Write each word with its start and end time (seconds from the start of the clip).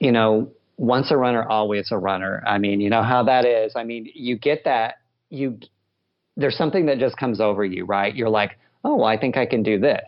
you 0.00 0.10
know, 0.10 0.50
once 0.76 1.10
a 1.10 1.16
runner, 1.16 1.46
always 1.48 1.92
a 1.92 1.98
runner. 1.98 2.42
I 2.44 2.58
mean, 2.58 2.80
you 2.80 2.90
know 2.90 3.02
how 3.02 3.24
that 3.24 3.44
is. 3.44 3.74
I 3.76 3.84
mean, 3.84 4.10
you 4.14 4.36
get 4.36 4.64
that 4.64 4.94
you 5.28 5.58
there's 6.36 6.56
something 6.56 6.86
that 6.86 6.98
just 6.98 7.16
comes 7.16 7.40
over 7.40 7.64
you, 7.64 7.84
right? 7.84 8.14
You're 8.14 8.30
like, 8.30 8.58
oh, 8.84 8.96
well, 8.96 9.06
I 9.06 9.18
think 9.18 9.36
I 9.36 9.46
can 9.46 9.62
do 9.62 9.78
this. 9.78 10.00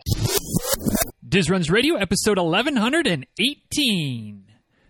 Diz 1.27 1.49
Runs 1.49 1.71
Radio, 1.71 1.95
episode 1.95 2.37
1118, 2.37 4.43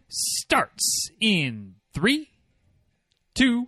starts 0.10 1.10
in 1.22 1.76
three, 1.94 2.30
two. 3.36 3.68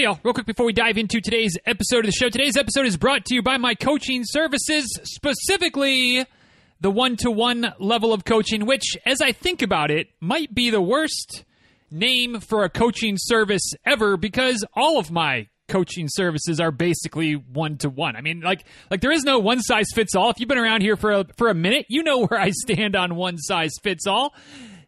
Hey, 0.00 0.04
y'all, 0.04 0.18
real 0.22 0.32
quick 0.32 0.46
before 0.46 0.64
we 0.64 0.72
dive 0.72 0.96
into 0.96 1.20
today's 1.20 1.58
episode 1.66 1.98
of 1.98 2.06
the 2.06 2.12
show. 2.12 2.30
Today's 2.30 2.56
episode 2.56 2.86
is 2.86 2.96
brought 2.96 3.26
to 3.26 3.34
you 3.34 3.42
by 3.42 3.58
my 3.58 3.74
coaching 3.74 4.22
services, 4.24 4.86
specifically 5.02 6.24
the 6.80 6.90
one 6.90 7.16
to 7.16 7.30
one 7.30 7.74
level 7.78 8.14
of 8.14 8.24
coaching, 8.24 8.64
which, 8.64 8.96
as 9.04 9.20
I 9.20 9.32
think 9.32 9.60
about 9.60 9.90
it, 9.90 10.08
might 10.18 10.54
be 10.54 10.70
the 10.70 10.80
worst 10.80 11.44
name 11.90 12.40
for 12.40 12.64
a 12.64 12.70
coaching 12.70 13.16
service 13.18 13.74
ever 13.84 14.16
because 14.16 14.64
all 14.72 14.98
of 14.98 15.10
my 15.10 15.48
coaching 15.68 16.06
services 16.08 16.60
are 16.60 16.70
basically 16.70 17.34
one 17.34 17.76
to 17.76 17.90
one. 17.90 18.16
I 18.16 18.22
mean, 18.22 18.40
like 18.40 18.64
like 18.90 19.02
there 19.02 19.12
is 19.12 19.24
no 19.24 19.38
one 19.38 19.60
size 19.60 19.88
fits 19.94 20.14
all. 20.14 20.30
If 20.30 20.40
you've 20.40 20.48
been 20.48 20.56
around 20.56 20.80
here 20.80 20.96
for 20.96 21.12
a, 21.12 21.26
for 21.36 21.48
a 21.48 21.54
minute, 21.54 21.84
you 21.90 22.02
know 22.04 22.24
where 22.26 22.40
I 22.40 22.52
stand 22.52 22.96
on 22.96 23.16
one 23.16 23.36
size 23.36 23.72
fits 23.82 24.06
all. 24.06 24.32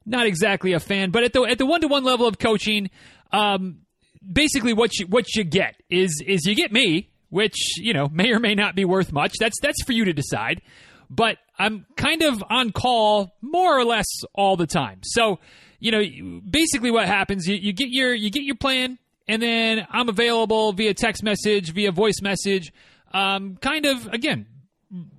Not 0.06 0.24
exactly 0.24 0.72
a 0.72 0.80
fan, 0.80 1.10
but 1.10 1.22
at 1.22 1.34
the 1.34 1.42
at 1.42 1.58
the 1.58 1.66
one 1.66 1.82
to 1.82 1.88
one 1.88 2.02
level 2.02 2.26
of 2.26 2.38
coaching, 2.38 2.88
um, 3.30 3.81
basically 4.30 4.72
what 4.72 4.98
you 4.98 5.06
what 5.06 5.34
you 5.34 5.44
get 5.44 5.76
is 5.90 6.22
is 6.26 6.44
you 6.44 6.54
get 6.54 6.72
me, 6.72 7.10
which 7.30 7.78
you 7.78 7.92
know 7.92 8.08
may 8.08 8.30
or 8.30 8.38
may 8.38 8.54
not 8.54 8.74
be 8.74 8.84
worth 8.84 9.12
much. 9.12 9.34
That's 9.38 9.56
that's 9.60 9.82
for 9.84 9.92
you 9.92 10.04
to 10.04 10.12
decide. 10.12 10.62
But 11.10 11.36
I'm 11.58 11.86
kind 11.96 12.22
of 12.22 12.42
on 12.48 12.72
call 12.72 13.34
more 13.42 13.78
or 13.78 13.84
less 13.84 14.06
all 14.34 14.56
the 14.56 14.66
time. 14.66 15.00
So 15.02 15.38
you 15.82 15.90
know, 15.90 16.40
basically 16.48 16.92
what 16.92 17.06
happens, 17.06 17.48
you, 17.48 17.56
you 17.56 17.72
get 17.72 17.88
your 17.90 18.14
you 18.14 18.30
get 18.30 18.44
your 18.44 18.54
plan, 18.54 18.98
and 19.26 19.42
then 19.42 19.86
I'm 19.90 20.08
available 20.08 20.72
via 20.72 20.94
text 20.94 21.24
message, 21.24 21.72
via 21.72 21.90
voice 21.90 22.22
message, 22.22 22.72
um, 23.12 23.56
kind 23.56 23.86
of 23.86 24.06
again, 24.06 24.46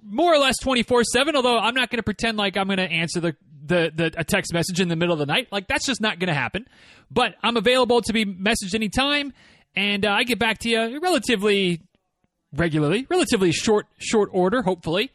more 0.03 0.33
or 0.33 0.37
less 0.37 0.57
24 0.59 1.03
seven. 1.05 1.35
Although 1.35 1.57
I'm 1.57 1.73
not 1.73 1.89
going 1.89 1.97
to 1.97 2.03
pretend 2.03 2.37
like 2.37 2.57
I'm 2.57 2.67
going 2.67 2.77
to 2.77 2.89
answer 2.89 3.19
the 3.19 3.35
the, 3.65 3.91
the 3.95 4.13
a 4.17 4.23
text 4.23 4.53
message 4.53 4.79
in 4.79 4.87
the 4.87 4.95
middle 4.95 5.13
of 5.13 5.19
the 5.19 5.25
night. 5.25 5.47
Like 5.51 5.67
that's 5.67 5.85
just 5.85 6.01
not 6.01 6.19
going 6.19 6.27
to 6.27 6.33
happen. 6.33 6.65
But 7.09 7.35
I'm 7.43 7.57
available 7.57 8.01
to 8.01 8.13
be 8.13 8.25
messaged 8.25 8.75
anytime, 8.75 9.33
and 9.75 10.05
uh, 10.05 10.11
I 10.11 10.23
get 10.23 10.39
back 10.39 10.59
to 10.59 10.69
you 10.69 10.99
relatively 10.99 11.81
regularly, 12.55 13.07
relatively 13.09 13.51
short 13.51 13.87
short 13.97 14.29
order, 14.31 14.61
hopefully, 14.61 15.11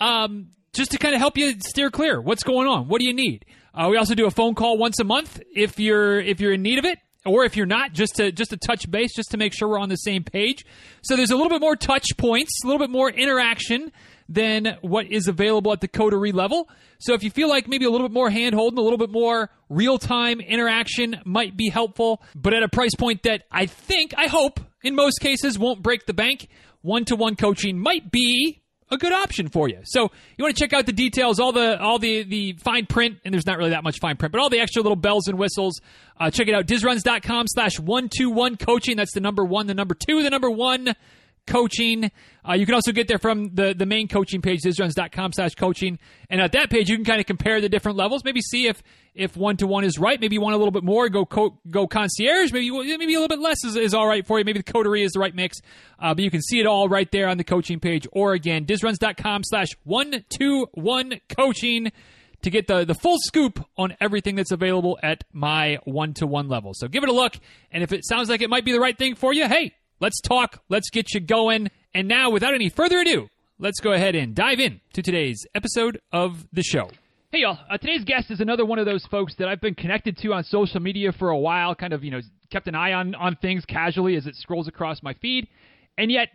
um, 0.00 0.50
just 0.72 0.92
to 0.92 0.98
kind 0.98 1.14
of 1.14 1.20
help 1.20 1.36
you 1.36 1.54
steer 1.60 1.90
clear. 1.90 2.20
What's 2.20 2.42
going 2.42 2.68
on? 2.68 2.88
What 2.88 3.00
do 3.00 3.06
you 3.06 3.14
need? 3.14 3.44
Uh, 3.74 3.88
we 3.90 3.96
also 3.96 4.14
do 4.14 4.26
a 4.26 4.30
phone 4.30 4.54
call 4.54 4.78
once 4.78 4.98
a 4.98 5.04
month 5.04 5.40
if 5.54 5.78
you're 5.78 6.20
if 6.20 6.40
you're 6.40 6.52
in 6.52 6.62
need 6.62 6.78
of 6.78 6.84
it, 6.84 6.98
or 7.26 7.44
if 7.44 7.56
you're 7.56 7.66
not, 7.66 7.92
just 7.92 8.16
to 8.16 8.32
just 8.32 8.50
to 8.50 8.56
touch 8.56 8.90
base, 8.90 9.14
just 9.14 9.30
to 9.32 9.36
make 9.36 9.52
sure 9.52 9.68
we're 9.68 9.78
on 9.78 9.88
the 9.88 9.96
same 9.96 10.24
page. 10.24 10.64
So 11.02 11.16
there's 11.16 11.30
a 11.30 11.36
little 11.36 11.50
bit 11.50 11.60
more 11.60 11.76
touch 11.76 12.16
points, 12.16 12.60
a 12.64 12.66
little 12.66 12.78
bit 12.78 12.90
more 12.90 13.10
interaction 13.10 13.92
than 14.28 14.78
what 14.80 15.06
is 15.06 15.26
available 15.26 15.72
at 15.72 15.80
the 15.80 15.88
coterie 15.88 16.32
level. 16.32 16.68
So 16.98 17.14
if 17.14 17.24
you 17.24 17.30
feel 17.30 17.48
like 17.48 17.66
maybe 17.66 17.84
a 17.84 17.90
little 17.90 18.08
bit 18.08 18.14
more 18.14 18.30
hand 18.30 18.54
holding, 18.54 18.78
a 18.78 18.82
little 18.82 18.98
bit 18.98 19.10
more 19.10 19.50
real 19.68 19.98
time 19.98 20.40
interaction 20.40 21.20
might 21.24 21.56
be 21.56 21.68
helpful, 21.68 22.22
but 22.34 22.54
at 22.54 22.62
a 22.62 22.68
price 22.68 22.94
point 22.94 23.24
that 23.24 23.42
I 23.50 23.66
think, 23.66 24.14
I 24.16 24.28
hope, 24.28 24.60
in 24.82 24.94
most 24.94 25.18
cases 25.18 25.58
won't 25.58 25.82
break 25.82 26.06
the 26.06 26.14
bank, 26.14 26.48
one 26.80 27.04
to 27.06 27.16
one 27.16 27.34
coaching 27.34 27.78
might 27.78 28.10
be 28.12 28.59
a 28.90 28.96
good 28.96 29.12
option 29.12 29.48
for 29.48 29.68
you. 29.68 29.78
So 29.84 30.10
you 30.36 30.44
want 30.44 30.56
to 30.56 30.60
check 30.60 30.72
out 30.72 30.86
the 30.86 30.92
details, 30.92 31.38
all 31.38 31.52
the 31.52 31.80
all 31.80 31.98
the 31.98 32.22
the 32.24 32.52
fine 32.54 32.86
print, 32.86 33.18
and 33.24 33.32
there's 33.32 33.46
not 33.46 33.58
really 33.58 33.70
that 33.70 33.84
much 33.84 33.98
fine 34.00 34.16
print, 34.16 34.32
but 34.32 34.40
all 34.40 34.50
the 34.50 34.60
extra 34.60 34.82
little 34.82 34.96
bells 34.96 35.28
and 35.28 35.38
whistles. 35.38 35.80
Uh, 36.18 36.30
check 36.30 36.48
it 36.48 36.54
out, 36.54 36.66
dizruns.com 36.66 37.46
slash 37.48 37.78
one 37.78 38.08
two 38.08 38.30
one 38.30 38.56
coaching. 38.56 38.96
That's 38.96 39.14
the 39.14 39.20
number 39.20 39.44
one, 39.44 39.66
the 39.66 39.74
number 39.74 39.94
two, 39.94 40.22
the 40.22 40.30
number 40.30 40.50
one 40.50 40.94
coaching. 41.46 42.10
Uh, 42.48 42.54
you 42.54 42.66
can 42.66 42.74
also 42.74 42.92
get 42.92 43.08
there 43.08 43.18
from 43.18 43.54
the, 43.54 43.74
the 43.76 43.86
main 43.86 44.08
coaching 44.08 44.40
page, 44.40 44.60
dizruns.com 44.62 45.32
slash 45.32 45.54
coaching. 45.54 45.98
And 46.28 46.40
at 46.40 46.52
that 46.52 46.70
page, 46.70 46.88
you 46.88 46.96
can 46.96 47.04
kind 47.04 47.20
of 47.20 47.26
compare 47.26 47.60
the 47.60 47.68
different 47.68 47.98
levels, 47.98 48.24
maybe 48.24 48.40
see 48.40 48.66
if 48.66 48.82
if 49.12 49.36
one 49.36 49.56
to 49.56 49.66
one 49.66 49.82
is 49.84 49.98
right. 49.98 50.20
Maybe 50.20 50.36
you 50.36 50.40
want 50.40 50.54
a 50.54 50.56
little 50.56 50.70
bit 50.70 50.84
more, 50.84 51.08
go 51.08 51.26
co- 51.26 51.58
go 51.68 51.86
concierge. 51.88 52.52
Maybe 52.52 52.70
maybe 52.70 53.14
a 53.14 53.20
little 53.20 53.28
bit 53.28 53.40
less 53.40 53.64
is, 53.64 53.76
is 53.76 53.92
all 53.92 54.06
right 54.06 54.24
for 54.24 54.38
you. 54.38 54.44
Maybe 54.44 54.60
the 54.60 54.72
coterie 54.72 55.02
is 55.02 55.12
the 55.12 55.20
right 55.20 55.34
mix. 55.34 55.58
Uh, 55.98 56.14
but 56.14 56.22
you 56.22 56.30
can 56.30 56.40
see 56.40 56.60
it 56.60 56.66
all 56.66 56.88
right 56.88 57.10
there 57.10 57.28
on 57.28 57.36
the 57.36 57.44
coaching 57.44 57.80
page. 57.80 58.06
Or 58.12 58.32
again, 58.34 58.66
dizruns.com 58.66 59.42
slash 59.44 59.68
one 59.84 60.24
two 60.30 60.68
one 60.74 61.20
coaching 61.28 61.90
to 62.42 62.50
get 62.50 62.66
the, 62.66 62.84
the 62.84 62.94
full 62.94 63.16
scoop 63.18 63.64
on 63.76 63.96
everything 64.00 64.34
that's 64.34 64.52
available 64.52 64.98
at 65.02 65.24
my 65.32 65.78
one 65.84 66.14
to 66.14 66.26
one 66.26 66.48
level. 66.48 66.72
So 66.74 66.88
give 66.88 67.02
it 67.02 67.08
a 67.08 67.12
look. 67.12 67.36
And 67.70 67.82
if 67.82 67.92
it 67.92 68.06
sounds 68.06 68.30
like 68.30 68.40
it 68.40 68.48
might 68.48 68.64
be 68.64 68.72
the 68.72 68.80
right 68.80 68.96
thing 68.96 69.14
for 69.14 69.34
you, 69.34 69.46
hey, 69.46 69.74
let's 70.00 70.20
talk. 70.20 70.62
Let's 70.68 70.90
get 70.90 71.14
you 71.14 71.20
going. 71.20 71.70
And 71.94 72.08
now, 72.08 72.30
without 72.30 72.54
any 72.54 72.68
further 72.68 72.98
ado, 73.00 73.28
let's 73.58 73.80
go 73.80 73.92
ahead 73.92 74.14
and 74.14 74.34
dive 74.34 74.58
in 74.58 74.80
to 74.94 75.02
today's 75.02 75.46
episode 75.54 76.00
of 76.12 76.46
the 76.52 76.62
show. 76.62 76.90
Hey, 77.30 77.40
y'all. 77.40 77.58
Uh, 77.70 77.78
today's 77.78 78.04
guest 78.04 78.30
is 78.30 78.40
another 78.40 78.64
one 78.64 78.78
of 78.78 78.86
those 78.86 79.06
folks 79.06 79.34
that 79.38 79.46
I've 79.46 79.60
been 79.60 79.74
connected 79.74 80.16
to 80.18 80.32
on 80.32 80.42
social 80.44 80.80
media 80.80 81.12
for 81.12 81.30
a 81.30 81.38
while, 81.38 81.74
kind 81.74 81.92
of, 81.92 82.02
you 82.02 82.10
know, 82.10 82.20
kept 82.50 82.66
an 82.66 82.74
eye 82.74 82.92
on, 82.92 83.14
on 83.14 83.36
things 83.36 83.64
casually 83.64 84.16
as 84.16 84.26
it 84.26 84.34
scrolls 84.34 84.66
across 84.66 85.02
my 85.02 85.14
feed, 85.14 85.46
and 85.96 86.10
yet, 86.10 86.28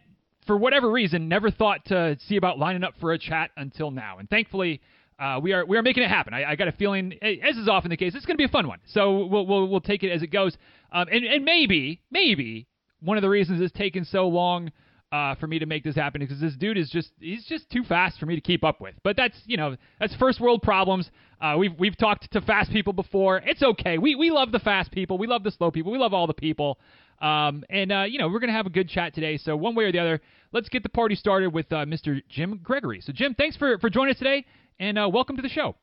for 0.45 0.55
whatever 0.55 0.89
reason, 0.89 1.27
never 1.27 1.49
thought 1.49 1.83
to 1.85 2.17
see 2.27 2.37
about 2.37 2.59
lining 2.59 2.83
up 2.83 2.93
for 3.01 3.11
a 3.11 3.17
chat 3.17 3.49
until 3.57 3.91
now. 3.91 4.19
And 4.19 4.29
thankfully, 4.29 4.79
uh, 5.19 5.39
we 5.41 5.53
are 5.53 5.65
we 5.65 5.75
are 5.75 5.81
making 5.81 6.03
it 6.03 6.09
happen. 6.09 6.33
I, 6.33 6.51
I, 6.51 6.55
got 6.55 6.67
a 6.67 6.71
feeling, 6.71 7.13
as 7.21 7.57
is 7.57 7.67
often 7.67 7.89
the 7.89 7.97
case, 7.97 8.13
it's 8.15 8.25
going 8.25 8.35
to 8.35 8.37
be 8.37 8.45
a 8.45 8.49
fun 8.49 8.67
one. 8.67 8.79
So 8.85 9.25
we'll 9.25 9.47
we'll, 9.47 9.67
we'll 9.67 9.81
take 9.81 10.03
it 10.03 10.11
as 10.11 10.21
it 10.21 10.27
goes. 10.27 10.55
Um, 10.91 11.07
and 11.11 11.25
and 11.25 11.43
maybe 11.43 12.01
maybe 12.11 12.67
one 13.05 13.17
of 13.17 13.21
the 13.21 13.29
reasons 13.29 13.61
it's 13.61 13.73
taken 13.73 14.03
so 14.05 14.27
long 14.27 14.71
uh, 15.11 15.35
for 15.35 15.47
me 15.47 15.59
to 15.59 15.65
make 15.65 15.83
this 15.83 15.95
happen 15.95 16.21
is 16.21 16.27
because 16.27 16.41
this 16.41 16.55
dude 16.55 16.77
is 16.77 16.89
just 16.89 17.11
he's 17.19 17.45
just 17.45 17.69
too 17.69 17.83
fast 17.83 18.19
for 18.19 18.25
me 18.25 18.35
to 18.35 18.41
keep 18.41 18.63
up 18.63 18.81
with. 18.81 18.95
But 19.03 19.15
that's 19.15 19.37
you 19.45 19.55
know 19.55 19.77
that's 19.99 20.15
first 20.15 20.41
world 20.41 20.61
problems. 20.61 21.09
Uh, 21.39 21.55
we've 21.57 21.77
we've 21.79 21.97
talked 21.97 22.31
to 22.33 22.41
fast 22.41 22.71
people 22.71 22.91
before. 22.91 23.37
It's 23.45 23.61
okay. 23.61 23.97
We 23.97 24.15
we 24.15 24.31
love 24.31 24.51
the 24.51 24.59
fast 24.59 24.91
people. 24.91 25.17
We 25.17 25.27
love 25.27 25.43
the 25.43 25.51
slow 25.51 25.71
people. 25.71 25.91
We 25.91 25.99
love 25.99 26.13
all 26.13 26.27
the 26.27 26.33
people. 26.33 26.79
Um, 27.21 27.63
and 27.69 27.91
uh, 27.91 28.03
you 28.03 28.19
know 28.19 28.27
we're 28.27 28.39
gonna 28.39 28.51
have 28.53 28.65
a 28.65 28.71
good 28.71 28.89
chat 28.89 29.13
today. 29.13 29.37
So 29.37 29.55
one 29.55 29.75
way 29.75 29.85
or 29.85 29.91
the 29.91 29.99
other, 29.99 30.21
let's 30.51 30.69
get 30.69 30.83
the 30.83 30.89
party 30.89 31.15
started 31.15 31.53
with 31.53 31.71
uh, 31.71 31.85
Mr. 31.85 32.21
Jim 32.27 32.59
Gregory. 32.61 32.99
So 33.01 33.13
Jim, 33.13 33.35
thanks 33.35 33.55
for 33.55 33.77
for 33.79 33.89
joining 33.89 34.13
us 34.13 34.17
today, 34.17 34.45
and 34.79 34.97
uh, 34.97 35.07
welcome 35.11 35.35
to 35.37 35.41
the 35.41 35.49
show. 35.49 35.75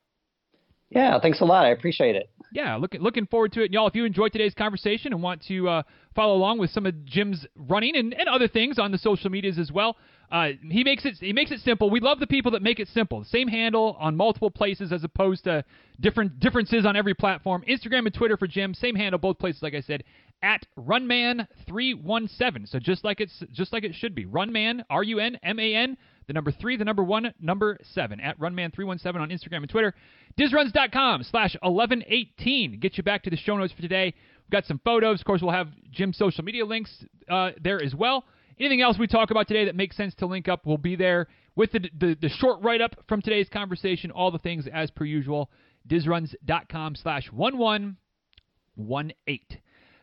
Yeah, 0.91 1.19
thanks 1.21 1.41
a 1.41 1.45
lot. 1.47 1.65
I 1.65 1.71
appreciate 1.71 2.17
it. 2.17 2.29
Yeah, 2.53 2.77
looking 2.77 3.01
looking 3.01 3.27
forward 3.27 3.53
to 3.53 3.63
it. 3.63 3.73
y'all, 3.73 3.87
if 3.87 3.95
you 3.95 4.05
enjoyed 4.05 4.33
today's 4.33 4.53
conversation 4.53 5.15
and 5.15 5.23
want 5.23 5.43
to 5.47 5.69
uh, 5.69 5.83
follow 6.15 6.35
along 6.35 6.59
with 6.59 6.71
some 6.71 6.85
of 6.85 7.05
Jim's 7.07 7.47
running 7.57 7.97
and, 7.97 8.13
and 8.13 8.29
other 8.29 8.47
things 8.47 8.79
on 8.79 8.93
the 8.93 8.99
social 8.99 9.31
medias 9.31 9.59
as 9.59 9.73
well, 9.73 9.97
uh, 10.31 10.49
he 10.69 10.85
makes 10.85 11.07
it 11.07 11.17
he 11.19 11.33
makes 11.33 11.51
it 11.51 11.61
simple. 11.61 11.89
We 11.89 12.01
love 12.01 12.21
the 12.21 12.27
people 12.27 12.51
that 12.53 12.61
make 12.63 12.79
it 12.79 12.89
simple. 12.89 13.25
Same 13.25 13.49
handle 13.49 13.97
on 13.99 14.17
multiple 14.17 14.51
places 14.51 14.93
as 14.93 15.03
opposed 15.03 15.45
to 15.45 15.65
different 16.01 16.41
differences 16.41 16.85
on 16.85 16.95
every 16.95 17.15
platform. 17.15 17.65
Instagram 17.67 18.05
and 18.05 18.15
Twitter 18.15 18.37
for 18.37 18.47
Jim, 18.47 18.75
same 18.75 18.97
handle 18.97 19.19
both 19.19 19.39
places. 19.39 19.63
Like 19.63 19.75
I 19.75 19.81
said, 19.81 20.05
at 20.43 20.67
Runman317. 20.79 22.69
So 22.69 22.79
just 22.79 23.03
like 23.03 23.21
it's 23.21 23.43
just 23.53 23.73
like 23.73 23.85
it 23.85 23.95
should 23.95 24.15
be. 24.15 24.27
Runman, 24.27 24.85
R 24.91 25.03
U 25.03 25.21
N 25.21 25.39
M 25.43 25.59
A 25.59 25.75
N, 25.75 25.97
the 26.27 26.33
number 26.33 26.53
three, 26.53 26.77
the 26.77 26.85
number 26.85 27.03
one, 27.03 27.33
number 27.41 27.79
seven. 27.95 28.21
At 28.21 28.39
Runman317 28.39 29.17
on 29.17 29.31
Instagram 29.31 29.59
and 29.59 29.69
Twitter. 29.69 29.95
Dizruns.com 30.39 31.25
slash 31.25 31.57
1118. 31.63 32.79
Get 32.81 32.97
you 32.97 33.03
back 33.03 33.25
to 33.25 33.31
the 33.31 33.37
show 33.37 33.57
notes 33.57 33.73
for 33.73 33.83
today. 33.83 34.15
We've 34.45 34.51
got 34.51 34.67
some 34.67 34.81
photos. 34.85 35.21
Of 35.21 35.27
course, 35.27 35.43
we'll 35.43 35.53
have 35.53 35.69
Jim's 35.91 36.17
social 36.17 36.45
media 36.45 36.65
links 36.65 37.05
uh, 37.29 37.51
there 37.63 37.83
as 37.83 37.95
well. 37.95 38.25
Anything 38.59 38.83
else 38.83 38.99
we 38.99 39.07
talk 39.07 39.31
about 39.31 39.49
today 39.49 39.65
that 39.65 39.75
makes 39.75 39.97
sense 39.97 40.15
to 40.17 40.27
link 40.27 40.49
up 40.49 40.67
will 40.67 40.79
be 40.79 40.97
there 40.97 41.29
with 41.57 41.73
the, 41.73 41.81
the, 41.99 42.17
the 42.21 42.29
short 42.29 42.63
write 42.63 42.81
up 42.81 42.95
from 43.09 43.23
today's 43.23 43.49
conversation. 43.49 44.11
All 44.11 44.31
the 44.31 44.39
things 44.39 44.67
as 44.73 44.91
per 44.91 45.05
usual. 45.05 45.51
Dizruns.com 45.89 46.95
slash 46.97 47.31
1118. 47.33 49.59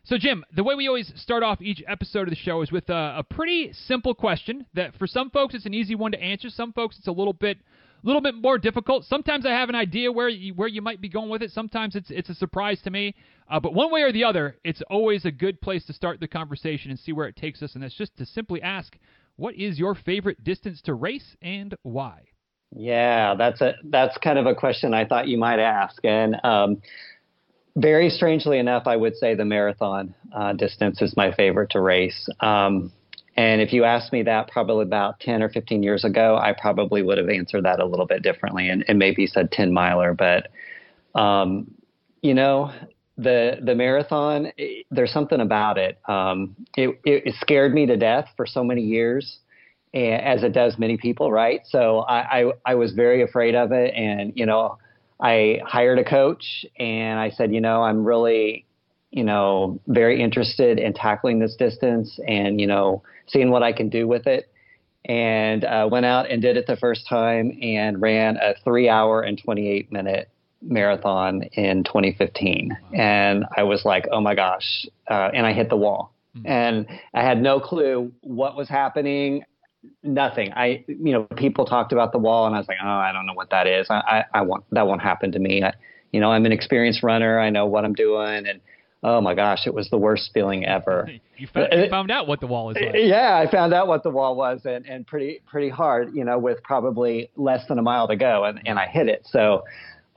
So, 0.09 0.17
Jim, 0.17 0.44
the 0.56 0.63
way 0.63 0.73
we 0.73 0.88
always 0.88 1.13
start 1.17 1.44
off 1.44 1.61
each 1.61 1.83
episode 1.88 2.23
of 2.23 2.29
the 2.31 2.35
show 2.35 2.63
is 2.63 2.71
with 2.71 2.89
a, 2.89 3.17
a, 3.19 3.23
pretty 3.23 3.71
simple 3.73 4.15
question 4.15 4.65
that 4.73 4.95
for 4.95 5.06
some 5.06 5.29
folks 5.29 5.53
it's 5.53 5.67
an 5.67 5.75
easy 5.75 5.94
one 5.94 6.13
to 6.13 6.19
answer. 6.19 6.50
Some 6.50 6.73
folks 6.73 6.97
it's 6.97 7.06
a 7.06 7.11
little 7.11 7.31
bit 7.31 7.59
little 8.01 8.19
bit 8.19 8.33
more 8.33 8.57
difficult. 8.57 9.06
Sometimes 9.06 9.45
I 9.45 9.51
have 9.51 9.69
an 9.69 9.75
idea 9.75 10.11
where 10.11 10.27
you, 10.27 10.56
where 10.56 10.67
you 10.67 10.81
might 10.81 11.00
be 11.00 11.09
going 11.09 11.29
with 11.29 11.44
it. 11.44 11.51
Sometimes 11.51 11.95
it's 11.95 12.09
it's 12.09 12.29
a 12.29 12.33
surprise 12.33 12.81
to 12.85 12.89
me. 12.89 13.13
Uh, 13.51 13.59
but 13.59 13.75
one 13.75 13.91
way 13.91 14.01
or 14.01 14.11
the 14.11 14.23
other, 14.23 14.57
it's 14.63 14.81
always 14.89 15.25
a 15.25 15.31
good 15.31 15.61
place 15.61 15.85
to 15.85 15.94
start 15.94 16.19
the 16.19 16.27
conversation 16.27 16.89
and 16.89 17.00
see 17.00 17.12
where 17.12 17.27
it 17.27 17.35
takes 17.35 17.62
us. 17.62 17.75
And 17.75 17.83
that's 17.83 17.94
just 17.94 18.17
to 18.17 18.25
simply 18.25 18.63
ask, 18.63 18.97
what 19.35 19.53
is 19.53 19.77
your 19.77 19.94
favorite 19.94 20.44
distance 20.44 20.81
to 20.85 20.95
race 20.95 21.35
and 21.44 21.75
why? 21.83 22.21
Yeah, 22.75 23.35
that's 23.35 23.62
a 23.62 23.75
that's 23.83 24.17
kind 24.17 24.39
of 24.39 24.47
a 24.47 24.55
question 24.55 24.91
I 24.91 25.05
thought 25.05 25.27
you 25.27 25.38
might 25.38 25.59
ask, 25.59 26.03
and 26.03 26.35
um, 26.44 26.81
very 27.79 28.09
strangely 28.09 28.59
enough, 28.59 28.83
I 28.85 28.95
would 28.95 29.15
say 29.15 29.35
the 29.35 29.45
marathon 29.45 30.13
uh, 30.33 30.53
distance 30.53 31.01
is 31.01 31.15
my 31.15 31.31
favorite 31.33 31.71
to 31.71 31.81
race. 31.81 32.27
Um, 32.39 32.91
and 33.35 33.61
if 33.61 33.71
you 33.71 33.85
asked 33.85 34.11
me 34.11 34.23
that 34.23 34.49
probably 34.51 34.83
about 34.83 35.19
10 35.21 35.41
or 35.41 35.49
15 35.49 35.81
years 35.81 36.03
ago, 36.03 36.37
I 36.37 36.53
probably 36.53 37.01
would 37.01 37.17
have 37.17 37.29
answered 37.29 37.63
that 37.63 37.79
a 37.79 37.85
little 37.85 38.05
bit 38.05 38.21
differently 38.21 38.69
and, 38.69 38.83
and 38.87 38.99
maybe 38.99 39.27
said 39.27 39.51
10 39.51 39.71
miler. 39.71 40.13
But, 40.13 40.49
um, 41.19 41.71
you 42.21 42.33
know, 42.33 42.71
the 43.17 43.57
the 43.61 43.75
marathon, 43.75 44.51
it, 44.57 44.85
there's 44.91 45.11
something 45.11 45.41
about 45.41 45.77
it. 45.77 45.99
Um, 46.07 46.55
it. 46.75 46.99
It 47.05 47.35
scared 47.39 47.73
me 47.73 47.85
to 47.85 47.97
death 47.97 48.27
for 48.35 48.45
so 48.45 48.63
many 48.63 48.81
years, 48.81 49.39
as 49.93 50.43
it 50.43 50.53
does 50.53 50.77
many 50.77 50.97
people, 50.97 51.31
right? 51.31 51.61
So 51.65 51.99
I, 51.99 52.41
I, 52.41 52.51
I 52.65 52.75
was 52.75 52.93
very 52.93 53.21
afraid 53.23 53.55
of 53.55 53.71
it. 53.71 53.93
And, 53.93 54.33
you 54.35 54.45
know, 54.45 54.77
I 55.21 55.62
hired 55.66 56.00
a 56.00 56.04
coach 56.04 56.66
and 56.77 57.19
I 57.19 57.30
said, 57.30 57.54
you 57.54 57.62
know, 57.62 57.83
I'm 57.83 58.04
really, 58.06 58.66
you 59.12 59.24
know, 59.24 59.80
very 59.88 60.21
interested 60.21 60.80
in 60.80 60.94
tackling 60.94 61.39
this 61.39 61.56
distance 61.56 62.19
and, 62.27 62.60
you 62.60 62.68
know, 62.68 63.04
seeing 63.27 63.50
what 63.50 63.63
I 63.63 63.74
can 63.74 63.89
do 63.89 64.07
with 64.07 64.27
it. 64.27 64.51
And 65.06 65.63
uh, 65.63 65.88
went 65.89 66.06
out 66.06 66.30
and 66.30 66.42
did 66.42 66.57
it 66.57 66.68
the 66.68 66.77
first 66.77 67.07
time 67.07 67.57
and 67.62 68.01
ran 68.01 68.38
a 68.38 68.54
three 68.63 68.89
hour 68.89 69.21
and 69.21 69.42
28 69.42 69.92
minute 69.92 70.30
marathon 70.62 71.44
in 71.54 71.83
2015. 71.83 72.77
And 72.94 73.45
I 73.56 73.63
was 73.63 73.86
like, 73.86 74.07
oh 74.12 74.22
my 74.22 74.36
gosh. 74.36 74.86
Uh, 75.10 75.30
and 75.33 75.45
I 75.45 75.54
hit 75.54 75.69
the 75.69 75.77
wall. 75.77 76.13
Mm-hmm. 76.36 76.48
And 76.48 76.88
I 77.13 77.24
had 77.24 77.42
no 77.42 77.60
clue 77.60 78.12
what 78.22 78.56
was 78.56 78.69
happening 78.69 79.44
nothing. 80.03 80.51
I, 80.53 80.83
you 80.87 81.13
know, 81.13 81.23
people 81.35 81.65
talked 81.65 81.91
about 81.91 82.11
the 82.11 82.17
wall, 82.17 82.45
and 82.45 82.55
I 82.55 82.59
was 82.59 82.67
like, 82.67 82.77
oh, 82.81 82.87
I 82.87 83.11
don't 83.11 83.25
know 83.25 83.33
what 83.33 83.49
that 83.51 83.67
is. 83.67 83.87
I, 83.89 83.95
I, 84.33 84.39
I 84.39 84.41
want 84.41 84.65
that 84.71 84.87
won't 84.87 85.01
happen 85.01 85.31
to 85.31 85.39
me. 85.39 85.63
I, 85.63 85.73
you 86.11 86.19
know, 86.19 86.31
I'm 86.31 86.45
an 86.45 86.51
experienced 86.51 87.03
runner. 87.03 87.39
I 87.39 87.49
know 87.49 87.65
what 87.65 87.85
I'm 87.85 87.93
doing, 87.93 88.47
and 88.47 88.61
oh 89.03 89.21
my 89.21 89.33
gosh, 89.33 89.65
it 89.65 89.73
was 89.73 89.89
the 89.89 89.97
worst 89.97 90.31
feeling 90.33 90.65
ever. 90.65 91.09
You 91.39 91.47
found, 91.47 91.69
you 91.71 91.89
found 91.89 92.11
out 92.11 92.27
what 92.27 92.41
the 92.41 92.47
wall 92.47 92.69
is 92.69 92.75
like. 92.75 92.95
Yeah, 92.95 93.37
I 93.37 93.49
found 93.49 93.73
out 93.73 93.87
what 93.87 94.03
the 94.03 94.09
wall 94.09 94.35
was, 94.35 94.59
and, 94.65 94.85
and 94.85 95.07
pretty 95.07 95.39
pretty 95.47 95.69
hard. 95.69 96.13
You 96.13 96.25
know, 96.25 96.37
with 96.37 96.61
probably 96.63 97.29
less 97.37 97.65
than 97.69 97.79
a 97.79 97.81
mile 97.81 98.09
to 98.09 98.17
go, 98.17 98.43
and 98.43 98.59
and 98.65 98.77
I 98.77 98.87
hit 98.87 99.07
it. 99.07 99.25
So. 99.31 99.63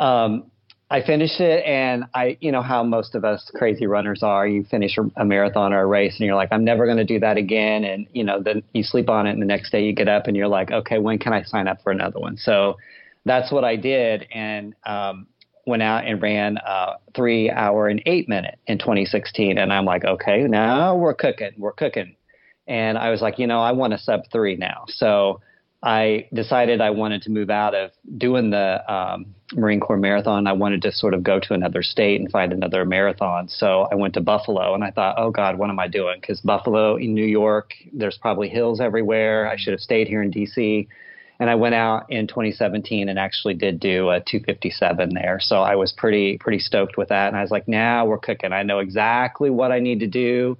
Um, 0.00 0.50
I 0.92 1.02
finished 1.02 1.40
it, 1.40 1.64
and 1.64 2.04
I, 2.14 2.36
you 2.42 2.52
know 2.52 2.60
how 2.60 2.84
most 2.84 3.14
of 3.14 3.24
us 3.24 3.50
crazy 3.54 3.86
runners 3.86 4.22
are. 4.22 4.46
You 4.46 4.62
finish 4.64 4.98
a, 5.16 5.24
marathon 5.24 5.72
or 5.72 5.80
a 5.80 5.86
race, 5.86 6.16
and 6.18 6.26
you're 6.26 6.36
like, 6.36 6.50
I'm 6.52 6.64
never 6.64 6.84
going 6.84 6.98
to 6.98 7.04
do 7.04 7.18
that 7.20 7.38
again. 7.38 7.84
And 7.84 8.06
you 8.12 8.22
know, 8.22 8.42
then 8.42 8.62
you 8.74 8.82
sleep 8.82 9.08
on 9.08 9.26
it, 9.26 9.30
and 9.30 9.40
the 9.40 9.46
next 9.46 9.70
day 9.70 9.82
you 9.82 9.94
get 9.94 10.06
up, 10.06 10.26
and 10.26 10.36
you're 10.36 10.48
like, 10.48 10.70
okay, 10.70 10.98
when 10.98 11.18
can 11.18 11.32
I 11.32 11.44
sign 11.44 11.66
up 11.66 11.82
for 11.82 11.92
another 11.92 12.20
one? 12.20 12.36
So 12.36 12.76
that's 13.24 13.50
what 13.50 13.64
I 13.64 13.76
did, 13.76 14.26
and 14.34 14.74
um, 14.84 15.28
went 15.66 15.82
out 15.82 16.06
and 16.06 16.20
ran 16.20 16.58
a 16.58 16.96
three 17.14 17.50
hour 17.50 17.88
and 17.88 18.02
eight 18.04 18.28
minute 18.28 18.58
in 18.66 18.78
2016. 18.78 19.56
And 19.56 19.72
I'm 19.72 19.86
like, 19.86 20.04
okay, 20.04 20.42
now 20.42 20.94
we're 20.94 21.14
cooking, 21.14 21.52
we're 21.56 21.72
cooking. 21.72 22.16
And 22.66 22.98
I 22.98 23.08
was 23.10 23.22
like, 23.22 23.38
you 23.38 23.46
know, 23.46 23.62
I 23.62 23.72
want 23.72 23.94
a 23.94 23.98
sub 23.98 24.22
three 24.30 24.56
now. 24.56 24.84
So 24.88 25.40
I 25.82 26.28
decided 26.32 26.80
I 26.80 26.90
wanted 26.90 27.22
to 27.22 27.30
move 27.30 27.50
out 27.50 27.74
of 27.74 27.90
doing 28.16 28.50
the 28.50 28.92
um, 28.92 29.34
Marine 29.52 29.80
Corps 29.80 29.96
marathon. 29.96 30.46
I 30.46 30.52
wanted 30.52 30.82
to 30.82 30.92
sort 30.92 31.12
of 31.12 31.24
go 31.24 31.40
to 31.40 31.54
another 31.54 31.82
state 31.82 32.20
and 32.20 32.30
find 32.30 32.52
another 32.52 32.84
marathon. 32.84 33.48
So 33.48 33.88
I 33.90 33.96
went 33.96 34.14
to 34.14 34.20
Buffalo 34.20 34.74
and 34.74 34.84
I 34.84 34.92
thought, 34.92 35.16
oh 35.18 35.30
God, 35.30 35.58
what 35.58 35.70
am 35.70 35.80
I 35.80 35.88
doing? 35.88 36.18
Because 36.20 36.40
Buffalo 36.40 36.96
in 36.96 37.14
New 37.14 37.26
York, 37.26 37.74
there's 37.92 38.16
probably 38.16 38.48
hills 38.48 38.80
everywhere. 38.80 39.48
I 39.48 39.56
should 39.56 39.72
have 39.72 39.80
stayed 39.80 40.06
here 40.06 40.22
in 40.22 40.30
DC. 40.30 40.86
And 41.40 41.50
I 41.50 41.56
went 41.56 41.74
out 41.74 42.06
in 42.08 42.28
2017 42.28 43.08
and 43.08 43.18
actually 43.18 43.54
did 43.54 43.80
do 43.80 44.10
a 44.10 44.20
257 44.20 45.12
there. 45.12 45.40
So 45.40 45.62
I 45.62 45.74
was 45.74 45.92
pretty 45.92 46.38
pretty 46.38 46.60
stoked 46.60 46.96
with 46.96 47.08
that. 47.08 47.26
And 47.26 47.36
I 47.36 47.42
was 47.42 47.50
like, 47.50 47.66
now 47.66 48.06
we're 48.06 48.18
cooking. 48.18 48.52
I 48.52 48.62
know 48.62 48.78
exactly 48.78 49.50
what 49.50 49.72
I 49.72 49.80
need 49.80 49.98
to 50.00 50.06
do, 50.06 50.56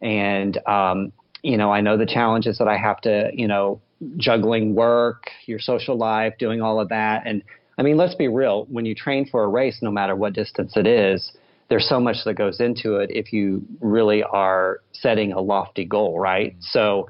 and 0.00 0.58
um, 0.66 1.12
you 1.44 1.56
know, 1.56 1.70
I 1.70 1.82
know 1.82 1.96
the 1.96 2.06
challenges 2.06 2.58
that 2.58 2.66
I 2.66 2.76
have 2.76 3.00
to, 3.02 3.30
you 3.32 3.46
know, 3.46 3.80
juggling 4.16 4.74
work, 4.74 5.30
your 5.46 5.58
social 5.58 5.96
life, 5.96 6.34
doing 6.38 6.62
all 6.62 6.80
of 6.80 6.88
that. 6.88 7.22
And 7.26 7.42
I 7.78 7.82
mean, 7.82 7.96
let's 7.96 8.14
be 8.14 8.28
real. 8.28 8.66
When 8.70 8.86
you 8.86 8.94
train 8.94 9.26
for 9.26 9.44
a 9.44 9.48
race, 9.48 9.78
no 9.82 9.90
matter 9.90 10.14
what 10.14 10.32
distance 10.32 10.76
it 10.76 10.86
is, 10.86 11.32
there's 11.68 11.88
so 11.88 11.98
much 11.98 12.18
that 12.24 12.34
goes 12.34 12.60
into 12.60 12.96
it 12.96 13.10
if 13.10 13.32
you 13.32 13.62
really 13.80 14.22
are 14.22 14.80
setting 14.92 15.32
a 15.32 15.40
lofty 15.40 15.84
goal, 15.84 16.18
right? 16.18 16.52
Mm-hmm. 16.52 16.60
So 16.62 17.08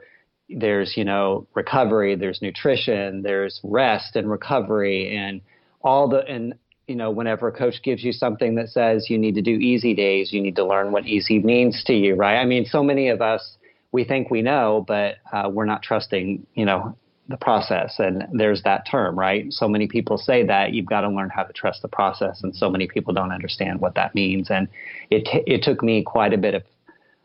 there's, 0.49 0.97
you 0.97 1.05
know, 1.05 1.47
recovery, 1.55 2.15
there's 2.17 2.41
nutrition, 2.41 3.23
there's 3.23 3.61
rest 3.65 4.17
and 4.17 4.31
recovery 4.31 5.17
and 5.17 5.41
all 5.83 6.09
the, 6.09 6.25
and, 6.27 6.55
you 6.87 6.95
know, 6.95 7.11
whenever 7.11 7.49
a 7.49 7.53
coach 7.53 7.83
gives 7.83 8.05
you 8.05 8.13
something 8.13 8.55
that 8.55 8.69
says 8.69 9.09
you 9.09 9.19
need 9.19 9.35
to 9.35 9.43
do 9.43 9.53
easy 9.53 9.95
days, 9.95 10.33
you 10.33 10.41
need 10.41 10.57
to 10.57 10.65
learn 10.65 10.93
what 10.93 11.07
easy 11.07 11.39
means 11.39 11.83
to 11.85 11.95
you, 11.95 12.15
right? 12.15 12.37
I 12.37 12.45
mean, 12.45 12.65
so 12.67 12.83
many 12.83 13.09
of 13.09 13.21
us, 13.21 13.57
we 13.95 14.03
think 14.03 14.29
we 14.29 14.43
know, 14.43 14.85
but 14.89 15.19
uh, 15.33 15.49
we're 15.49 15.65
not 15.65 15.81
trusting, 15.81 16.45
you 16.55 16.65
know, 16.65 16.97
the 17.29 17.37
process. 17.37 17.95
And 18.01 18.25
there's 18.33 18.61
that 18.65 18.85
term, 18.91 19.17
right? 19.17 19.51
So 19.53 19.69
many 19.69 19.87
people 19.87 20.19
say 20.19 20.45
that 20.45 20.73
you've 20.75 20.85
got 20.87 21.03
to 21.03 21.09
learn 21.09 21.31
how 21.31 21.45
to 21.45 21.53
trust 21.53 21.81
the 21.81 21.89
process, 21.89 22.43
and 22.43 22.55
so 22.57 22.69
many 22.69 22.89
people 22.89 23.15
don't 23.15 23.31
understand 23.31 23.81
what 23.81 23.95
that 23.95 24.13
means. 24.13 24.51
And 24.51 24.67
it 25.11 25.29
t- 25.31 25.45
it 25.47 25.63
took 25.63 25.81
me 25.81 26.03
quite 26.03 26.35
a 26.35 26.37
bit 26.39 26.55
of 26.55 26.65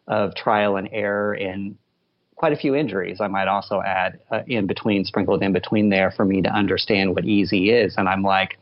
of 0.07 0.35
trial 0.35 0.77
and 0.77 0.87
error 0.91 1.33
and 1.33 1.75
quite 2.35 2.53
a 2.53 2.55
few 2.55 2.75
injuries. 2.75 3.19
I 3.19 3.27
might 3.27 3.47
also 3.47 3.81
add 3.81 4.19
uh, 4.31 4.43
in 4.45 4.67
between, 4.67 5.05
sprinkled 5.05 5.41
in 5.41 5.53
between 5.53 5.89
there, 5.89 6.11
for 6.11 6.23
me 6.23 6.43
to 6.43 6.49
understand 6.49 7.15
what 7.15 7.25
easy 7.25 7.71
is. 7.71 7.95
And 7.97 8.07
I'm 8.07 8.21
like, 8.21 8.59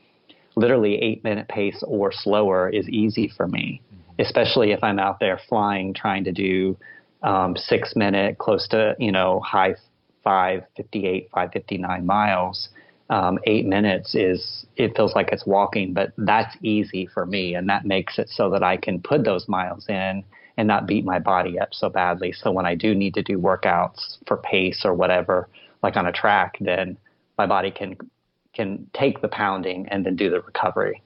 literally 0.55 0.95
eight 1.01 1.25
minute 1.25 1.49
pace 1.49 1.83
or 1.85 2.13
slower 2.13 2.69
is 2.69 2.87
easy 2.87 3.27
for 3.35 3.47
me, 3.47 3.81
mm-hmm. 3.93 4.21
especially 4.21 4.71
if 4.71 4.81
I'm 4.81 4.97
out 4.97 5.19
there 5.19 5.41
flying, 5.49 5.93
trying 5.93 6.23
to 6.23 6.31
do 6.31 6.77
um, 7.23 7.55
six 7.55 7.95
minute, 7.95 8.37
close 8.37 8.67
to, 8.69 8.95
you 8.99 9.11
know, 9.11 9.39
high 9.41 9.75
558, 10.23 11.29
559 11.33 12.05
miles. 12.05 12.69
Um, 13.09 13.39
eight 13.45 13.65
minutes 13.65 14.13
is, 14.15 14.65
it 14.75 14.95
feels 14.97 15.15
like 15.15 15.29
it's 15.31 15.45
walking, 15.45 15.93
but 15.93 16.11
that's 16.17 16.55
easy 16.61 17.07
for 17.13 17.25
me. 17.25 17.55
And 17.55 17.69
that 17.69 17.85
makes 17.85 18.19
it 18.19 18.27
so 18.29 18.49
that 18.49 18.63
I 18.63 18.75
can 18.75 18.99
put 18.99 19.23
those 19.23 19.47
miles 19.47 19.85
in 19.87 20.23
and 20.57 20.67
not 20.67 20.87
beat 20.87 21.05
my 21.05 21.19
body 21.19 21.57
up 21.57 21.69
so 21.71 21.89
badly. 21.89 22.33
So 22.33 22.51
when 22.51 22.65
I 22.65 22.75
do 22.75 22.93
need 22.93 23.13
to 23.13 23.23
do 23.23 23.37
workouts 23.37 24.17
for 24.27 24.37
pace 24.37 24.81
or 24.83 24.93
whatever, 24.93 25.47
like 25.81 25.95
on 25.95 26.07
a 26.07 26.11
track, 26.11 26.57
then 26.59 26.97
my 27.37 27.45
body 27.45 27.71
can 27.71 27.95
can 28.53 28.89
take 28.93 29.21
the 29.21 29.27
pounding 29.27 29.87
and 29.89 30.03
then 30.03 30.15
do 30.15 30.31
the 30.31 30.41
recovery. 30.41 31.03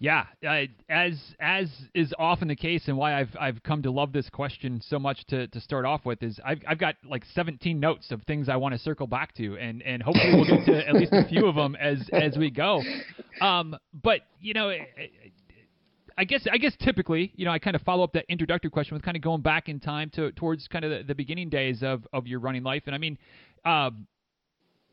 Yeah, 0.00 0.26
uh, 0.46 0.62
as 0.88 1.18
as 1.38 1.70
is 1.94 2.12
often 2.18 2.48
the 2.48 2.56
case, 2.56 2.88
and 2.88 2.96
why 2.96 3.18
I've 3.18 3.34
I've 3.40 3.62
come 3.62 3.82
to 3.82 3.90
love 3.90 4.12
this 4.12 4.28
question 4.28 4.80
so 4.84 4.98
much 4.98 5.24
to, 5.28 5.46
to 5.46 5.60
start 5.60 5.84
off 5.84 6.04
with 6.04 6.22
is 6.22 6.40
I've 6.44 6.60
I've 6.66 6.78
got 6.78 6.96
like 7.08 7.24
17 7.32 7.78
notes 7.78 8.10
of 8.10 8.22
things 8.24 8.48
I 8.48 8.56
want 8.56 8.74
to 8.74 8.78
circle 8.78 9.06
back 9.06 9.34
to, 9.36 9.56
and 9.56 9.82
and 9.82 10.02
hopefully 10.02 10.34
we'll 10.34 10.44
get 10.46 10.66
to 10.66 10.88
at 10.88 10.94
least 10.94 11.12
a 11.12 11.26
few 11.28 11.46
of 11.46 11.54
them 11.54 11.76
as 11.76 12.08
as 12.12 12.36
we 12.36 12.50
go. 12.50 12.82
Um, 13.40 13.76
but 14.02 14.20
you 14.40 14.54
know. 14.54 14.72
I 16.16 16.22
guess 16.22 16.46
I 16.48 16.58
guess 16.58 16.72
typically, 16.78 17.32
you 17.34 17.44
know, 17.44 17.50
I 17.50 17.58
kind 17.58 17.74
of 17.74 17.82
follow 17.82 18.04
up 18.04 18.12
that 18.12 18.24
introductory 18.28 18.70
question 18.70 18.94
with 18.94 19.02
kind 19.02 19.16
of 19.16 19.20
going 19.20 19.42
back 19.42 19.68
in 19.68 19.80
time 19.80 20.10
to 20.10 20.30
towards 20.30 20.68
kind 20.68 20.84
of 20.84 20.92
the, 20.92 21.02
the 21.08 21.14
beginning 21.16 21.48
days 21.48 21.82
of, 21.82 22.06
of 22.12 22.28
your 22.28 22.38
running 22.38 22.62
life. 22.62 22.84
And 22.86 22.94
I 22.94 22.98
mean, 22.98 23.18
um, 23.64 24.06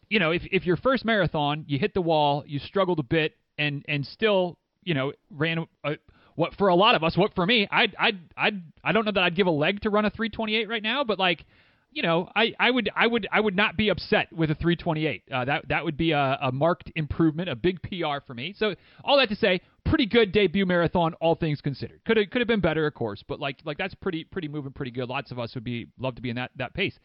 you 0.10 0.18
know, 0.18 0.32
if 0.32 0.42
if 0.52 0.66
your 0.66 0.78
first 0.78 1.06
marathon, 1.06 1.66
you 1.68 1.78
hit 1.78 1.94
the 1.94 2.02
wall, 2.02 2.44
you 2.48 2.58
struggled 2.58 2.98
a 2.98 3.04
bit, 3.04 3.36
and 3.60 3.86
and 3.88 4.04
still 4.04 4.58
you 4.84 4.94
know, 4.94 5.14
ran 5.30 5.66
a, 5.84 5.98
what 6.36 6.56
for 6.56 6.70
a 6.70 6.76
lot 6.76 6.96
of 6.96 7.04
us, 7.04 7.18
what 7.18 7.34
for 7.36 7.46
me, 7.46 7.68
I 7.72 7.88
I 8.00 8.12
I 8.38 8.52
I 8.84 8.92
don't 8.92 9.06
know 9.06 9.12
that 9.12 9.24
I'd 9.24 9.36
give 9.36 9.48
a 9.48 9.52
leg 9.52 9.82
to 9.82 9.90
run 9.90 10.06
a 10.06 10.10
328 10.10 10.68
right 10.68 10.84
now, 10.84 11.04
but 11.04 11.20
like, 11.20 11.46
you 11.92 12.04
know, 12.04 12.30
I, 12.36 12.54
I 12.60 12.72
would 12.72 12.90
I 12.96 13.06
would 13.08 13.28
I 13.32 13.40
would 13.40 13.56
not 13.56 13.78
be 13.78 13.90
upset 13.90 14.32
with 14.32 14.50
a 14.50 14.56
328. 14.56 15.24
Uh, 15.32 15.46
that 15.46 15.68
that 15.70 15.84
would 15.84 15.98
be 15.98 16.12
a, 16.12 16.38
a 16.42 16.52
marked 16.52 16.92
improvement, 16.96 17.50
a 17.50 17.56
big 17.56 17.82
PR 17.84 18.20
for 18.26 18.34
me. 18.34 18.54
So 18.58 18.76
all 19.04 19.18
that 19.18 19.30
to 19.30 19.36
say, 19.36 19.62
pretty 19.86 20.06
good 20.06 20.32
debut 20.32 20.66
marathon, 20.66 21.14
all 21.16 21.36
things 21.36 21.60
considered. 21.62 22.02
Could 22.06 22.18
have 22.18 22.30
could 22.30 22.40
have 22.40 22.48
been 22.48 22.62
better, 22.62 22.88
of 22.88 22.94
course, 22.94 23.24
but 23.28 23.40
like 23.40 23.58
like 23.66 23.78
that's 23.78 23.96
pretty 23.96 24.24
pretty 24.24 24.48
moving, 24.48 24.72
pretty 24.72 24.92
good. 24.92 25.10
Lots 25.10 25.32
of 25.32 25.40
us 25.40 25.54
would 25.56 25.64
be 25.64 25.88
love 26.00 26.16
to 26.16 26.22
be 26.22 26.30
in 26.30 26.38
that 26.38 26.52
that 26.56 26.74
pace. 26.74 26.98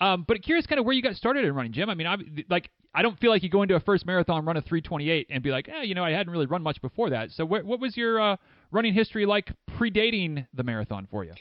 Um, 0.00 0.24
but 0.26 0.42
curious, 0.42 0.66
kind 0.66 0.78
of 0.78 0.84
where 0.84 0.94
you 0.94 1.02
got 1.02 1.16
started 1.16 1.44
in 1.44 1.54
running, 1.54 1.72
Jim. 1.72 1.90
I 1.90 1.94
mean, 1.94 2.06
I, 2.06 2.16
like 2.48 2.70
I 2.94 3.02
don't 3.02 3.18
feel 3.18 3.30
like 3.30 3.42
you 3.42 3.48
go 3.48 3.62
into 3.62 3.74
a 3.74 3.80
first 3.80 4.06
marathon, 4.06 4.44
run 4.44 4.56
a 4.56 4.62
328, 4.62 5.26
and 5.30 5.42
be 5.42 5.50
like, 5.50 5.68
eh, 5.68 5.82
you 5.82 5.94
know, 5.94 6.04
I 6.04 6.10
hadn't 6.10 6.32
really 6.32 6.46
run 6.46 6.62
much 6.62 6.80
before 6.80 7.10
that. 7.10 7.30
So, 7.32 7.44
wh- 7.46 7.64
what 7.64 7.80
was 7.80 7.96
your 7.96 8.20
uh, 8.20 8.36
running 8.70 8.94
history 8.94 9.26
like 9.26 9.52
predating 9.78 10.46
the 10.54 10.62
marathon 10.62 11.08
for 11.10 11.24
you? 11.24 11.32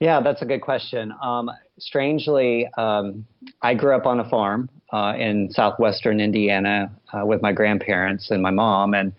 Yeah, 0.00 0.20
that's 0.20 0.42
a 0.42 0.44
good 0.44 0.60
question. 0.62 1.14
Um, 1.22 1.50
strangely, 1.78 2.68
um, 2.76 3.24
I 3.62 3.74
grew 3.74 3.94
up 3.94 4.04
on 4.04 4.20
a 4.20 4.28
farm 4.28 4.68
uh, 4.92 5.14
in 5.16 5.48
southwestern 5.50 6.20
Indiana 6.20 6.90
uh, 7.12 7.24
with 7.24 7.40
my 7.40 7.52
grandparents 7.52 8.30
and 8.30 8.42
my 8.42 8.50
mom, 8.50 8.94
and 8.94 9.12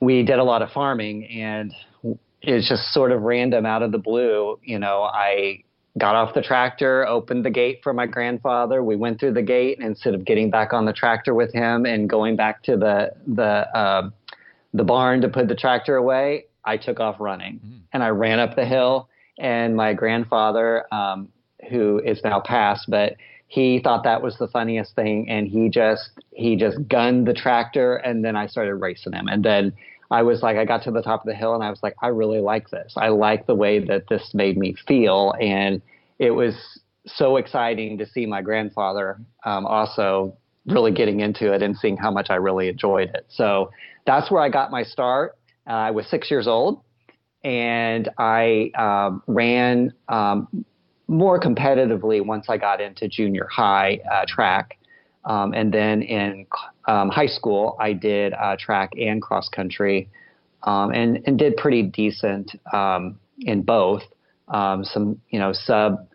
we 0.00 0.24
did 0.24 0.38
a 0.38 0.44
lot 0.44 0.60
of 0.60 0.70
farming. 0.70 1.26
And 1.26 1.72
it's 2.42 2.68
just 2.68 2.92
sort 2.92 3.12
of 3.12 3.22
random 3.22 3.64
out 3.64 3.82
of 3.82 3.92
the 3.92 3.98
blue. 3.98 4.58
You 4.64 4.80
know, 4.80 5.02
I 5.02 5.62
got 5.98 6.14
off 6.14 6.34
the 6.34 6.42
tractor, 6.42 7.06
opened 7.06 7.44
the 7.44 7.50
gate 7.50 7.80
for 7.82 7.92
my 7.92 8.06
grandfather. 8.06 8.82
We 8.82 8.96
went 8.96 9.20
through 9.20 9.34
the 9.34 9.42
gate, 9.42 9.78
and 9.78 9.86
instead 9.86 10.14
of 10.14 10.24
getting 10.24 10.50
back 10.50 10.72
on 10.72 10.84
the 10.86 10.92
tractor 10.92 11.34
with 11.34 11.52
him 11.52 11.84
and 11.84 12.08
going 12.08 12.36
back 12.36 12.62
to 12.64 12.76
the 12.76 13.12
the 13.26 13.68
uh, 13.76 14.10
the 14.72 14.84
barn 14.84 15.20
to 15.20 15.28
put 15.28 15.48
the 15.48 15.54
tractor 15.54 15.96
away, 15.96 16.46
I 16.64 16.76
took 16.76 17.00
off 17.00 17.16
running, 17.20 17.54
mm-hmm. 17.56 17.78
and 17.92 18.02
I 18.02 18.08
ran 18.08 18.38
up 18.38 18.56
the 18.56 18.64
hill. 18.64 19.08
And 19.38 19.74
my 19.74 19.94
grandfather, 19.94 20.84
um, 20.92 21.28
who 21.70 22.00
is 22.04 22.22
now 22.22 22.40
passed, 22.40 22.88
but 22.88 23.16
he 23.48 23.80
thought 23.80 24.04
that 24.04 24.22
was 24.22 24.36
the 24.38 24.48
funniest 24.48 24.94
thing, 24.94 25.28
and 25.28 25.48
he 25.48 25.68
just 25.68 26.10
he 26.32 26.56
just 26.56 26.86
gunned 26.88 27.26
the 27.26 27.34
tractor, 27.34 27.96
and 27.96 28.24
then 28.24 28.36
I 28.36 28.46
started 28.46 28.76
racing 28.76 29.12
him, 29.12 29.28
and 29.28 29.44
then 29.44 29.72
I 30.12 30.22
was 30.22 30.42
like, 30.42 30.58
I 30.58 30.66
got 30.66 30.82
to 30.84 30.90
the 30.90 31.00
top 31.02 31.22
of 31.22 31.26
the 31.26 31.34
hill 31.34 31.54
and 31.54 31.64
I 31.64 31.70
was 31.70 31.82
like, 31.82 31.94
I 32.02 32.08
really 32.08 32.40
like 32.40 32.68
this. 32.68 32.92
I 32.96 33.08
like 33.08 33.46
the 33.46 33.54
way 33.54 33.78
that 33.86 34.04
this 34.10 34.32
made 34.34 34.58
me 34.58 34.74
feel. 34.86 35.32
And 35.40 35.80
it 36.18 36.32
was 36.32 36.54
so 37.06 37.38
exciting 37.38 37.96
to 37.96 38.06
see 38.06 38.26
my 38.26 38.42
grandfather 38.42 39.18
um, 39.46 39.64
also 39.64 40.36
really 40.66 40.92
getting 40.92 41.20
into 41.20 41.52
it 41.52 41.62
and 41.62 41.76
seeing 41.76 41.96
how 41.96 42.10
much 42.10 42.28
I 42.28 42.34
really 42.34 42.68
enjoyed 42.68 43.08
it. 43.14 43.24
So 43.30 43.70
that's 44.06 44.30
where 44.30 44.42
I 44.42 44.50
got 44.50 44.70
my 44.70 44.82
start. 44.82 45.38
Uh, 45.66 45.72
I 45.72 45.90
was 45.92 46.06
six 46.06 46.30
years 46.30 46.46
old 46.46 46.82
and 47.42 48.10
I 48.18 48.70
um, 48.78 49.22
ran 49.26 49.94
um, 50.10 50.64
more 51.08 51.40
competitively 51.40 52.24
once 52.24 52.46
I 52.50 52.58
got 52.58 52.82
into 52.82 53.08
junior 53.08 53.48
high 53.50 54.00
uh, 54.12 54.24
track. 54.28 54.78
Um, 55.24 55.54
and 55.54 55.72
then 55.72 56.02
in 56.02 56.46
um, 56.86 57.08
high 57.08 57.26
school, 57.26 57.76
I 57.80 57.92
did 57.92 58.32
uh, 58.34 58.56
track 58.58 58.92
and 58.98 59.20
cross 59.20 59.48
country, 59.48 60.08
um, 60.64 60.92
and 60.92 61.22
and 61.26 61.38
did 61.38 61.56
pretty 61.56 61.82
decent 61.82 62.52
um, 62.72 63.18
in 63.38 63.62
both. 63.62 64.02
Um, 64.48 64.84
some 64.84 65.20
you 65.30 65.38
know 65.38 65.52
sub 65.52 66.06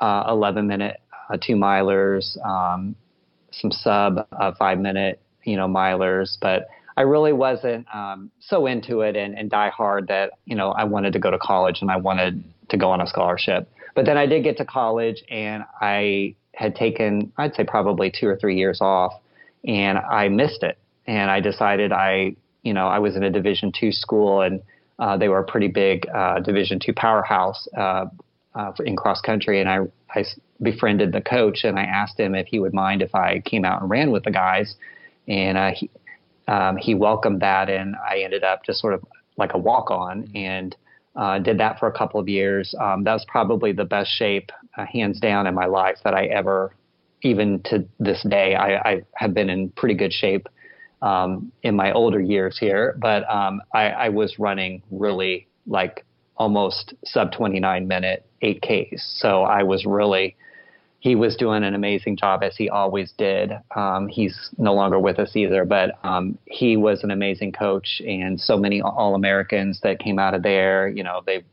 uh, 0.00 0.24
11 0.28 0.66
minute 0.66 1.00
uh, 1.30 1.36
two 1.36 1.54
milers, 1.54 2.36
um, 2.44 2.96
some 3.52 3.70
sub 3.70 4.26
uh, 4.32 4.52
five 4.58 4.78
minute 4.78 5.20
you 5.44 5.56
know 5.56 5.68
milers, 5.68 6.36
but 6.40 6.68
I 6.96 7.02
really 7.02 7.32
wasn't 7.32 7.86
so 8.38 8.66
into 8.66 9.00
it 9.00 9.16
and, 9.16 9.36
and 9.36 9.50
die 9.50 9.70
hard 9.70 10.08
that 10.08 10.32
you 10.44 10.56
know 10.56 10.70
I 10.70 10.84
wanted 10.84 11.12
to 11.14 11.18
go 11.18 11.30
to 11.30 11.38
college 11.38 11.78
and 11.82 11.90
I 11.90 11.96
wanted 11.96 12.42
to 12.70 12.76
go 12.76 12.90
on 12.90 13.00
a 13.00 13.06
scholarship. 13.06 13.68
But 13.94 14.06
then 14.06 14.16
I 14.16 14.26
did 14.26 14.42
get 14.42 14.56
to 14.58 14.64
college 14.64 15.22
and 15.30 15.64
I 15.80 16.34
had 16.54 16.74
taken, 16.74 17.32
I'd 17.36 17.54
say 17.54 17.64
probably 17.64 18.10
two 18.10 18.26
or 18.26 18.36
three 18.36 18.56
years 18.56 18.80
off, 18.80 19.12
and 19.66 19.98
I 19.98 20.28
missed 20.28 20.62
it. 20.62 20.78
And 21.06 21.30
I 21.30 21.40
decided 21.40 21.92
I, 21.92 22.36
you 22.62 22.72
know, 22.72 22.86
I 22.86 22.98
was 22.98 23.16
in 23.16 23.22
a 23.22 23.30
Division 23.30 23.72
two 23.78 23.92
school, 23.92 24.40
and 24.40 24.62
uh, 24.98 25.16
they 25.16 25.28
were 25.28 25.38
a 25.38 25.44
pretty 25.44 25.68
big 25.68 26.06
uh, 26.14 26.40
Division 26.40 26.80
two 26.84 26.92
powerhouse 26.92 27.68
uh, 27.76 28.06
uh 28.54 28.72
in 28.84 28.96
cross 28.96 29.20
country. 29.20 29.60
And 29.60 29.68
I, 29.68 29.80
I 30.14 30.24
befriended 30.62 31.12
the 31.12 31.20
coach, 31.20 31.64
and 31.64 31.78
I 31.78 31.84
asked 31.84 32.18
him 32.18 32.34
if 32.34 32.46
he 32.46 32.58
would 32.58 32.74
mind 32.74 33.02
if 33.02 33.14
I 33.14 33.40
came 33.40 33.64
out 33.64 33.82
and 33.82 33.90
ran 33.90 34.10
with 34.10 34.24
the 34.24 34.30
guys, 34.30 34.74
and 35.28 35.58
uh, 35.58 35.70
he, 35.74 35.90
um, 36.48 36.76
he 36.76 36.94
welcomed 36.94 37.40
that, 37.42 37.68
and 37.68 37.96
I 37.96 38.20
ended 38.20 38.44
up 38.44 38.64
just 38.64 38.80
sort 38.80 38.94
of 38.94 39.04
like 39.36 39.54
a 39.54 39.58
walk 39.58 39.90
on, 39.90 40.30
and 40.34 40.74
uh, 41.16 41.38
did 41.38 41.58
that 41.58 41.78
for 41.78 41.88
a 41.88 41.92
couple 41.92 42.20
of 42.20 42.28
years. 42.28 42.74
Um, 42.80 43.04
that 43.04 43.12
was 43.12 43.24
probably 43.28 43.72
the 43.72 43.84
best 43.84 44.10
shape, 44.10 44.50
uh, 44.76 44.84
hands 44.84 45.20
down, 45.20 45.46
in 45.46 45.54
my 45.54 45.66
life 45.66 45.98
that 46.04 46.14
I 46.14 46.26
ever, 46.26 46.74
even 47.24 47.60
to 47.64 47.84
this 47.98 48.24
day, 48.28 48.54
I, 48.54 48.76
I 48.76 49.02
have 49.16 49.34
been 49.34 49.50
in 49.50 49.70
pretty 49.70 49.94
good 49.94 50.12
shape 50.12 50.48
um, 51.02 51.50
in 51.62 51.74
my 51.74 51.92
older 51.92 52.20
years 52.20 52.56
here. 52.58 52.96
But 53.00 53.28
um, 53.28 53.62
I, 53.74 53.88
I 53.88 54.08
was 54.10 54.38
running 54.38 54.82
really 54.90 55.48
like 55.66 56.04
almost 56.36 56.94
sub 57.04 57.32
29 57.32 57.88
minute 57.88 58.26
8Ks. 58.42 59.18
So 59.18 59.42
I 59.42 59.62
was 59.62 59.84
really 59.84 60.36
he 61.00 61.14
was 61.14 61.36
doing 61.36 61.64
an 61.64 61.74
amazing 61.74 62.16
job 62.16 62.42
as 62.42 62.56
he 62.56 62.70
always 62.70 63.12
did. 63.18 63.52
Um, 63.76 64.08
he's 64.08 64.48
no 64.56 64.72
longer 64.72 64.98
with 64.98 65.18
us 65.18 65.36
either, 65.36 65.66
but 65.66 65.98
um, 66.02 66.38
he 66.46 66.78
was 66.78 67.04
an 67.04 67.10
amazing 67.10 67.52
coach, 67.52 68.00
and 68.06 68.40
so 68.40 68.56
many 68.56 68.80
All 68.80 69.14
Americans 69.14 69.80
that 69.82 69.98
came 69.98 70.18
out 70.18 70.32
of 70.32 70.42
there. 70.42 70.88
You 70.88 71.02
know, 71.02 71.20
they 71.26 71.44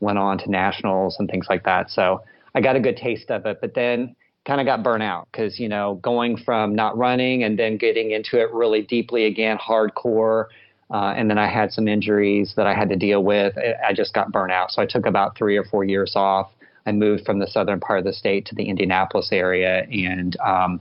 went 0.00 0.18
on 0.18 0.36
to 0.40 0.50
nationals 0.50 1.16
and 1.18 1.26
things 1.26 1.46
like 1.48 1.64
that. 1.64 1.88
So 1.88 2.20
I 2.54 2.60
got 2.60 2.76
a 2.76 2.80
good 2.80 2.98
taste 2.98 3.30
of 3.30 3.46
it, 3.46 3.62
but 3.62 3.74
then 3.74 4.14
kind 4.48 4.60
of 4.60 4.66
got 4.66 4.82
burnt 4.82 5.04
out 5.04 5.28
because 5.30 5.60
you 5.60 5.68
know 5.68 6.00
going 6.02 6.36
from 6.36 6.74
not 6.74 6.98
running 6.98 7.44
and 7.44 7.56
then 7.56 7.76
getting 7.76 8.10
into 8.10 8.40
it 8.40 8.50
really 8.52 8.82
deeply 8.82 9.26
again, 9.26 9.58
hardcore. 9.58 10.46
Uh, 10.90 11.12
and 11.14 11.28
then 11.28 11.36
I 11.36 11.48
had 11.48 11.70
some 11.70 11.86
injuries 11.86 12.54
that 12.56 12.66
I 12.66 12.74
had 12.74 12.88
to 12.88 12.96
deal 12.96 13.22
with. 13.22 13.54
I 13.86 13.92
just 13.92 14.14
got 14.14 14.32
burnt 14.32 14.52
out. 14.52 14.70
So 14.70 14.80
I 14.80 14.86
took 14.86 15.04
about 15.04 15.36
three 15.36 15.58
or 15.58 15.64
four 15.64 15.84
years 15.84 16.14
off 16.16 16.50
I 16.88 16.92
moved 16.92 17.26
from 17.26 17.38
the 17.38 17.46
southern 17.46 17.80
part 17.80 17.98
of 17.98 18.06
the 18.06 18.14
state 18.14 18.46
to 18.46 18.54
the 18.54 18.64
Indianapolis 18.64 19.28
area 19.30 19.86
and 19.90 20.34
um, 20.40 20.80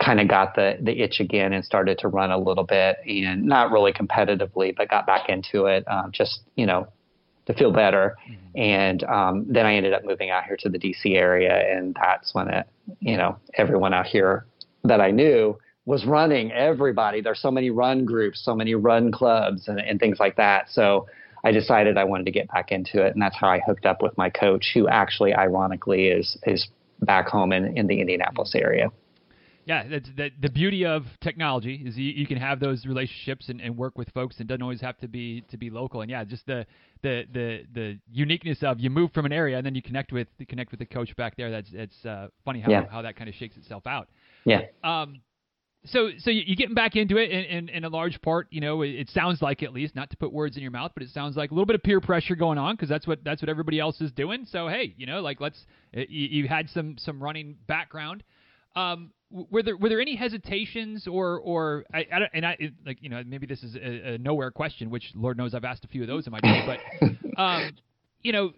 kind 0.00 0.20
of 0.20 0.28
got 0.28 0.54
the 0.54 0.78
the 0.80 1.02
itch 1.02 1.18
again 1.18 1.52
and 1.52 1.64
started 1.64 1.98
to 1.98 2.08
run 2.08 2.30
a 2.30 2.38
little 2.38 2.64
bit 2.64 2.98
and 3.04 3.44
not 3.44 3.72
really 3.72 3.92
competitively, 3.92 4.74
but 4.74 4.88
got 4.88 5.04
back 5.06 5.28
into 5.28 5.66
it 5.66 5.84
um, 5.88 6.12
just 6.12 6.42
you 6.54 6.66
know 6.66 6.86
to 7.46 7.54
feel 7.54 7.72
better. 7.72 8.16
Mm-hmm. 8.28 8.60
And 8.60 9.04
um, 9.04 9.46
then 9.48 9.66
I 9.66 9.74
ended 9.74 9.92
up 9.92 10.04
moving 10.04 10.30
out 10.30 10.44
here 10.44 10.56
to 10.60 10.68
the 10.68 10.78
DC 10.78 11.16
area, 11.16 11.76
and 11.76 11.96
that's 12.00 12.34
when 12.34 12.48
it 12.48 12.66
you 13.00 13.16
know 13.16 13.38
everyone 13.54 13.94
out 13.94 14.06
here 14.06 14.46
that 14.84 15.00
I 15.00 15.10
knew 15.10 15.58
was 15.84 16.04
running. 16.04 16.52
Everybody 16.52 17.20
there's 17.20 17.40
so 17.40 17.50
many 17.50 17.70
run 17.70 18.04
groups, 18.04 18.44
so 18.44 18.54
many 18.54 18.74
run 18.74 19.10
clubs, 19.12 19.68
and, 19.68 19.80
and 19.80 19.98
things 19.98 20.18
like 20.20 20.36
that. 20.36 20.68
So 20.70 21.06
I 21.44 21.50
decided 21.50 21.98
I 21.98 22.04
wanted 22.04 22.26
to 22.26 22.32
get 22.32 22.48
back 22.48 22.70
into 22.70 23.04
it, 23.04 23.14
and 23.14 23.22
that's 23.22 23.36
how 23.36 23.48
I 23.48 23.60
hooked 23.60 23.86
up 23.86 24.02
with 24.02 24.16
my 24.16 24.30
coach, 24.30 24.70
who 24.74 24.88
actually, 24.88 25.34
ironically, 25.34 26.08
is 26.08 26.38
is 26.46 26.68
back 27.00 27.28
home 27.28 27.52
in, 27.52 27.76
in 27.76 27.86
the 27.88 28.00
Indianapolis 28.00 28.54
area. 28.54 28.90
Yeah, 29.64 29.86
that's 29.88 30.08
the, 30.16 30.30
the 30.40 30.50
beauty 30.50 30.84
of 30.84 31.04
technology 31.20 31.82
is 31.86 31.96
you, 31.96 32.10
you 32.10 32.26
can 32.26 32.36
have 32.36 32.58
those 32.58 32.84
relationships 32.84 33.48
and, 33.48 33.60
and 33.60 33.76
work 33.76 33.96
with 33.96 34.08
folks, 34.10 34.36
and 34.40 34.48
doesn't 34.48 34.62
always 34.62 34.80
have 34.80 34.98
to 34.98 35.08
be 35.08 35.42
to 35.50 35.56
be 35.56 35.70
local. 35.70 36.00
And 36.00 36.10
yeah, 36.10 36.24
just 36.24 36.46
the 36.46 36.66
the 37.02 37.24
the 37.32 37.62
the 37.72 37.98
uniqueness 38.10 38.58
of 38.62 38.80
you 38.80 38.90
move 38.90 39.12
from 39.12 39.24
an 39.24 39.32
area 39.32 39.56
and 39.56 39.64
then 39.64 39.74
you 39.74 39.82
connect 39.82 40.12
with 40.12 40.26
connect 40.48 40.72
with 40.72 40.80
the 40.80 40.86
coach 40.86 41.14
back 41.16 41.36
there. 41.36 41.50
That's 41.50 41.70
it's 41.72 42.04
uh, 42.04 42.28
funny 42.44 42.60
how 42.60 42.70
yeah. 42.70 42.86
how 42.90 43.02
that 43.02 43.16
kind 43.16 43.28
of 43.28 43.36
shakes 43.36 43.56
itself 43.56 43.86
out. 43.86 44.08
Yeah. 44.44 44.62
Um, 44.82 45.20
so 45.84 46.10
so 46.18 46.30
you're 46.30 46.56
getting 46.56 46.74
back 46.74 46.96
into 46.96 47.16
it 47.16 47.30
in, 47.30 47.44
in, 47.44 47.68
in, 47.68 47.84
a 47.84 47.88
large 47.88 48.20
part 48.22 48.46
you 48.50 48.60
know 48.60 48.82
it, 48.82 49.10
sounds 49.10 49.42
like 49.42 49.64
at 49.64 49.72
least 49.72 49.96
not 49.96 50.10
to 50.10 50.16
put 50.16 50.32
words 50.32 50.56
in 50.56 50.62
your 50.62 50.70
mouth 50.70 50.92
but 50.94 51.02
it 51.02 51.08
sounds 51.08 51.36
like 51.36 51.50
a 51.50 51.54
little 51.54 51.66
bit 51.66 51.74
of 51.74 51.82
peer 51.82 52.00
pressure 52.00 52.36
going 52.36 52.56
on 52.56 52.76
because 52.76 52.88
that's 52.88 53.04
what 53.04 53.24
that's 53.24 53.42
what 53.42 53.48
everybody 53.48 53.80
else 53.80 54.00
is 54.00 54.12
doing 54.12 54.46
so 54.48 54.68
hey 54.68 54.94
you 54.96 55.06
know 55.06 55.20
like 55.20 55.40
let's 55.40 55.66
you, 55.92 56.06
you 56.42 56.46
had 56.46 56.70
some 56.70 56.94
some 56.98 57.20
running 57.20 57.56
background 57.66 58.22
um, 58.76 59.10
were 59.32 59.62
there 59.62 59.76
were 59.76 59.88
there 59.88 60.00
any 60.00 60.14
hesitations 60.14 61.06
or 61.06 61.40
or 61.40 61.84
I, 61.92 62.00
I 62.00 62.18
and 62.34 62.46
I 62.46 62.56
like 62.84 62.98
you 63.02 63.08
know 63.08 63.22
maybe 63.26 63.46
this 63.46 63.62
is 63.62 63.74
a, 63.76 64.14
a, 64.14 64.18
nowhere 64.18 64.50
question 64.50 64.90
which 64.90 65.12
Lord 65.14 65.38
knows 65.38 65.54
I've 65.54 65.64
asked 65.64 65.84
a 65.84 65.88
few 65.88 66.02
of 66.02 66.08
those 66.08 66.26
in 66.26 66.32
my 66.32 66.40
day 66.40 66.62
but 66.66 67.36
um, 67.40 67.72
you 68.20 68.32
know 68.32 68.52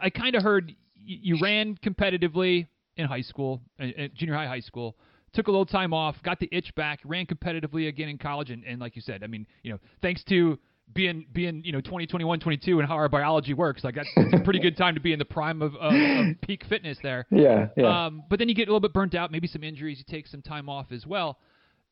I 0.00 0.10
kind 0.10 0.36
of 0.36 0.42
heard 0.42 0.74
you, 0.94 1.34
you 1.34 1.38
ran 1.42 1.76
competitively 1.76 2.66
in 2.96 3.06
high 3.06 3.22
school 3.22 3.60
uh, 3.80 3.86
junior 4.14 4.34
high 4.34 4.46
high 4.46 4.60
school 4.60 4.96
took 5.32 5.48
a 5.48 5.50
little 5.50 5.66
time 5.66 5.92
off, 5.92 6.16
got 6.24 6.40
the 6.40 6.48
itch 6.50 6.74
back, 6.74 7.00
ran 7.04 7.26
competitively 7.26 7.88
again 7.88 8.08
in 8.08 8.16
college, 8.16 8.50
and, 8.50 8.64
and 8.64 8.80
like 8.80 8.96
you 8.96 9.02
said, 9.02 9.22
I 9.22 9.26
mean, 9.26 9.46
you 9.62 9.70
know, 9.70 9.78
thanks 10.00 10.24
to 10.24 10.58
being 10.92 11.26
being 11.32 11.62
you 11.64 11.72
know 11.72 11.80
20, 11.80 12.06
21, 12.06 12.40
22 12.40 12.80
and 12.80 12.88
how 12.88 12.94
our 12.94 13.08
biology 13.08 13.54
works, 13.54 13.84
like 13.84 13.94
that's, 13.94 14.08
that's 14.16 14.32
a 14.32 14.40
pretty 14.40 14.60
good 14.60 14.76
time 14.78 14.94
to 14.94 15.00
be 15.00 15.12
in 15.12 15.18
the 15.18 15.24
prime 15.24 15.62
of, 15.62 15.74
of, 15.76 15.92
of 15.92 16.40
peak 16.42 16.64
fitness 16.68 16.98
there. 17.02 17.26
Yeah, 17.30 17.68
yeah. 17.76 18.06
Um, 18.06 18.22
but 18.28 18.38
then 18.38 18.48
you 18.48 18.54
get 18.54 18.68
a 18.68 18.70
little 18.70 18.80
bit 18.80 18.92
burnt 18.92 19.14
out, 19.14 19.30
maybe 19.30 19.46
some 19.46 19.62
injuries, 19.62 19.98
you 19.98 20.04
take 20.08 20.26
some 20.26 20.42
time 20.42 20.68
off 20.68 20.92
as 20.92 21.06
well. 21.06 21.38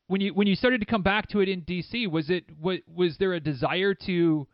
When 0.07 0.21
you 0.21 0.33
when 0.33 0.47
you 0.47 0.55
started 0.55 0.79
to 0.81 0.85
come 0.85 1.03
back 1.03 1.29
to 1.29 1.39
it 1.41 1.49
in 1.49 1.61
DC, 1.61 2.09
was 2.09 2.29
it 2.29 2.45
was, 2.59 2.79
was 2.93 3.17
there 3.17 3.33
a 3.33 3.39
desire 3.39 3.93
to 4.05 4.47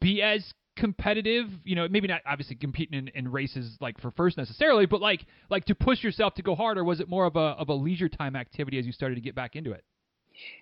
be 0.00 0.22
as 0.22 0.52
competitive 0.76 1.46
you 1.64 1.76
know 1.76 1.86
maybe 1.88 2.08
not 2.08 2.22
obviously 2.24 2.56
competing 2.56 2.98
in, 2.98 3.08
in, 3.08 3.30
races 3.30 3.76
like 3.80 4.00
for 4.00 4.10
first 4.12 4.38
necessarily 4.38 4.86
but 4.86 5.00
like 5.00 5.26
like 5.50 5.64
to 5.66 5.74
push 5.74 6.02
yourself 6.02 6.32
to 6.32 6.42
go 6.42 6.54
harder 6.54 6.82
was 6.82 7.00
it 7.00 7.08
more 7.08 7.26
of 7.26 7.36
a 7.36 7.38
of 7.38 7.68
a 7.68 7.74
leisure 7.74 8.08
time 8.08 8.34
activity 8.34 8.78
as 8.78 8.86
you 8.86 8.92
started 8.92 9.16
to 9.16 9.20
get 9.20 9.34
back 9.34 9.56
into 9.56 9.72
it 9.72 9.84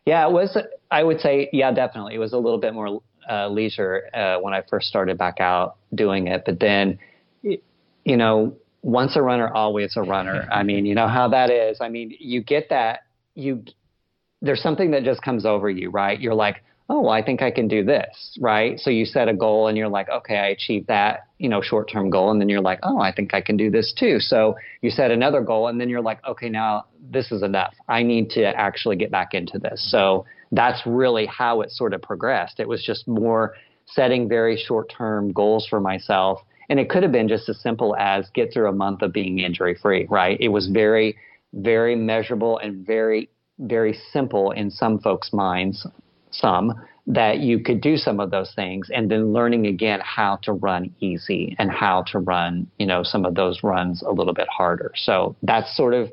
yeah 0.06 0.26
it 0.26 0.32
was 0.32 0.56
i 0.90 1.02
would 1.02 1.20
say 1.20 1.48
yeah 1.52 1.72
definitely. 1.72 2.14
It 2.14 2.18
was 2.18 2.32
a 2.32 2.38
little 2.38 2.58
bit 2.58 2.74
more 2.74 3.02
uh, 3.30 3.48
leisure 3.48 4.08
uh, 4.14 4.38
when 4.38 4.54
i 4.54 4.62
first 4.68 4.88
started 4.88 5.18
back 5.18 5.40
out 5.40 5.76
doing 5.94 6.28
it. 6.28 6.44
But 6.46 6.60
then 6.60 6.98
you 7.42 8.16
know 8.16 8.56
once 8.82 9.16
a 9.16 9.22
runner 9.22 9.52
always 9.52 9.96
a 9.96 10.02
runner. 10.02 10.48
I 10.52 10.62
mean 10.62 10.86
you 10.86 10.94
know 10.94 11.08
how 11.08 11.28
that 11.28 11.50
is. 11.50 11.78
I 11.80 11.88
mean 11.88 12.14
you 12.18 12.42
get 12.42 12.70
that 12.70 13.00
you 13.34 13.64
there's 14.40 14.62
something 14.62 14.92
that 14.92 15.04
just 15.04 15.22
comes 15.22 15.44
over 15.44 15.68
you 15.68 15.90
right? 15.90 16.18
You're 16.18 16.34
like 16.34 16.62
oh, 16.90 17.02
well, 17.02 17.12
I 17.12 17.22
think 17.22 17.42
I 17.42 17.50
can 17.50 17.68
do 17.68 17.84
this, 17.84 18.38
right? 18.40 18.80
So 18.80 18.88
you 18.88 19.04
set 19.04 19.28
a 19.28 19.34
goal 19.34 19.68
and 19.68 19.76
you're 19.76 19.88
like, 19.88 20.08
okay, 20.08 20.38
I 20.38 20.46
achieved 20.48 20.86
that, 20.86 21.26
you 21.38 21.48
know, 21.48 21.60
short 21.60 21.90
term 21.90 22.08
goal. 22.08 22.30
And 22.30 22.40
then 22.40 22.48
you're 22.48 22.62
like, 22.62 22.80
oh, 22.82 22.98
I 22.98 23.12
think 23.12 23.34
I 23.34 23.42
can 23.42 23.58
do 23.58 23.70
this 23.70 23.92
too. 23.98 24.18
So 24.20 24.56
you 24.80 24.90
set 24.90 25.10
another 25.10 25.42
goal 25.42 25.68
and 25.68 25.78
then 25.78 25.90
you're 25.90 26.00
like, 26.00 26.24
okay, 26.26 26.48
now 26.48 26.86
this 27.10 27.30
is 27.30 27.42
enough. 27.42 27.74
I 27.88 28.02
need 28.02 28.30
to 28.30 28.44
actually 28.44 28.96
get 28.96 29.10
back 29.10 29.34
into 29.34 29.58
this. 29.58 29.86
So 29.90 30.24
that's 30.50 30.80
really 30.86 31.26
how 31.26 31.60
it 31.60 31.70
sort 31.70 31.92
of 31.92 32.00
progressed. 32.00 32.58
It 32.58 32.68
was 32.68 32.82
just 32.82 33.06
more 33.06 33.54
setting 33.84 34.26
very 34.26 34.56
short 34.56 34.90
term 34.96 35.30
goals 35.32 35.66
for 35.68 35.80
myself. 35.80 36.40
And 36.70 36.80
it 36.80 36.88
could 36.88 37.02
have 37.02 37.12
been 37.12 37.28
just 37.28 37.50
as 37.50 37.60
simple 37.60 37.96
as 37.96 38.30
get 38.34 38.52
through 38.52 38.68
a 38.68 38.72
month 38.72 39.02
of 39.02 39.12
being 39.12 39.40
injury 39.40 39.74
free, 39.74 40.06
right? 40.08 40.38
It 40.40 40.48
was 40.48 40.68
very, 40.68 41.16
very 41.52 41.96
measurable 41.96 42.58
and 42.58 42.86
very, 42.86 43.28
very 43.58 43.98
simple 44.10 44.52
in 44.52 44.70
some 44.70 44.98
folks' 44.98 45.32
minds 45.32 45.86
some 46.30 46.74
that 47.06 47.38
you 47.38 47.58
could 47.58 47.80
do 47.80 47.96
some 47.96 48.20
of 48.20 48.30
those 48.30 48.52
things 48.54 48.90
and 48.94 49.10
then 49.10 49.32
learning 49.32 49.66
again 49.66 50.00
how 50.04 50.36
to 50.42 50.52
run 50.52 50.94
easy 51.00 51.56
and 51.58 51.70
how 51.70 52.02
to 52.02 52.18
run, 52.18 52.70
you 52.78 52.84
know, 52.84 53.02
some 53.02 53.24
of 53.24 53.34
those 53.34 53.62
runs 53.62 54.02
a 54.02 54.10
little 54.10 54.34
bit 54.34 54.46
harder. 54.54 54.92
So 54.94 55.34
that's 55.42 55.74
sort 55.74 55.94
of 55.94 56.10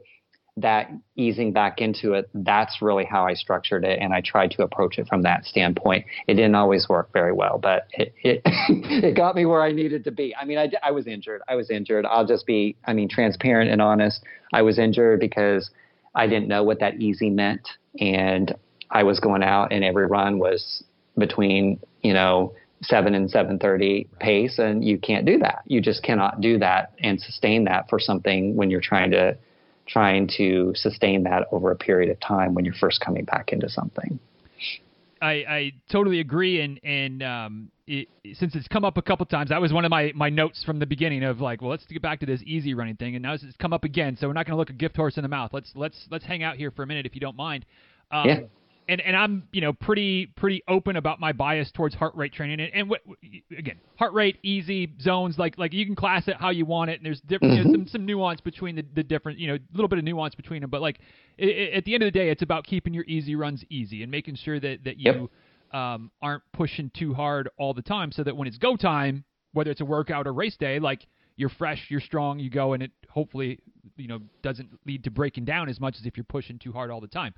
that 0.58 0.90
easing 1.18 1.52
back 1.52 1.82
into 1.82 2.14
it. 2.14 2.30
That's 2.34 2.82
really 2.82 3.04
how 3.04 3.28
I 3.28 3.34
structured 3.34 3.84
it. 3.84 4.00
And 4.00 4.14
I 4.14 4.22
tried 4.22 4.52
to 4.52 4.64
approach 4.64 4.98
it 4.98 5.06
from 5.08 5.24
that 5.24 5.44
standpoint. 5.44 6.06
It 6.28 6.36
didn't 6.36 6.56
always 6.56 6.88
work 6.88 7.12
very 7.12 7.34
well, 7.34 7.60
but 7.62 7.88
it, 7.92 8.14
it, 8.24 8.42
it 8.70 9.18
got 9.18 9.36
me 9.36 9.46
where 9.46 9.62
I 9.62 9.74
needed 9.74 10.06
to 10.06 10.12
be. 10.12 10.34
I 10.34 10.46
mean, 10.46 10.58
I, 10.58 10.72
I 10.82 10.92
was 10.92 11.08
injured. 11.08 11.42
I 11.50 11.56
was 11.56 11.70
injured. 11.70 12.06
I'll 12.06 12.26
just 12.26 12.46
be, 12.46 12.78
I 12.86 12.94
mean, 12.94 13.10
transparent 13.10 13.70
and 13.70 13.82
honest. 13.82 14.24
I 14.54 14.62
was 14.62 14.80
injured 14.80 15.20
because 15.20 15.70
I 16.16 16.28
didn't 16.28 16.48
know 16.48 16.64
what 16.64 16.80
that 16.80 17.02
easy 17.02 17.30
meant. 17.30 17.68
And 18.00 18.56
I 18.96 19.04
was 19.04 19.20
going 19.20 19.44
out 19.44 19.74
and 19.74 19.84
every 19.84 20.08
run 20.08 20.40
was 20.40 20.82
between, 21.18 21.82
you 22.02 22.14
know, 22.14 22.54
seven 22.82 23.14
and 23.14 23.30
seven 23.30 23.60
thirty 23.60 24.08
pace, 24.22 24.58
and 24.58 24.86
you 24.86 24.98
can't 24.98 25.26
do 25.26 25.38
that. 25.40 25.64
You 25.66 25.82
just 25.82 26.02
cannot 26.02 26.40
do 26.40 26.58
that 26.60 26.94
and 27.00 27.20
sustain 27.20 27.66
that 27.66 27.90
for 27.90 28.00
something 28.00 28.56
when 28.56 28.70
you're 28.70 28.80
trying 28.82 29.12
to 29.12 29.38
trying 29.86 30.30
to 30.38 30.72
sustain 30.76 31.24
that 31.24 31.46
over 31.52 31.72
a 31.72 31.76
period 31.76 32.10
of 32.10 32.20
time 32.22 32.54
when 32.54 32.64
you're 32.64 32.74
first 32.74 33.02
coming 33.02 33.26
back 33.26 33.52
into 33.52 33.68
something. 33.68 34.18
I, 35.22 35.32
I 35.32 35.72
totally 35.92 36.22
agree, 36.22 36.62
and 36.62 36.80
and 36.82 37.22
um, 37.22 37.72
it, 37.88 38.08
since 38.34 38.56
it's 38.56 38.70
come 38.70 38.86
up 38.86 38.96
a 38.96 39.02
couple 39.02 39.26
times, 39.26 39.50
that 39.50 39.60
was 39.60 39.74
one 39.74 39.84
of 39.84 39.90
my, 39.90 40.14
my 40.16 40.30
notes 40.30 40.64
from 40.64 40.80
the 40.80 40.86
beginning 40.86 41.24
of 41.24 41.42
like, 41.42 41.62
well, 41.62 41.72
let's 41.72 41.86
get 41.86 42.02
back 42.02 42.22
to 42.22 42.26
this 42.26 42.42
easy 42.46 42.74
running 42.74 42.96
thing, 42.96 43.16
and 43.16 43.24
now 43.24 43.34
it's 43.34 43.44
come 43.60 43.74
up 43.74 43.84
again. 43.84 44.16
So 44.18 44.28
we're 44.28 44.34
not 44.34 44.46
going 44.46 44.54
to 44.54 44.58
look 44.58 44.70
a 44.70 44.74
gift 44.74 44.96
horse 44.96 45.18
in 45.18 45.24
the 45.24 45.30
mouth. 45.30 45.52
Let's 45.52 45.72
let's 45.76 46.08
let's 46.10 46.24
hang 46.24 46.44
out 46.44 46.56
here 46.56 46.72
for 46.72 46.84
a 46.84 46.88
minute 46.88 47.06
if 47.06 47.14
you 47.14 47.20
don't 47.20 47.36
mind. 47.36 47.66
Um, 48.10 48.28
yeah 48.30 48.40
and 48.88 49.02
and 49.02 49.16
I'm 49.16 49.48
you 49.52 49.62
know 49.62 49.74
pretty 49.74 50.28
pretty 50.28 50.64
open 50.68 50.96
about 50.96 51.20
my 51.20 51.32
bias 51.32 51.72
towards 51.72 51.96
heart 51.96 52.16
rate 52.16 52.34
training 52.34 52.60
and, 52.60 52.74
and 52.74 52.90
what, 52.90 53.02
again 53.58 53.78
heart 53.98 54.14
rate 54.14 54.38
easy 54.44 54.94
zones 55.02 55.38
like 55.38 55.58
like 55.58 55.74
you 55.74 55.86
can 55.86 55.96
class 55.96 56.28
it 56.28 56.36
how 56.38 56.50
you 56.50 56.66
want 56.66 56.92
it 56.92 57.00
and 57.00 57.06
there's 57.06 57.22
different 57.22 57.54
mm-hmm. 57.54 57.68
you 57.68 57.78
know, 57.78 57.84
some 57.84 57.88
some 57.88 58.06
nuance 58.06 58.42
between 58.42 58.76
the, 58.76 58.86
the 58.96 59.04
different 59.04 59.40
you 59.40 59.48
know 59.48 59.56
a 59.56 59.60
little 59.74 59.88
bit 59.88 60.00
of 60.00 60.06
nuance 60.06 60.36
between 60.36 60.62
them 60.62 60.70
but 60.70 60.82
like 60.82 61.00
it, 61.38 61.50
it, 61.50 61.74
at 61.74 61.86
the 61.86 61.94
end 61.94 62.04
of 62.04 62.08
the 62.08 62.18
day 62.18 62.30
it's 62.30 62.42
about 62.42 62.66
keeping 62.66 62.94
your 62.94 63.06
easy 63.06 63.36
runs 63.36 63.64
easy 63.70 64.04
and 64.04 64.12
making 64.12 64.36
sure 64.36 64.60
that 64.60 64.84
that 64.84 64.98
you 64.98 65.30
yep. 65.74 65.80
um, 65.80 66.12
aren't 66.22 66.44
pushing 66.54 66.92
too 66.98 67.14
hard 67.14 67.50
all 67.58 67.74
the 67.74 67.82
time 67.82 68.12
so 68.12 68.24
that 68.24 68.36
when 68.36 68.48
it's 68.48 68.58
go 68.58 68.76
time 68.76 69.24
whether 69.54 69.72
it's 69.72 69.82
a 69.82 69.86
workout 69.86 70.28
or 70.28 70.34
race 70.34 70.58
day 70.58 70.80
like 70.80 71.08
you're 71.38 71.50
fresh 71.50 71.86
you're 71.90 72.02
strong 72.02 72.40
you 72.40 72.50
go 72.50 72.74
and 72.74 72.84
it 72.84 72.92
hopefully 73.10 73.60
you 73.98 74.08
know 74.08 74.20
doesn't 74.42 74.70
lead 74.86 75.04
to 75.04 75.12
breaking 75.12 75.46
down 75.46 75.70
as 75.70 75.80
much 75.80 75.96
as 76.00 76.06
if 76.06 76.18
you're 76.18 76.24
pushing 76.26 76.60
too 76.60 76.72
hard 76.72 76.92
all 76.92 77.02
the 77.02 77.08
time 77.08 77.34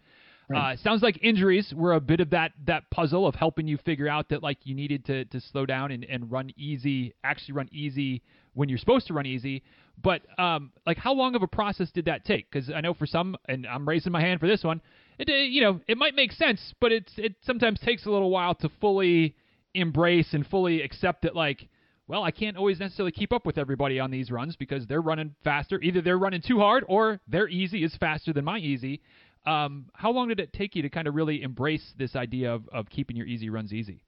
Right. 0.50 0.74
Uh, 0.74 0.78
sounds 0.78 1.04
like 1.04 1.20
injuries 1.22 1.74
were 1.76 1.94
a 1.94 2.00
bit 2.00 2.22
of 2.22 2.30
that 2.30 2.54
that 2.66 2.90
puzzle 2.90 3.28
of 3.28 3.36
helping 3.36 3.68
you 3.68 3.78
figure 3.78 4.08
out 4.08 4.30
that 4.30 4.42
like 4.42 4.60
you 4.64 4.76
needed 4.76 5.04
to 5.06 5.26
to 5.26 5.42
slow 5.42 5.66
down 5.66 5.92
and, 5.92 6.06
and 6.06 6.32
run 6.32 6.52
easy, 6.56 7.14
actually 7.24 7.54
run 7.56 7.68
easy 7.72 8.22
when 8.54 8.70
you're 8.70 8.78
supposed 8.78 9.08
to 9.08 9.14
run 9.14 9.26
easy. 9.26 9.62
But 10.02 10.22
um, 10.40 10.72
like 10.86 10.98
how 10.98 11.14
long 11.14 11.36
of 11.36 11.44
a 11.44 11.48
process 11.48 11.92
did 11.92 12.06
that 12.06 12.24
take? 12.24 12.50
Because 12.50 12.70
I 12.70 12.80
know 12.80 12.94
for 12.94 13.06
some, 13.06 13.36
and 13.50 13.68
I'm 13.68 13.88
raising 13.88 14.12
my 14.12 14.22
hand 14.22 14.40
for 14.40 14.48
this 14.48 14.64
one, 14.64 14.82
it 15.20 15.28
you 15.28 15.62
know 15.62 15.82
it 15.86 15.98
might 15.98 16.16
make 16.16 16.32
sense, 16.32 16.74
but 16.80 16.94
it's 16.94 17.12
it 17.18 17.36
sometimes 17.42 17.80
takes 17.82 18.06
a 18.06 18.10
little 18.10 18.30
while 18.30 18.56
to 18.56 18.70
fully 18.80 19.36
embrace 19.74 20.34
and 20.34 20.48
fully 20.48 20.82
accept 20.82 21.24
that 21.24 21.36
like 21.36 21.68
well, 22.08 22.24
I 22.24 22.32
can't 22.32 22.56
always 22.56 22.80
necessarily 22.80 23.12
keep 23.12 23.34
up 23.34 23.46
with 23.46 23.58
everybody 23.58 24.00
on 24.00 24.12
these 24.12 24.32
runs 24.32 24.56
because 24.56 24.88
they're 24.88 25.02
running 25.02 25.36
faster. 25.44 25.80
Either 25.82 26.02
they're 26.02 26.18
running 26.18 26.42
too 26.42 26.60
hard 26.60 26.86
or 26.88 27.20
their 27.28 27.50
easy 27.50 27.84
is 27.84 27.96
faster 27.98 28.32
than 28.32 28.46
my 28.46 28.58
easy. 28.60 29.02
Um, 29.48 29.86
how 29.94 30.12
long 30.12 30.28
did 30.28 30.42
it 30.42 30.52
take 30.52 30.76
you 30.76 30.82
to 30.82 30.90
kind 30.90 31.08
of 31.08 31.16
really 31.16 31.42
embrace 31.42 31.94
this 31.98 32.18
idea 32.18 32.54
of, 32.54 32.68
of 32.74 32.90
keeping 32.90 33.16
your 33.16 33.26
easy 33.26 33.50
runs 33.50 33.72
easy? 33.72 34.04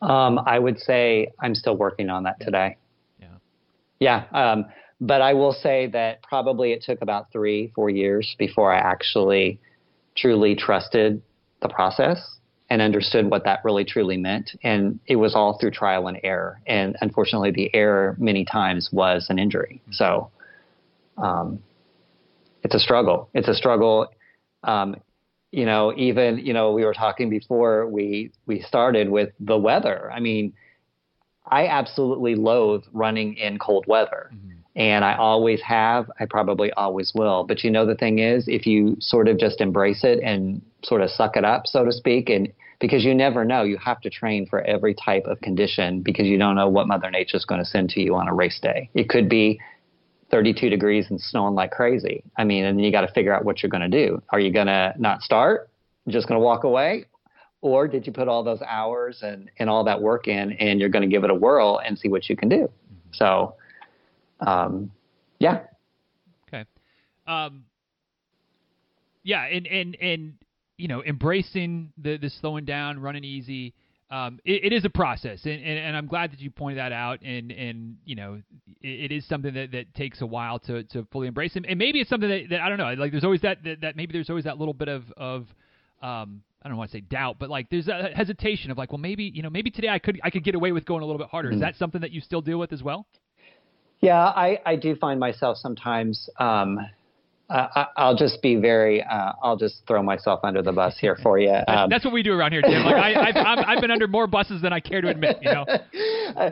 Um, 0.00 0.38
I 0.46 0.58
would 0.58 0.78
say 0.78 1.32
I'm 1.40 1.54
still 1.54 1.76
working 1.76 2.08
on 2.08 2.22
that 2.22 2.40
today. 2.40 2.76
Yeah. 3.18 3.26
Yeah. 3.98 4.24
Um, 4.32 4.66
but 5.00 5.20
I 5.20 5.34
will 5.34 5.52
say 5.52 5.88
that 5.88 6.22
probably 6.22 6.70
it 6.70 6.82
took 6.82 7.02
about 7.02 7.32
three, 7.32 7.72
four 7.74 7.90
years 7.90 8.36
before 8.38 8.72
I 8.72 8.78
actually 8.78 9.58
truly 10.16 10.54
trusted 10.54 11.20
the 11.60 11.68
process 11.68 12.36
and 12.70 12.80
understood 12.80 13.28
what 13.28 13.42
that 13.44 13.64
really 13.64 13.84
truly 13.84 14.16
meant. 14.16 14.52
And 14.62 15.00
it 15.06 15.16
was 15.16 15.34
all 15.34 15.58
through 15.58 15.72
trial 15.72 16.06
and 16.06 16.20
error. 16.22 16.60
And 16.68 16.96
unfortunately, 17.00 17.50
the 17.50 17.74
error 17.74 18.14
many 18.16 18.44
times 18.44 18.90
was 18.92 19.26
an 19.28 19.40
injury. 19.40 19.82
So 19.90 20.30
um, 21.18 21.58
it's 22.62 22.76
a 22.76 22.78
struggle. 22.78 23.28
It's 23.34 23.48
a 23.48 23.54
struggle 23.54 24.08
um, 24.64 24.96
you 25.50 25.66
know, 25.66 25.92
even 25.96 26.38
you 26.38 26.52
know, 26.52 26.72
we 26.72 26.84
were 26.84 26.94
talking 26.94 27.28
before 27.28 27.86
we 27.86 28.32
we 28.46 28.60
started 28.62 29.08
with 29.10 29.30
the 29.40 29.58
weather. 29.58 30.10
I 30.12 30.20
mean, 30.20 30.52
I 31.46 31.66
absolutely 31.66 32.36
loathe 32.36 32.84
running 32.92 33.36
in 33.36 33.58
cold 33.58 33.84
weather. 33.86 34.30
Mm-hmm. 34.32 34.50
And 34.76 35.04
I 35.04 35.16
always 35.16 35.60
have, 35.62 36.08
I 36.20 36.26
probably 36.26 36.70
always 36.72 37.12
will. 37.14 37.44
But 37.44 37.64
you 37.64 37.70
know, 37.70 37.84
the 37.84 37.96
thing 37.96 38.20
is, 38.20 38.46
if 38.46 38.66
you 38.66 38.96
sort 39.00 39.26
of 39.26 39.36
just 39.36 39.60
embrace 39.60 40.04
it 40.04 40.20
and 40.22 40.62
sort 40.84 41.02
of 41.02 41.10
suck 41.10 41.36
it 41.36 41.44
up, 41.44 41.66
so 41.66 41.84
to 41.84 41.92
speak, 41.92 42.30
and 42.30 42.52
because 42.80 43.04
you 43.04 43.12
never 43.12 43.44
know, 43.44 43.62
you 43.64 43.76
have 43.78 44.00
to 44.02 44.10
train 44.10 44.46
for 44.46 44.62
every 44.62 44.94
type 44.94 45.24
of 45.26 45.40
condition 45.40 46.02
because 46.02 46.26
you 46.26 46.38
don't 46.38 46.54
know 46.54 46.68
what 46.68 46.86
Mother 46.86 47.10
Nature 47.10 47.36
is 47.36 47.44
going 47.44 47.60
to 47.60 47.64
send 47.64 47.90
to 47.90 48.00
you 48.00 48.14
on 48.14 48.28
a 48.28 48.32
race 48.32 48.60
day. 48.60 48.88
It 48.94 49.08
could 49.08 49.28
be 49.28 49.60
32 50.30 50.70
degrees 50.70 51.06
and 51.10 51.20
snowing 51.20 51.54
like 51.54 51.70
crazy. 51.70 52.22
I 52.36 52.44
mean, 52.44 52.64
and 52.64 52.82
you 52.82 52.92
got 52.92 53.02
to 53.02 53.12
figure 53.12 53.34
out 53.34 53.44
what 53.44 53.62
you're 53.62 53.70
going 53.70 53.88
to 53.88 54.06
do. 54.06 54.22
Are 54.30 54.40
you 54.40 54.52
going 54.52 54.66
to 54.66 54.94
not 54.98 55.22
start? 55.22 55.70
Just 56.08 56.28
going 56.28 56.40
to 56.40 56.44
walk 56.44 56.64
away? 56.64 57.06
Or 57.62 57.86
did 57.86 58.06
you 58.06 58.12
put 58.12 58.28
all 58.28 58.42
those 58.42 58.62
hours 58.62 59.22
and, 59.22 59.50
and 59.58 59.68
all 59.68 59.84
that 59.84 60.00
work 60.00 60.28
in 60.28 60.52
and 60.52 60.80
you're 60.80 60.88
going 60.88 61.02
to 61.02 61.08
give 61.08 61.24
it 61.24 61.30
a 61.30 61.34
whirl 61.34 61.80
and 61.84 61.98
see 61.98 62.08
what 62.08 62.28
you 62.28 62.36
can 62.36 62.48
do? 62.48 62.56
Mm-hmm. 62.56 63.10
So, 63.12 63.54
um, 64.40 64.90
yeah. 65.38 65.60
Okay. 66.48 66.64
Um, 67.26 67.64
yeah. 69.22 69.44
And, 69.44 69.66
and, 69.66 69.96
and, 70.00 70.34
you 70.78 70.88
know, 70.88 71.02
embracing 71.04 71.92
the, 71.98 72.16
the 72.16 72.30
slowing 72.30 72.64
down, 72.64 72.98
running 72.98 73.24
easy, 73.24 73.74
um, 74.10 74.40
it, 74.44 74.64
it 74.64 74.72
is 74.72 74.84
a 74.84 74.90
process, 74.90 75.44
and, 75.44 75.62
and, 75.62 75.78
and, 75.78 75.96
I'm 75.96 76.08
glad 76.08 76.32
that 76.32 76.40
you 76.40 76.50
pointed 76.50 76.78
that 76.78 76.90
out. 76.90 77.22
And, 77.22 77.52
and 77.52 77.96
you 78.04 78.16
know, 78.16 78.42
it, 78.82 79.12
it 79.12 79.12
is 79.12 79.24
something 79.28 79.54
that, 79.54 79.70
that 79.70 79.94
takes 79.94 80.20
a 80.20 80.26
while 80.26 80.58
to, 80.60 80.82
to 80.84 81.06
fully 81.12 81.28
embrace. 81.28 81.54
And, 81.54 81.64
and 81.64 81.78
maybe 81.78 82.00
it's 82.00 82.10
something 82.10 82.28
that, 82.28 82.50
that 82.50 82.60
I 82.60 82.68
don't 82.68 82.78
know. 82.78 82.92
Like 82.94 83.12
there's 83.12 83.22
always 83.22 83.42
that, 83.42 83.62
that, 83.62 83.82
that 83.82 83.96
maybe 83.96 84.12
there's 84.12 84.28
always 84.28 84.44
that 84.44 84.58
little 84.58 84.74
bit 84.74 84.88
of 84.88 85.04
of 85.16 85.46
um, 86.02 86.42
I 86.62 86.68
don't 86.68 86.76
want 86.76 86.90
to 86.90 86.96
say 86.96 87.02
doubt, 87.02 87.36
but 87.38 87.50
like 87.50 87.70
there's 87.70 87.86
a 87.86 88.10
hesitation 88.14 88.72
of 88.72 88.78
like, 88.78 88.90
well, 88.90 88.98
maybe 88.98 89.24
you 89.24 89.42
know, 89.42 89.50
maybe 89.50 89.70
today 89.70 89.88
I 89.88 90.00
could 90.00 90.20
I 90.24 90.30
could 90.30 90.42
get 90.42 90.56
away 90.56 90.72
with 90.72 90.84
going 90.84 91.02
a 91.02 91.06
little 91.06 91.18
bit 91.18 91.28
harder. 91.28 91.50
Mm-hmm. 91.50 91.56
Is 91.56 91.60
that 91.60 91.76
something 91.76 92.00
that 92.00 92.10
you 92.10 92.20
still 92.20 92.40
deal 92.40 92.58
with 92.58 92.72
as 92.72 92.82
well? 92.82 93.06
Yeah, 94.00 94.18
I, 94.18 94.58
I 94.64 94.76
do 94.76 94.96
find 94.96 95.20
myself 95.20 95.58
sometimes 95.58 96.28
um, 96.38 96.80
uh, 97.50 97.86
I'll 97.96 98.16
just 98.16 98.40
be 98.42 98.56
very. 98.56 99.02
Uh, 99.02 99.32
I'll 99.42 99.56
just 99.56 99.82
throw 99.86 100.02
myself 100.02 100.40
under 100.44 100.62
the 100.62 100.72
bus 100.72 100.96
here 100.98 101.16
for 101.22 101.38
you. 101.38 101.54
Um, 101.66 101.90
that's 101.90 102.04
what 102.04 102.14
we 102.14 102.22
do 102.22 102.32
around 102.32 102.52
here, 102.52 102.62
Tim. 102.62 102.84
Like 102.84 102.94
I, 102.94 103.32
have 103.34 103.58
I've 103.66 103.80
been 103.80 103.90
under 103.90 104.06
more 104.06 104.26
buses 104.26 104.62
than 104.62 104.72
I 104.72 104.80
care 104.80 105.00
to 105.00 105.08
admit. 105.08 105.38
You 105.42 105.52
know. 105.52 105.64
Uh, 106.36 106.50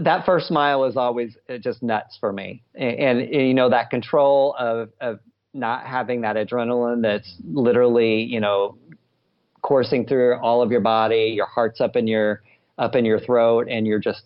that 0.00 0.24
first 0.24 0.50
mile 0.50 0.86
is 0.86 0.96
always 0.96 1.36
uh, 1.48 1.58
just 1.58 1.82
nuts 1.82 2.16
for 2.18 2.32
me, 2.32 2.62
and, 2.74 2.98
and, 2.98 3.20
and, 3.20 3.48
you 3.48 3.54
know 3.54 3.68
that 3.68 3.90
control 3.90 4.56
of 4.58 4.88
of 5.00 5.20
not 5.52 5.86
having 5.86 6.22
that 6.22 6.36
adrenaline 6.36 7.02
that's 7.02 7.36
literally 7.44 8.22
you 8.22 8.40
know 8.40 8.78
coursing 9.62 10.06
through 10.06 10.36
all 10.38 10.62
of 10.62 10.72
your 10.72 10.80
body. 10.80 11.34
Your 11.36 11.46
heart's 11.46 11.80
up 11.80 11.96
in 11.96 12.06
your 12.06 12.42
up 12.78 12.94
in 12.94 13.04
your 13.04 13.20
throat, 13.20 13.68
and 13.70 13.86
you're 13.86 14.00
just 14.00 14.22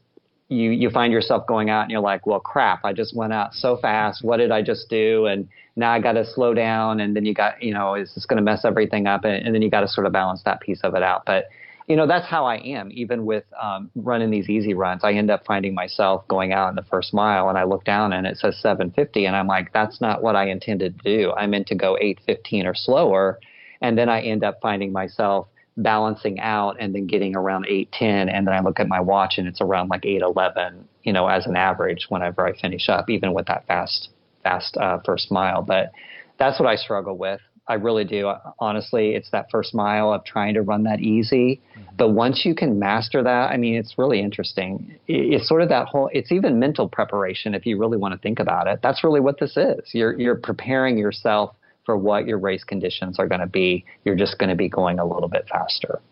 you 0.48 0.70
you 0.70 0.90
find 0.90 1.12
yourself 1.12 1.46
going 1.46 1.68
out 1.70 1.82
and 1.82 1.90
you're 1.90 2.00
like, 2.00 2.26
well, 2.26 2.40
crap, 2.40 2.84
I 2.84 2.92
just 2.92 3.14
went 3.14 3.32
out 3.32 3.54
so 3.54 3.76
fast. 3.76 4.24
What 4.24 4.38
did 4.38 4.50
I 4.50 4.62
just 4.62 4.88
do? 4.88 5.26
And 5.26 5.48
now 5.76 5.92
I 5.92 6.00
got 6.00 6.12
to 6.12 6.24
slow 6.24 6.54
down. 6.54 7.00
And 7.00 7.14
then 7.14 7.26
you 7.26 7.34
got, 7.34 7.62
you 7.62 7.72
know, 7.72 7.94
is 7.94 8.14
this 8.14 8.24
going 8.24 8.38
to 8.38 8.42
mess 8.42 8.64
everything 8.64 9.06
up? 9.06 9.24
And, 9.24 9.44
and 9.46 9.54
then 9.54 9.62
you 9.62 9.70
got 9.70 9.82
to 9.82 9.88
sort 9.88 10.06
of 10.06 10.12
balance 10.12 10.42
that 10.44 10.60
piece 10.60 10.80
of 10.82 10.94
it 10.94 11.02
out. 11.02 11.24
But 11.26 11.48
you 11.88 11.96
know, 11.96 12.06
that's 12.06 12.26
how 12.26 12.44
I 12.44 12.56
am. 12.58 12.90
Even 12.92 13.24
with 13.24 13.44
um, 13.60 13.90
running 13.96 14.30
these 14.30 14.50
easy 14.50 14.74
runs, 14.74 15.04
I 15.04 15.12
end 15.12 15.30
up 15.30 15.46
finding 15.46 15.74
myself 15.74 16.28
going 16.28 16.52
out 16.52 16.68
in 16.68 16.76
the 16.76 16.82
first 16.82 17.14
mile, 17.14 17.48
and 17.48 17.56
I 17.56 17.64
look 17.64 17.84
down 17.84 18.12
and 18.12 18.26
it 18.26 18.36
says 18.36 18.58
750, 18.60 19.24
and 19.24 19.34
I'm 19.34 19.46
like, 19.46 19.72
that's 19.72 19.98
not 19.98 20.22
what 20.22 20.36
I 20.36 20.50
intended 20.50 20.98
to 20.98 21.16
do. 21.16 21.32
I 21.32 21.46
meant 21.46 21.66
to 21.68 21.74
go 21.74 21.96
815 21.98 22.66
or 22.66 22.74
slower, 22.74 23.40
and 23.80 23.96
then 23.96 24.10
I 24.10 24.20
end 24.20 24.44
up 24.44 24.58
finding 24.60 24.92
myself 24.92 25.48
balancing 25.78 26.40
out 26.40 26.76
and 26.80 26.94
then 26.94 27.06
getting 27.06 27.36
around 27.36 27.66
810 27.66 28.28
and 28.28 28.46
then 28.46 28.54
I 28.54 28.60
look 28.60 28.80
at 28.80 28.88
my 28.88 29.00
watch 29.00 29.34
and 29.38 29.46
it's 29.46 29.60
around 29.60 29.88
like 29.88 30.04
811 30.04 30.86
you 31.04 31.12
know 31.12 31.28
as 31.28 31.46
an 31.46 31.56
average 31.56 32.06
whenever 32.08 32.46
I 32.46 32.58
finish 32.58 32.88
up 32.88 33.08
even 33.08 33.32
with 33.32 33.46
that 33.46 33.66
fast 33.66 34.10
fast 34.42 34.76
uh, 34.76 34.98
first 35.04 35.30
mile. 35.30 35.62
But 35.62 35.92
that's 36.38 36.58
what 36.58 36.68
I 36.68 36.76
struggle 36.76 37.16
with. 37.16 37.40
I 37.68 37.74
really 37.74 38.04
do. 38.04 38.32
Honestly 38.58 39.14
it's 39.14 39.30
that 39.30 39.50
first 39.52 39.72
mile 39.72 40.12
of 40.12 40.24
trying 40.24 40.54
to 40.54 40.62
run 40.62 40.82
that 40.82 41.00
easy. 41.00 41.60
Mm-hmm. 41.78 41.96
but 41.96 42.10
once 42.10 42.44
you 42.44 42.54
can 42.56 42.78
master 42.80 43.22
that 43.22 43.50
I 43.50 43.56
mean 43.56 43.76
it's 43.76 43.96
really 43.96 44.20
interesting. 44.20 44.96
It's 45.06 45.48
sort 45.48 45.62
of 45.62 45.68
that 45.68 45.86
whole 45.86 46.10
it's 46.12 46.32
even 46.32 46.58
mental 46.58 46.88
preparation 46.88 47.54
if 47.54 47.66
you 47.66 47.78
really 47.78 47.98
want 47.98 48.14
to 48.14 48.18
think 48.18 48.40
about 48.40 48.66
it. 48.66 48.80
That's 48.82 49.04
really 49.04 49.20
what 49.20 49.38
this 49.38 49.56
is. 49.56 49.90
You're 49.92 50.18
you're 50.18 50.36
preparing 50.36 50.98
yourself 50.98 51.54
for 51.88 51.96
what 51.96 52.26
your 52.26 52.36
race 52.36 52.64
conditions 52.64 53.18
are 53.18 53.26
going 53.26 53.40
to 53.40 53.46
be. 53.46 53.82
You're 54.04 54.14
just 54.14 54.38
going 54.38 54.50
to 54.50 54.54
be 54.54 54.68
going 54.68 54.98
a 54.98 55.06
little 55.06 55.30
bit 55.30 55.48
faster. 55.50 56.02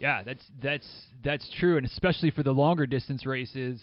Yeah, 0.00 0.24
that's 0.24 0.44
that's 0.60 0.88
that's 1.22 1.48
true, 1.60 1.76
and 1.76 1.86
especially 1.86 2.32
for 2.32 2.42
the 2.42 2.50
longer 2.50 2.84
distance 2.84 3.24
races. 3.24 3.80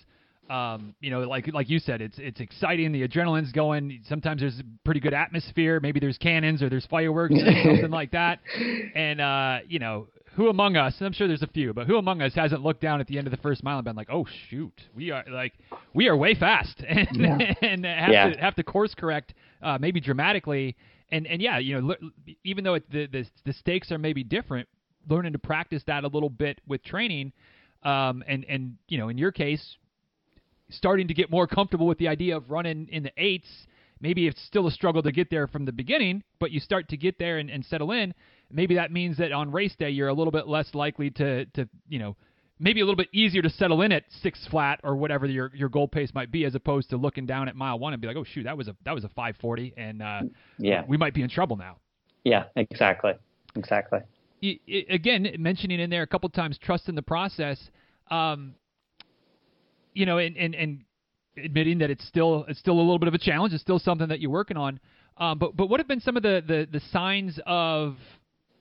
Um, 0.50 0.94
you 1.00 1.10
know, 1.10 1.22
like 1.22 1.48
like 1.54 1.70
you 1.70 1.80
said, 1.80 2.02
it's 2.02 2.20
it's 2.20 2.42
exciting. 2.42 2.92
The 2.92 3.08
adrenaline's 3.08 3.54
going. 3.54 4.02
Sometimes 4.10 4.42
there's 4.42 4.60
a 4.60 4.64
pretty 4.84 5.00
good 5.00 5.14
atmosphere. 5.14 5.80
Maybe 5.80 6.02
there's 6.02 6.18
cannons 6.18 6.62
or 6.62 6.70
there's 6.70 6.86
fireworks 6.88 7.36
or 7.36 7.64
something 7.64 7.92
like 7.92 8.12
that. 8.12 8.40
And 8.94 9.22
uh, 9.22 9.60
you 9.70 9.80
know, 9.80 10.08
who 10.36 10.50
among 10.50 10.76
us? 10.76 10.96
I'm 11.00 11.14
sure 11.14 11.30
there's 11.30 11.44
a 11.44 11.48
few, 11.48 11.74
but 11.74 11.88
who 11.88 11.96
among 11.96 12.22
us 12.22 12.34
hasn't 12.36 12.62
looked 12.62 12.82
down 12.82 13.00
at 13.00 13.08
the 13.08 13.18
end 13.18 13.26
of 13.26 13.32
the 13.32 13.38
first 13.38 13.64
mile 13.64 13.78
and 13.78 13.86
been 13.86 13.96
like, 13.96 14.10
"Oh 14.12 14.26
shoot, 14.50 14.74
we 14.94 15.12
are 15.12 15.24
like 15.32 15.54
we 15.94 16.10
are 16.10 16.18
way 16.18 16.36
fast," 16.36 16.84
and, 16.90 17.08
yeah. 17.14 17.54
and 17.62 17.86
have 17.86 18.12
yeah. 18.12 18.30
to 18.32 18.38
have 18.42 18.56
to 18.56 18.64
course 18.64 18.94
correct, 18.94 19.34
uh, 19.62 19.78
maybe 19.80 20.02
dramatically 20.02 20.76
and 21.12 21.28
and 21.28 21.42
yeah, 21.42 21.58
you 21.58 21.80
know, 21.80 21.96
even 22.44 22.64
though 22.64 22.76
it, 22.76 22.90
the, 22.92 23.08
the 23.08 23.26
the 23.46 23.54
stakes 23.54 23.92
are 23.92 23.98
maybe 23.98 24.24
different, 24.24 24.68
learning 25.10 25.34
to 25.34 25.40
practice 25.40 25.84
that 25.88 26.04
a 26.04 26.08
little 26.08 26.30
bit 26.30 26.62
with 26.68 26.84
training, 26.84 27.34
um, 27.84 28.24
and 28.28 28.46
and 28.46 28.78
you 28.88 28.98
know, 28.98 29.10
in 29.10 29.18
your 29.18 29.32
case, 29.32 29.78
starting 30.70 31.08
to 31.08 31.14
get 31.14 31.30
more 31.30 31.48
comfortable 31.48 31.88
with 31.88 31.98
the 31.98 32.08
idea 32.08 32.36
of 32.36 32.50
running 32.50 32.88
in 32.90 33.04
the 33.04 33.12
eights. 33.18 33.50
Maybe 34.00 34.26
it's 34.26 34.42
still 34.48 34.66
a 34.66 34.72
struggle 34.72 35.04
to 35.04 35.12
get 35.12 35.30
there 35.30 35.46
from 35.46 35.66
the 35.66 35.72
beginning, 35.72 36.24
but 36.40 36.50
you 36.50 36.60
start 36.60 36.90
to 36.90 36.98
get 36.98 37.20
there 37.20 37.38
and, 37.38 37.52
and 37.52 37.64
settle 37.64 37.92
in. 37.92 38.16
Maybe 38.50 38.74
that 38.74 38.92
means 38.92 39.18
that 39.18 39.32
on 39.32 39.52
race 39.52 39.76
day 39.76 39.92
you're 39.92 40.08
a 40.08 40.14
little 40.14 40.32
bit 40.32 40.48
less 40.48 40.74
likely 40.74 41.12
to 41.12 41.46
to 41.46 41.70
you 41.88 42.00
know 42.00 42.16
maybe 42.62 42.80
a 42.80 42.86
little 42.86 42.96
bit 42.96 43.10
easier 43.12 43.42
to 43.42 43.50
settle 43.50 43.82
in 43.82 43.92
at 43.92 44.04
six 44.22 44.48
flat 44.50 44.80
or 44.84 44.96
whatever 44.96 45.26
your 45.26 45.52
your 45.54 45.68
goal 45.68 45.88
pace 45.88 46.12
might 46.14 46.32
be, 46.32 46.46
as 46.46 46.56
opposed 46.56 46.90
to 46.92 46.98
looking 46.98 47.26
down 47.26 47.50
at 47.50 47.56
mile 47.56 47.80
one 47.80 47.94
and 47.94 48.02
be 48.02 48.08
like, 48.08 48.16
oh 48.16 48.24
shoot, 48.24 48.44
that 48.44 48.56
was 48.56 48.68
a 48.68 48.76
that 48.86 48.94
was 48.94 49.04
a 49.04 49.10
540, 49.10 49.74
and 49.76 50.02
uh, 50.02 50.22
yeah, 50.58 50.84
we 50.88 50.96
might 50.96 51.14
be 51.14 51.24
in 51.24 51.30
trouble 51.30 51.58
now. 51.58 51.78
Yeah, 52.24 52.46
exactly, 52.56 53.14
exactly. 53.56 54.00
Again, 54.90 55.28
mentioning 55.38 55.80
in 55.80 55.90
there 55.90 56.04
a 56.04 56.08
couple 56.08 56.30
times, 56.30 56.58
trust 56.58 56.88
in 56.88 56.96
the 56.96 57.02
process. 57.02 57.60
Um, 58.10 58.56
you 59.94 60.06
know, 60.06 60.20
and, 60.20 60.38
and 60.38 60.56
and 60.56 60.84
admitting 61.38 61.80
that 61.80 61.90
it's 61.90 62.08
still 62.08 62.46
it's 62.48 62.60
still 62.60 62.76
a 62.76 62.82
little 62.82 63.00
bit 63.00 63.08
of 63.08 63.14
a 63.14 63.20
challenge. 63.20 63.54
It's 63.54 63.62
still 63.62 63.80
something 63.80 64.08
that 64.08 64.20
you're 64.20 64.32
working 64.32 64.58
on. 64.58 64.80
Um, 65.18 65.38
but 65.38 65.56
but 65.56 65.68
what 65.68 65.80
have 65.80 65.88
been 65.88 66.00
some 66.00 66.18
of 66.18 66.24
the, 66.24 66.44
the, 66.46 66.68
the 66.72 66.82
signs 66.92 67.40
of 67.46 67.98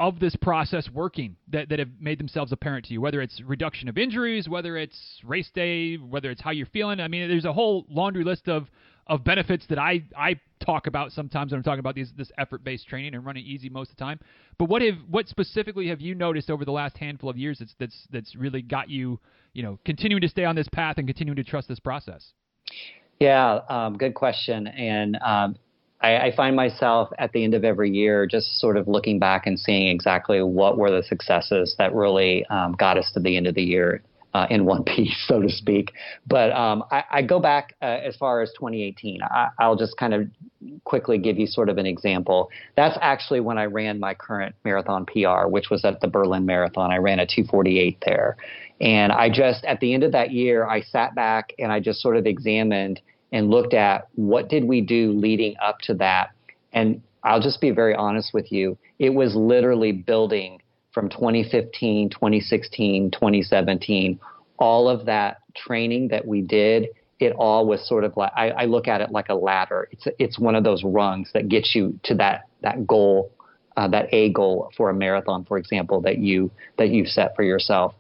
of 0.01 0.19
this 0.19 0.35
process 0.35 0.89
working 0.93 1.37
that, 1.49 1.69
that 1.69 1.79
have 1.79 1.91
made 2.01 2.19
themselves 2.19 2.53
apparent 2.53 2.87
to 2.87 2.95
you, 2.95 3.03
whether 3.03 3.21
it's 3.21 3.41
reduction 3.43 3.87
of 3.87 3.99
injuries, 3.99 4.49
whether 4.49 4.79
it's 4.79 4.97
race 5.23 5.51
day, 5.55 5.97
whether 5.97 6.31
it's 6.31 6.41
how 6.41 6.51
you're 6.51 6.67
feeling. 6.67 7.01
I 7.01 7.07
mean, 7.07 7.29
there's 7.29 7.45
a 7.45 7.53
whole 7.53 7.85
laundry 7.91 8.25
list 8.25 8.49
of, 8.49 8.69
of 9.07 9.23
benefits 9.25 9.67
that 9.69 9.79
I, 9.79 10.03
I 10.17 10.41
talk 10.65 10.87
about 10.87 11.13
sometimes 11.13 11.53
when 11.53 11.59
I'm 11.59 11.63
talking 11.63 11.81
about 11.81 11.95
these, 11.95 12.13
this 12.17 12.33
effort 12.39 12.65
based 12.65 12.89
training 12.89 13.15
and 13.15 13.27
running 13.27 13.45
easy 13.45 13.69
most 13.69 13.91
of 13.91 13.97
the 13.97 14.03
time. 14.03 14.19
But 14.57 14.71
what 14.71 14.81
have 14.81 14.97
what 15.11 15.29
specifically 15.29 15.89
have 15.89 16.01
you 16.01 16.15
noticed 16.15 16.51
over 16.51 16.65
the 16.65 16.73
last 16.73 16.97
handful 16.97 17.29
of 17.29 17.37
years 17.37 17.59
that's 17.59 17.75
that's 17.79 18.07
that's 18.11 18.35
really 18.35 18.63
got 18.63 18.89
you, 18.89 19.21
you 19.53 19.63
know, 19.63 19.79
continuing 19.85 20.23
to 20.23 20.29
stay 20.29 20.45
on 20.45 20.57
this 20.57 20.69
path 20.73 20.97
and 20.97 21.07
continuing 21.07 21.37
to 21.37 21.45
trust 21.45 21.69
this 21.69 21.81
process? 21.81 22.33
Yeah, 23.19 23.61
um, 23.69 23.99
good 23.99 24.15
question. 24.15 24.67
And 24.67 25.19
um, 25.23 25.57
I, 26.03 26.17
I, 26.17 26.37
find 26.37 26.57
myself 26.57 27.11
at 27.19 27.33
the 27.33 27.45
end 27.45 27.55
of 27.55 27.65
every 27.65 27.91
year 27.91 28.27
just 28.27 28.59
sort 28.59 28.77
of 28.77 28.89
looking 28.89 29.19
back 29.19 29.47
and 29.47 29.59
seeing 29.59 29.89
exactly 29.89 30.43
what 30.43 30.79
were 30.79 30.91
the 30.91 31.03
successes 31.03 31.75
that 31.79 31.95
really 31.95 32.47
um, 32.47 32.73
got 32.73 32.97
us 32.97 33.11
to 33.13 33.21
the 33.21 33.37
end 33.37 33.47
of 33.47 33.55
the 33.55 33.63
year 33.63 34.03
uh, 34.35 34.47
in 34.51 34.65
one 34.65 34.85
piece, 34.97 35.17
so 35.27 35.41
to 35.41 35.49
speak. 35.49 35.93
But 36.27 36.53
um, 36.53 36.85
I, 36.91 37.05
I, 37.11 37.23
go 37.23 37.41
back 37.41 37.75
uh, 37.83 37.87
as 37.87 38.17
far 38.17 38.43
as 38.43 38.51
2018. 38.53 39.23
I, 39.23 39.49
I'll 39.59 39.77
just 39.77 39.97
kind 39.97 40.15
of 40.15 40.29
quickly 40.85 41.19
give 41.19 41.39
you 41.39 41.47
sort 41.47 41.69
of 41.69 41.79
an 41.79 41.87
example. 41.87 42.51
That's 42.77 42.97
actually 43.01 43.41
when 43.41 43.59
I 43.59 43.65
ran 43.65 43.99
my 43.99 44.15
current 44.15 44.55
marathon 44.65 45.07
PR, 45.07 45.47
which 45.49 45.71
was 45.71 45.85
at 45.85 46.01
the 46.01 46.09
Berlin 46.09 46.47
Marathon. 46.47 46.91
I 46.91 46.97
ran 46.97 47.19
a 47.19 47.27
248 47.27 48.03
there. 48.07 48.37
And 48.81 49.13
I 49.13 49.29
just, 49.29 49.65
at 49.65 49.81
the 49.81 49.93
end 49.93 50.05
of 50.05 50.13
that 50.13 50.31
year, 50.31 50.67
I 50.67 50.81
sat 50.81 51.15
back 51.15 51.53
and 51.59 51.71
I 51.71 51.81
just 51.81 52.01
sort 52.01 52.17
of 52.17 52.27
examined 52.27 53.01
and 53.33 53.51
looked 53.51 53.75
at 53.75 54.09
what 54.15 54.49
did 54.49 54.65
we 54.65 54.81
do 54.81 55.13
leading 55.13 55.55
up 55.63 55.79
to 55.81 55.95
that. 55.95 56.31
And 56.73 57.03
I'll 57.23 57.41
just 57.41 57.61
be 57.61 57.71
very 57.71 57.95
honest 57.95 58.33
with 58.33 58.51
you. 58.51 58.77
It 58.99 59.11
was 59.11 59.35
literally 59.35 59.93
building 59.93 60.63
from 60.93 61.09
2015, 61.09 62.11
2016, 62.11 63.11
2017, 63.11 64.21
all 64.59 64.89
of 64.89 65.07
that 65.07 65.39
training 65.55 66.09
that 66.09 66.27
we 66.27 66.41
did. 66.41 66.89
It 67.19 67.33
all 67.33 67.67
was 67.67 67.87
sort 67.87 68.05
of 68.05 68.17
like 68.17 68.33
I, 68.35 68.51
I 68.51 68.65
look 68.65 68.89
at 68.89 69.03
it 69.03 69.11
like 69.11 69.29
a 69.29 69.35
ladder. 69.35 69.89
It's 69.93 70.09
it's 70.19 70.39
one 70.39 70.55
of 70.55 70.65
those 70.65 70.83
rungs 70.83 71.31
that 71.35 71.49
gets 71.49 71.75
you 71.75 72.01
to 72.05 72.15
that 72.15 72.47
that 72.63 72.87
goal, 72.87 73.31
uh, 73.77 73.89
that 73.89 74.09
a 74.13 74.33
goal 74.33 74.73
for 74.75 74.89
a 74.89 74.95
marathon, 74.95 75.45
for 75.45 75.59
example, 75.59 76.01
that 76.01 76.19
you 76.19 76.51
that 76.79 76.89
you've 76.89 77.09
set 77.09 77.37
for 77.37 77.43
yourself 77.43 77.95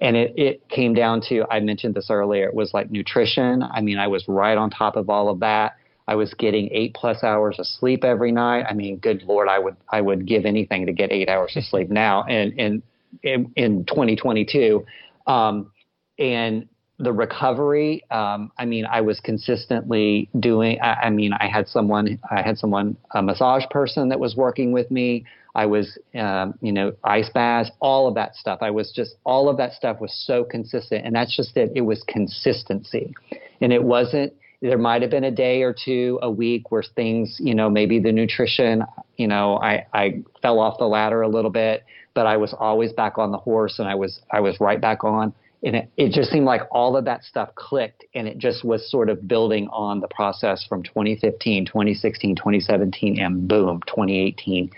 and 0.00 0.16
it, 0.16 0.32
it 0.36 0.68
came 0.68 0.94
down 0.94 1.20
to 1.28 1.44
i 1.50 1.60
mentioned 1.60 1.94
this 1.94 2.10
earlier 2.10 2.46
it 2.48 2.54
was 2.54 2.72
like 2.74 2.90
nutrition. 2.90 3.62
I 3.62 3.80
mean 3.80 3.98
i 3.98 4.06
was 4.08 4.26
right 4.28 4.56
on 4.56 4.70
top 4.70 4.96
of 4.96 5.10
all 5.10 5.28
of 5.28 5.40
that. 5.40 5.76
I 6.06 6.14
was 6.14 6.32
getting 6.34 6.70
eight 6.72 6.94
plus 6.94 7.22
hours 7.22 7.58
of 7.58 7.66
sleep 7.66 8.02
every 8.02 8.32
night. 8.32 8.64
I 8.68 8.74
mean 8.74 8.96
good 8.98 9.22
lord 9.22 9.48
i 9.48 9.58
would 9.58 9.76
i 9.90 10.00
would 10.00 10.26
give 10.26 10.44
anything 10.44 10.86
to 10.86 10.92
get 10.92 11.12
eight 11.12 11.28
hours 11.28 11.56
of 11.56 11.64
sleep 11.70 11.90
now 11.90 12.24
and 12.24 12.52
in 12.58 12.82
in, 13.22 13.52
in 13.56 13.84
2022 13.84 14.84
um, 15.26 15.70
and 16.18 16.68
the 16.98 17.12
recovery 17.12 18.02
um, 18.10 18.50
i 18.58 18.64
mean 18.64 18.84
i 18.86 19.00
was 19.00 19.20
consistently 19.20 20.28
doing 20.40 20.80
I, 20.80 20.94
I 21.04 21.10
mean 21.10 21.32
i 21.32 21.46
had 21.46 21.68
someone 21.68 22.18
i 22.30 22.42
had 22.42 22.58
someone 22.58 22.96
a 23.14 23.22
massage 23.22 23.64
person 23.70 24.08
that 24.08 24.18
was 24.18 24.36
working 24.36 24.72
with 24.72 24.90
me 24.90 25.24
I 25.58 25.66
was, 25.66 25.98
um, 26.14 26.54
you 26.60 26.70
know, 26.70 26.92
ice 27.02 27.28
baths, 27.30 27.72
all 27.80 28.06
of 28.06 28.14
that 28.14 28.36
stuff. 28.36 28.60
I 28.62 28.70
was 28.70 28.92
just, 28.94 29.16
all 29.24 29.48
of 29.48 29.56
that 29.56 29.72
stuff 29.72 30.00
was 30.00 30.14
so 30.14 30.44
consistent. 30.44 31.04
And 31.04 31.16
that's 31.16 31.36
just 31.36 31.56
it. 31.56 31.72
It 31.74 31.80
was 31.80 32.00
consistency. 32.06 33.12
And 33.60 33.72
it 33.72 33.82
wasn't, 33.82 34.32
there 34.60 34.78
might 34.78 35.02
have 35.02 35.10
been 35.10 35.24
a 35.24 35.32
day 35.32 35.62
or 35.62 35.74
two 35.74 36.20
a 36.22 36.30
week 36.30 36.70
where 36.70 36.84
things, 36.94 37.38
you 37.40 37.56
know, 37.56 37.68
maybe 37.68 37.98
the 37.98 38.12
nutrition, 38.12 38.84
you 39.16 39.26
know, 39.26 39.56
I, 39.58 39.84
I 39.92 40.22
fell 40.42 40.60
off 40.60 40.78
the 40.78 40.86
ladder 40.86 41.22
a 41.22 41.28
little 41.28 41.50
bit, 41.50 41.84
but 42.14 42.26
I 42.26 42.36
was 42.36 42.54
always 42.56 42.92
back 42.92 43.18
on 43.18 43.32
the 43.32 43.38
horse 43.38 43.80
and 43.80 43.88
I 43.88 43.96
was, 43.96 44.20
I 44.30 44.38
was 44.38 44.60
right 44.60 44.80
back 44.80 45.02
on. 45.02 45.32
And 45.64 45.74
it, 45.74 45.90
it 45.96 46.12
just 46.12 46.30
seemed 46.30 46.44
like 46.44 46.62
all 46.70 46.96
of 46.96 47.04
that 47.06 47.24
stuff 47.24 47.54
clicked 47.56 48.04
and 48.14 48.28
it 48.28 48.38
just 48.38 48.64
was 48.64 48.88
sort 48.90 49.10
of 49.10 49.26
building 49.26 49.68
on 49.72 50.00
the 50.00 50.08
process 50.08 50.64
from 50.68 50.84
2015, 50.84 51.66
2016, 51.66 52.36
2017, 52.36 53.18
and 53.20 53.48
boom, 53.48 53.80
2018 53.88 54.70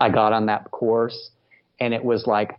I 0.00 0.10
got 0.10 0.32
on 0.32 0.46
that 0.46 0.70
course 0.70 1.30
and 1.80 1.94
it 1.94 2.04
was 2.04 2.26
like, 2.26 2.58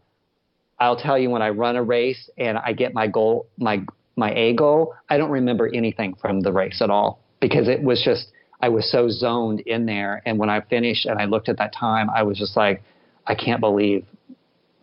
I'll 0.80 0.98
tell 0.98 1.18
you 1.18 1.30
when 1.30 1.42
I 1.42 1.50
run 1.50 1.76
a 1.76 1.84
race 1.84 2.30
and 2.38 2.58
I 2.58 2.74
get 2.74 2.94
my 2.94 3.08
goal, 3.08 3.48
my, 3.58 3.84
my 4.16 4.34
A 4.34 4.54
goal, 4.54 4.94
I 5.10 5.18
don't 5.18 5.32
remember 5.32 5.70
anything 5.74 6.16
from 6.16 6.42
the 6.42 6.52
race 6.52 6.82
at 6.82 6.90
all 6.90 7.20
because 7.40 7.68
it 7.68 7.82
was 7.82 8.02
just, 8.04 8.28
I 8.62 8.70
was 8.70 8.90
so 8.92 9.10
zoned 9.10 9.62
in 9.62 9.86
there. 9.86 10.22
And 10.26 10.40
when 10.40 10.50
I 10.50 10.62
finished 10.62 11.06
and 11.06 11.20
I 11.20 11.26
looked 11.26 11.50
at 11.50 11.58
that 11.58 11.74
time, 11.74 12.10
I 12.10 12.24
was 12.24 12.38
just 12.38 12.58
like, 12.58 12.82
I 13.28 13.36
can't 13.36 13.60
believe 13.60 14.06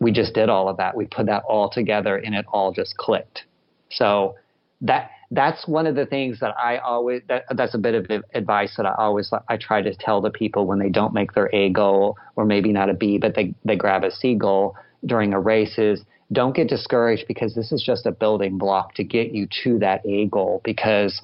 we 0.03 0.11
just 0.11 0.33
did 0.33 0.49
all 0.49 0.69
of 0.69 0.77
that. 0.77 0.95
We 0.95 1.05
put 1.05 1.25
that 1.27 1.43
all 1.43 1.69
together 1.69 2.17
and 2.17 2.35
it 2.35 2.45
all 2.51 2.71
just 2.71 2.97
clicked. 2.97 3.43
So 3.89 4.35
that 4.81 5.11
that's 5.31 5.67
one 5.67 5.87
of 5.87 5.95
the 5.95 6.05
things 6.05 6.39
that 6.41 6.53
I 6.57 6.77
always 6.77 7.21
that, 7.27 7.45
that's 7.55 7.73
a 7.73 7.77
bit 7.77 7.95
of 7.95 8.23
advice 8.35 8.75
that 8.77 8.85
I 8.85 8.93
always 8.97 9.31
I 9.49 9.57
try 9.57 9.81
to 9.81 9.95
tell 9.95 10.21
the 10.21 10.29
people 10.29 10.67
when 10.67 10.79
they 10.79 10.89
don't 10.89 11.13
make 11.13 11.33
their 11.33 11.49
A 11.53 11.69
goal 11.69 12.17
or 12.35 12.45
maybe 12.45 12.71
not 12.71 12.89
a 12.89 12.93
B 12.93 13.17
but 13.17 13.35
they 13.35 13.55
they 13.65 13.75
grab 13.75 14.03
a 14.03 14.11
C 14.11 14.35
goal 14.35 14.75
during 15.05 15.33
a 15.33 15.39
race 15.39 15.77
is 15.77 16.01
don't 16.31 16.55
get 16.55 16.67
discouraged 16.67 17.27
because 17.27 17.55
this 17.55 17.71
is 17.71 17.83
just 17.83 18.05
a 18.05 18.11
building 18.11 18.57
block 18.57 18.93
to 18.95 19.03
get 19.03 19.31
you 19.31 19.47
to 19.63 19.79
that 19.79 20.05
A 20.05 20.27
goal 20.27 20.61
because 20.63 21.19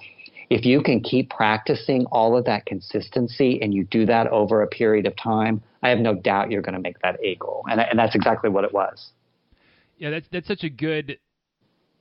if 0.49 0.65
you 0.65 0.81
can 0.81 1.01
keep 1.01 1.29
practicing 1.29 2.05
all 2.07 2.35
of 2.35 2.45
that 2.45 2.65
consistency 2.65 3.61
and 3.61 3.73
you 3.73 3.83
do 3.85 4.05
that 4.05 4.27
over 4.27 4.63
a 4.63 4.67
period 4.67 5.05
of 5.05 5.15
time, 5.15 5.61
I 5.83 5.89
have 5.89 5.99
no 5.99 6.15
doubt 6.15 6.51
you're 6.51 6.61
going 6.61 6.73
to 6.73 6.81
make 6.81 6.99
that 7.01 7.19
A 7.23 7.35
goal. 7.35 7.63
And, 7.69 7.79
and 7.79 7.97
that's 7.97 8.15
exactly 8.15 8.49
what 8.49 8.63
it 8.63 8.73
was. 8.73 9.11
Yeah, 9.97 10.11
that's 10.11 10.27
that's 10.31 10.47
such 10.47 10.63
a 10.63 10.69
good 10.69 11.19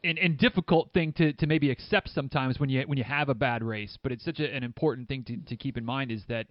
and, 0.05 0.19
and 0.19 0.39
difficult 0.39 0.93
thing 0.93 1.13
to, 1.15 1.33
to 1.35 1.47
maybe 1.47 1.71
accept 1.71 2.11
sometimes 2.11 2.61
when 2.61 2.71
you 2.71 2.83
when 2.83 2.97
you 2.97 3.05
have 3.05 3.29
a 3.29 3.35
bad 3.35 3.63
race. 3.63 3.99
But 4.03 4.13
it's 4.13 4.25
such 4.25 4.41
a, 4.41 4.55
an 4.55 4.63
important 4.63 5.09
thing 5.09 5.25
to, 5.25 5.37
to 5.37 5.57
keep 5.57 5.77
in 5.77 5.85
mind 5.85 6.11
is 6.11 6.23
that, 6.29 6.47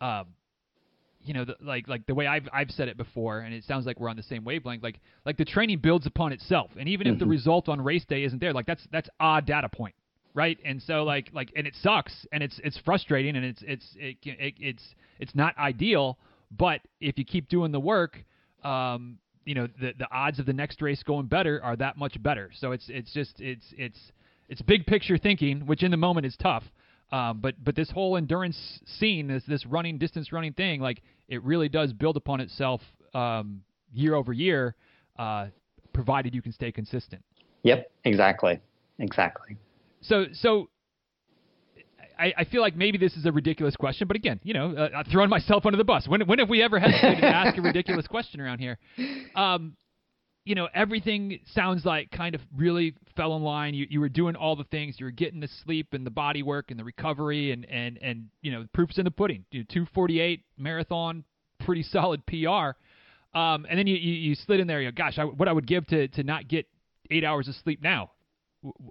um, 0.00 0.26
you 1.22 1.34
know, 1.34 1.44
the, 1.44 1.56
like 1.60 1.88
like 1.88 2.06
the 2.06 2.14
way 2.14 2.26
I've 2.26 2.48
I've 2.52 2.70
said 2.70 2.88
it 2.88 2.96
before, 2.96 3.40
and 3.40 3.54
it 3.54 3.64
sounds 3.64 3.86
like 3.86 3.98
we're 3.98 4.08
on 4.08 4.16
the 4.16 4.22
same 4.22 4.44
wavelength. 4.44 4.82
Like 4.82 5.00
like 5.24 5.36
the 5.36 5.44
training 5.44 5.78
builds 5.78 6.06
upon 6.06 6.32
itself, 6.32 6.70
and 6.78 6.88
even 6.88 7.06
mm-hmm. 7.06 7.14
if 7.14 7.18
the 7.18 7.24
mm-hmm. 7.24 7.32
result 7.32 7.68
on 7.68 7.80
race 7.80 8.04
day 8.04 8.24
isn't 8.24 8.38
there, 8.38 8.52
like 8.52 8.66
that's 8.66 8.86
that's 8.92 9.08
odd 9.18 9.46
data 9.46 9.68
point, 9.68 9.94
right? 10.34 10.58
And 10.64 10.82
so 10.82 11.04
like 11.04 11.30
like 11.32 11.52
and 11.56 11.66
it 11.66 11.74
sucks, 11.82 12.26
and 12.32 12.42
it's 12.42 12.60
it's 12.62 12.78
frustrating, 12.78 13.36
and 13.36 13.44
it's 13.44 13.62
it's 13.66 13.86
it, 13.96 14.16
it, 14.22 14.54
it's 14.58 14.94
it's 15.18 15.34
not 15.34 15.56
ideal. 15.58 16.18
But 16.50 16.80
if 17.00 17.18
you 17.18 17.24
keep 17.24 17.48
doing 17.48 17.72
the 17.72 17.80
work, 17.80 18.18
um, 18.64 19.18
you 19.44 19.54
know 19.54 19.68
the 19.80 19.92
the 19.98 20.10
odds 20.12 20.38
of 20.38 20.46
the 20.46 20.52
next 20.52 20.82
race 20.82 21.02
going 21.02 21.26
better 21.26 21.62
are 21.62 21.76
that 21.76 21.96
much 21.96 22.20
better. 22.22 22.50
So 22.54 22.72
it's 22.72 22.88
it's 22.88 23.12
just 23.12 23.40
it's 23.40 23.66
it's 23.76 24.12
it's 24.48 24.62
big 24.62 24.86
picture 24.86 25.18
thinking, 25.18 25.66
which 25.66 25.82
in 25.82 25.90
the 25.90 25.96
moment 25.96 26.26
is 26.26 26.36
tough. 26.36 26.64
Um, 27.12 27.40
but 27.40 27.54
but 27.62 27.74
this 27.74 27.90
whole 27.90 28.16
endurance 28.16 28.80
scene, 28.98 29.26
this 29.26 29.44
this 29.46 29.66
running 29.66 29.98
distance 29.98 30.32
running 30.32 30.52
thing, 30.52 30.80
like 30.80 31.02
it 31.28 31.42
really 31.42 31.68
does 31.68 31.92
build 31.92 32.16
upon 32.16 32.40
itself 32.40 32.80
um, 33.14 33.62
year 33.92 34.14
over 34.14 34.32
year, 34.32 34.76
uh, 35.18 35.48
provided 35.92 36.34
you 36.34 36.42
can 36.42 36.52
stay 36.52 36.70
consistent. 36.70 37.22
Yep, 37.62 37.90
exactly, 38.04 38.60
exactly. 38.98 39.56
So 40.02 40.26
so 40.32 40.68
I, 42.18 42.34
I, 42.38 42.44
feel 42.44 42.60
like 42.60 42.76
maybe 42.76 42.98
this 42.98 43.16
is 43.16 43.24
a 43.24 43.32
ridiculous 43.32 43.76
question, 43.76 44.06
but 44.06 44.16
again, 44.16 44.40
you 44.42 44.52
know, 44.52 44.74
uh, 44.76 45.02
throwing 45.10 45.30
myself 45.30 45.64
under 45.64 45.78
the 45.78 45.84
bus. 45.84 46.06
When 46.06 46.22
when 46.26 46.38
have 46.38 46.48
we 46.48 46.62
ever 46.62 46.78
hesitated 46.78 47.20
to 47.20 47.26
ask 47.34 47.56
a 47.56 47.62
ridiculous 47.62 48.06
question 48.06 48.40
around 48.40 48.58
here? 48.58 48.78
Um, 49.34 49.76
you 50.44 50.54
know, 50.54 50.68
everything 50.74 51.40
sounds 51.54 51.84
like 51.84 52.10
kind 52.10 52.34
of 52.34 52.40
really 52.56 52.94
fell 53.16 53.36
in 53.36 53.42
line. 53.42 53.74
You 53.74 53.86
you 53.88 54.00
were 54.00 54.08
doing 54.08 54.36
all 54.36 54.56
the 54.56 54.64
things. 54.64 54.96
You 54.98 55.06
were 55.06 55.10
getting 55.10 55.40
the 55.40 55.48
sleep 55.64 55.88
and 55.92 56.04
the 56.04 56.10
body 56.10 56.42
work 56.42 56.70
and 56.70 56.78
the 56.78 56.84
recovery 56.84 57.52
and 57.52 57.64
and 57.66 57.98
and 58.02 58.26
you 58.42 58.52
know, 58.52 58.62
the 58.62 58.68
proof's 58.68 58.98
in 58.98 59.04
the 59.04 59.10
pudding. 59.10 59.44
You 59.50 59.60
know, 59.60 59.66
248 59.70 60.42
marathon, 60.58 61.24
pretty 61.60 61.82
solid 61.82 62.24
PR. 62.26 62.76
Um, 63.32 63.64
and 63.68 63.78
then 63.78 63.86
you, 63.86 63.94
you, 63.94 64.12
you 64.12 64.34
slid 64.34 64.60
in 64.60 64.66
there. 64.66 64.80
You 64.80 64.88
know, 64.88 64.92
gosh, 64.92 65.18
I, 65.18 65.24
what 65.24 65.48
I 65.48 65.52
would 65.52 65.66
give 65.66 65.86
to 65.88 66.08
to 66.08 66.22
not 66.22 66.48
get 66.48 66.66
eight 67.10 67.24
hours 67.24 67.48
of 67.48 67.54
sleep 67.56 67.82
now. 67.82 68.10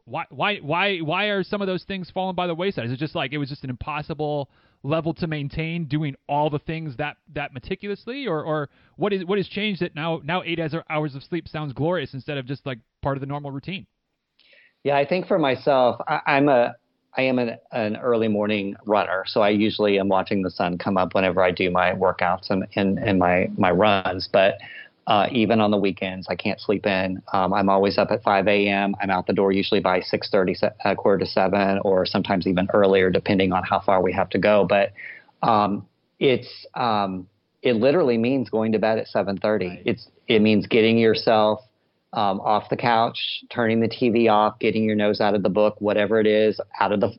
Why 0.06 0.26
why 0.30 0.58
why 0.58 0.98
why 1.00 1.26
are 1.26 1.44
some 1.44 1.62
of 1.62 1.68
those 1.68 1.84
things 1.84 2.10
falling 2.10 2.36
by 2.36 2.48
the 2.48 2.56
wayside? 2.56 2.86
Is 2.86 2.92
it 2.92 2.98
just 2.98 3.16
like 3.16 3.34
it 3.34 3.38
was 3.38 3.50
just 3.50 3.64
an 3.64 3.70
impossible 3.70 4.50
level 4.82 5.14
to 5.14 5.28
maintain 5.28 5.86
doing 5.86 6.16
all 6.28 6.50
the 6.50 6.60
things 6.60 6.96
that 6.98 7.18
that 7.34 7.54
meticulously? 7.54 8.26
Or 8.26 8.44
or 8.44 8.70
what 8.96 9.14
is 9.14 9.26
what 9.26 9.38
has 9.38 9.48
changed 9.48 9.82
that 9.82 9.94
now 9.96 10.22
now 10.24 10.42
8 10.44 10.60
hours 10.90 11.16
of 11.16 11.24
sleep 11.24 11.48
sounds 11.48 11.74
glorious 11.74 12.14
instead 12.14 12.38
of 12.38 12.46
just 12.46 12.66
like 12.66 12.80
part 13.02 13.18
of 13.18 13.22
the 13.22 13.28
normal 13.28 13.52
routine? 13.52 13.86
Yeah 14.84 14.98
i 14.98 15.06
think 15.06 15.28
for 15.28 15.38
myself 15.38 16.02
I, 16.08 16.38
am 16.38 16.50
a 16.50 16.76
i 17.16 17.22
am 17.22 17.38
an, 17.38 17.58
an 17.72 17.98
early 17.98 18.28
morning 18.28 18.76
runner. 18.86 19.24
So 19.28 19.42
i 19.42 19.50
usually 19.50 20.00
am 20.00 20.08
watching 20.08 20.42
the 20.42 20.50
sun 20.50 20.80
come 20.80 20.98
up 20.98 21.14
whenever 21.14 21.44
i 21.44 21.52
do 21.52 21.70
my 21.70 21.92
workouts 21.92 22.50
and 22.50 22.66
and, 22.76 22.98
and 22.98 23.20
my 23.20 23.50
my 23.58 23.72
runs. 23.72 24.30
But 24.32 24.56
uh, 25.10 25.28
even 25.32 25.60
on 25.60 25.72
the 25.72 25.78
weekends. 25.78 26.28
I 26.30 26.36
can't 26.36 26.62
sleep 26.62 26.86
in. 26.86 27.22
Um, 27.34 27.52
I'm 27.52 27.68
always 27.68 27.98
up 27.98 28.12
at 28.12 28.22
5 28.22 28.48
a.m. 28.48 28.96
I'm 29.02 29.10
out 29.10 29.26
the 29.26 29.34
door 29.34 29.52
usually 29.52 29.80
by 29.82 30.02
6:30, 30.02 30.72
uh, 30.86 30.96
quarter 30.96 31.26
to 31.26 31.26
seven, 31.26 31.80
or 31.84 32.06
sometimes 32.06 32.46
even 32.46 32.68
earlier, 32.74 33.10
depending 33.10 33.52
on 33.52 33.64
how 33.64 33.80
far 33.80 34.04
we 34.04 34.14
have 34.14 34.30
to 34.30 34.38
go. 34.38 34.68
But 34.70 34.94
um, 35.42 35.88
it's 36.20 36.48
um, 36.76 37.28
it 37.64 37.74
literally 37.74 38.20
means 38.20 38.52
going 38.52 38.72
to 38.74 38.80
bed 38.80 39.00
at 39.00 39.08
7:30. 39.08 39.68
Right. 39.68 39.82
It's 39.84 40.08
it 40.28 40.44
means 40.44 40.68
getting 40.68 41.00
yourself 41.00 41.62
um, 42.14 42.40
off 42.42 42.70
the 42.70 42.78
couch, 42.78 43.18
turning 43.50 43.80
the 43.80 43.90
TV 43.90 44.32
off, 44.32 44.60
getting 44.60 44.84
your 44.84 44.96
nose 44.96 45.22
out 45.22 45.34
of 45.34 45.42
the 45.42 45.50
book, 45.50 45.82
whatever 45.82 46.20
it 46.20 46.28
is, 46.28 46.62
out 46.80 46.92
of 46.92 47.00
the 47.00 47.12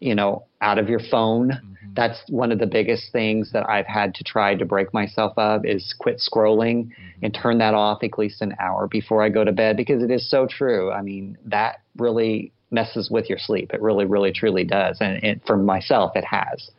you 0.00 0.14
know 0.14 0.46
out 0.62 0.78
of 0.78 0.88
your 0.88 1.00
phone. 1.10 1.75
That's 1.96 2.18
one 2.28 2.52
of 2.52 2.58
the 2.58 2.66
biggest 2.66 3.10
things 3.10 3.52
that 3.52 3.68
I've 3.68 3.86
had 3.86 4.14
to 4.16 4.24
try 4.24 4.54
to 4.54 4.64
break 4.64 4.92
myself 4.92 5.32
of 5.36 5.64
is 5.64 5.94
quit 5.98 6.18
scrolling 6.20 6.86
mm-hmm. 6.86 7.24
and 7.24 7.34
turn 7.34 7.58
that 7.58 7.74
off 7.74 8.02
at 8.02 8.18
least 8.18 8.42
an 8.42 8.54
hour 8.60 8.86
before 8.86 9.22
I 9.22 9.30
go 9.30 9.44
to 9.44 9.52
bed 9.52 9.76
because 9.76 10.02
it 10.02 10.10
is 10.10 10.30
so 10.30 10.46
true. 10.46 10.92
I 10.92 11.02
mean, 11.02 11.38
that 11.46 11.80
really 11.96 12.52
messes 12.70 13.10
with 13.10 13.28
your 13.28 13.38
sleep. 13.38 13.72
It 13.72 13.80
really, 13.80 14.04
really, 14.04 14.32
truly 14.32 14.64
does. 14.64 14.98
And 15.00 15.22
it, 15.24 15.40
for 15.46 15.56
myself, 15.56 16.12
it 16.14 16.24
has. 16.24 16.70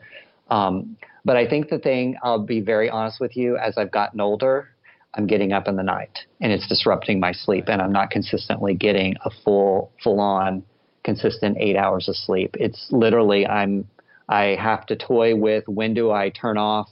Um, 0.50 0.98
but 1.26 1.36
I 1.36 1.48
think 1.48 1.70
the 1.70 1.80
thing, 1.80 2.16
I'll 2.24 2.40
be 2.40 2.62
very 2.62 2.90
honest 2.90 3.20
with 3.20 3.36
you, 3.36 3.58
as 3.58 3.78
I've 3.78 3.92
gotten 3.92 4.22
older, 4.22 4.70
I'm 5.14 5.28
getting 5.28 5.52
up 5.52 5.68
in 5.68 5.76
the 5.76 5.84
night 5.84 6.20
and 6.42 6.52
it's 6.52 6.68
disrupting 6.68 7.20
my 7.20 7.32
sleep 7.32 7.66
and 7.68 7.82
I'm 7.82 7.92
not 7.92 8.12
consistently 8.12 8.76
getting 8.76 9.16
a 9.26 9.32
full, 9.44 9.92
full 10.04 10.20
on, 10.20 10.64
consistent 11.04 11.58
eight 11.60 11.76
hours 11.76 12.08
of 12.08 12.16
sleep. 12.16 12.56
It's 12.60 12.88
literally, 12.92 13.48
I'm 13.48 13.88
I 14.30 14.58
have 14.60 14.86
to 14.88 14.96
toy 14.96 15.36
with 15.36 15.68
when 15.68 15.94
do 15.94 16.12
I 16.12 16.30
turn 16.30 16.58
off 16.58 16.90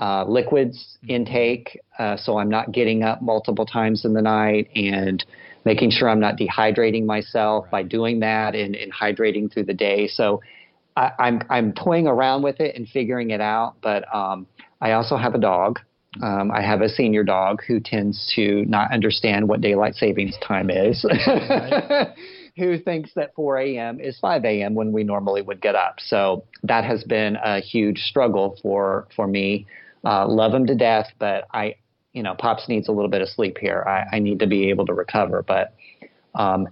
uh, 0.00 0.24
liquids 0.24 0.98
mm-hmm. 1.02 1.14
intake 1.14 1.80
uh, 1.98 2.16
so 2.16 2.38
I'm 2.38 2.50
not 2.50 2.72
getting 2.72 3.02
up 3.02 3.22
multiple 3.22 3.66
times 3.66 4.04
in 4.04 4.12
the 4.12 4.22
night 4.22 4.68
and 4.74 5.24
making 5.64 5.90
sure 5.90 6.08
I'm 6.08 6.20
not 6.20 6.36
dehydrating 6.36 7.06
myself 7.06 7.64
right. 7.64 7.70
by 7.70 7.82
doing 7.82 8.20
that 8.20 8.54
and, 8.54 8.76
and, 8.76 8.92
hydrating 8.92 9.52
through 9.52 9.64
the 9.64 9.74
day. 9.74 10.06
So 10.06 10.40
I, 10.96 11.06
am 11.06 11.12
I'm, 11.18 11.42
I'm 11.50 11.72
toying 11.72 12.06
around 12.06 12.42
with 12.42 12.60
it 12.60 12.76
and 12.76 12.88
figuring 12.88 13.30
it 13.30 13.40
out. 13.40 13.74
But 13.82 14.04
um, 14.14 14.46
I 14.80 14.92
also 14.92 15.16
have 15.16 15.34
a 15.34 15.38
dog. 15.38 15.80
Um, 16.22 16.50
I 16.50 16.62
have 16.62 16.82
a 16.82 16.88
senior 16.88 17.24
dog 17.24 17.62
who 17.66 17.80
tends 17.80 18.32
to 18.36 18.64
not 18.66 18.92
understand 18.92 19.48
what 19.48 19.60
daylight 19.60 19.96
savings 19.96 20.34
time 20.46 20.70
is. 20.70 21.04
Who 22.56 22.78
thinks 22.78 23.10
that 23.14 23.34
4 23.34 23.58
a.m. 23.58 24.00
is 24.00 24.18
5 24.18 24.44
a.m. 24.44 24.74
when 24.74 24.92
we 24.92 25.04
normally 25.04 25.42
would 25.42 25.60
get 25.60 25.74
up. 25.74 25.96
So 25.98 26.44
that 26.62 26.84
has 26.84 27.04
been 27.04 27.36
a 27.36 27.60
huge 27.60 27.98
struggle 27.98 28.58
for 28.62 29.08
for 29.14 29.26
me. 29.26 29.66
Uh, 30.04 30.26
love 30.26 30.54
him 30.54 30.66
to 30.66 30.74
death, 30.74 31.08
but 31.18 31.46
I, 31.52 31.76
you 32.12 32.22
know, 32.22 32.34
Pops 32.34 32.68
needs 32.68 32.88
a 32.88 32.92
little 32.92 33.10
bit 33.10 33.22
of 33.22 33.28
sleep 33.28 33.58
here. 33.58 33.84
I, 33.86 34.16
I 34.16 34.18
need 34.20 34.38
to 34.38 34.46
be 34.46 34.70
able 34.70 34.86
to 34.86 34.94
recover, 34.94 35.42
but. 35.42 35.74
Um, 36.34 36.68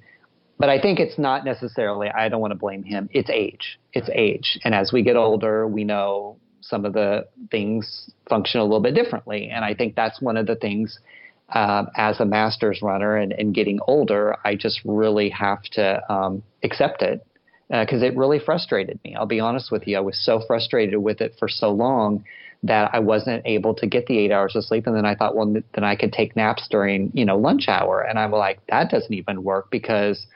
but 0.59 0.68
I 0.68 0.81
think 0.81 1.01
it's 1.01 1.18
not 1.18 1.44
necessarily, 1.44 2.09
I 2.09 2.29
don't 2.29 2.40
want 2.40 2.53
to 2.53 2.59
blame 2.59 2.85
him. 2.85 3.09
It's 3.12 3.29
age. 3.29 3.79
It's 3.92 4.09
age. 4.14 4.59
And 4.64 4.75
as 4.75 4.92
we 4.92 5.03
get 5.03 5.16
older, 5.16 5.66
we 5.66 5.83
know 5.83 6.37
some 6.61 6.85
of 6.85 6.92
the 6.92 7.27
things 7.51 8.11
function 8.29 8.61
a 8.61 8.64
little 8.64 8.81
bit 8.81 8.94
differently. 8.94 9.51
And 9.51 9.64
I 9.64 9.75
think 9.75 9.97
that's 9.97 10.20
one 10.20 10.37
of 10.37 10.47
the 10.47 10.55
things 10.57 10.99
uh, 11.50 11.85
as 11.96 12.20
a 12.20 12.24
master's 12.24 12.80
runner 12.83 13.16
and, 13.16 13.33
and, 13.33 13.54
getting 13.54 13.78
older, 13.87 14.37
I 14.44 14.54
just 14.54 14.80
really 14.85 15.28
have 15.30 15.62
to 15.72 16.12
um, 16.12 16.42
accept 16.62 17.02
it 17.02 17.24
because 17.68 18.02
uh, 18.02 18.07
it 18.07 18.16
really 18.16 18.38
frustrated 18.38 18.98
me. 19.04 19.14
I'll 19.14 19.26
be 19.26 19.40
honest 19.40 19.70
with 19.70 19.87
you. 19.87 19.96
I 19.96 20.00
was 20.00 20.18
so 20.24 20.42
frustrated 20.46 20.96
with 20.96 21.20
it 21.20 21.35
for 21.38 21.48
so 21.48 21.70
long 21.70 22.24
that 22.64 22.90
I 22.94 22.98
wasn't 22.98 23.42
able 23.44 23.74
to 23.74 23.87
get 23.87 24.07
the 24.07 24.18
eight 24.18 24.33
hours 24.33 24.57
of 24.57 24.64
sleep. 24.64 24.87
And 24.87 24.96
then 24.96 25.04
I 25.04 25.14
thought, 25.14 25.37
well, 25.37 25.52
then 25.52 25.85
I 25.85 25.96
could 25.96 26.12
take 26.12 26.35
naps 26.35 26.66
during, 26.70 27.11
you 27.12 27.24
know, 27.24 27.37
lunch 27.37 27.68
hour. 27.68 28.00
And 28.00 28.18
I'm 28.18 28.33
like, 28.33 28.59
that 28.68 28.90
doesn't 28.90 29.12
even 29.12 29.42
work 29.42 29.70
because 29.70 30.26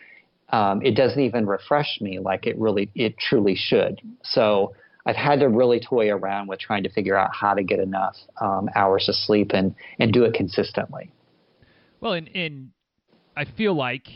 um, 0.50 0.82
it 0.82 0.94
doesn't 0.94 1.20
even 1.20 1.46
refresh 1.46 2.00
me 2.02 2.18
like 2.18 2.46
it 2.46 2.58
really, 2.58 2.90
it 2.94 3.16
truly 3.18 3.54
should. 3.54 4.00
So 4.22 4.74
I've 5.08 5.16
had 5.16 5.40
to 5.40 5.48
really 5.48 5.80
toy 5.80 6.10
around 6.10 6.48
with 6.48 6.60
trying 6.60 6.82
to 6.82 6.90
figure 6.90 7.16
out 7.16 7.34
how 7.34 7.54
to 7.54 7.62
get 7.62 7.80
enough 7.80 8.14
um, 8.42 8.68
hours 8.76 9.08
of 9.08 9.14
sleep 9.14 9.52
and 9.54 9.74
and 9.98 10.12
do 10.12 10.24
it 10.24 10.34
consistently. 10.34 11.10
Well, 12.02 12.12
and 12.12 12.28
and 12.34 12.70
I 13.34 13.46
feel 13.46 13.74
like, 13.74 14.06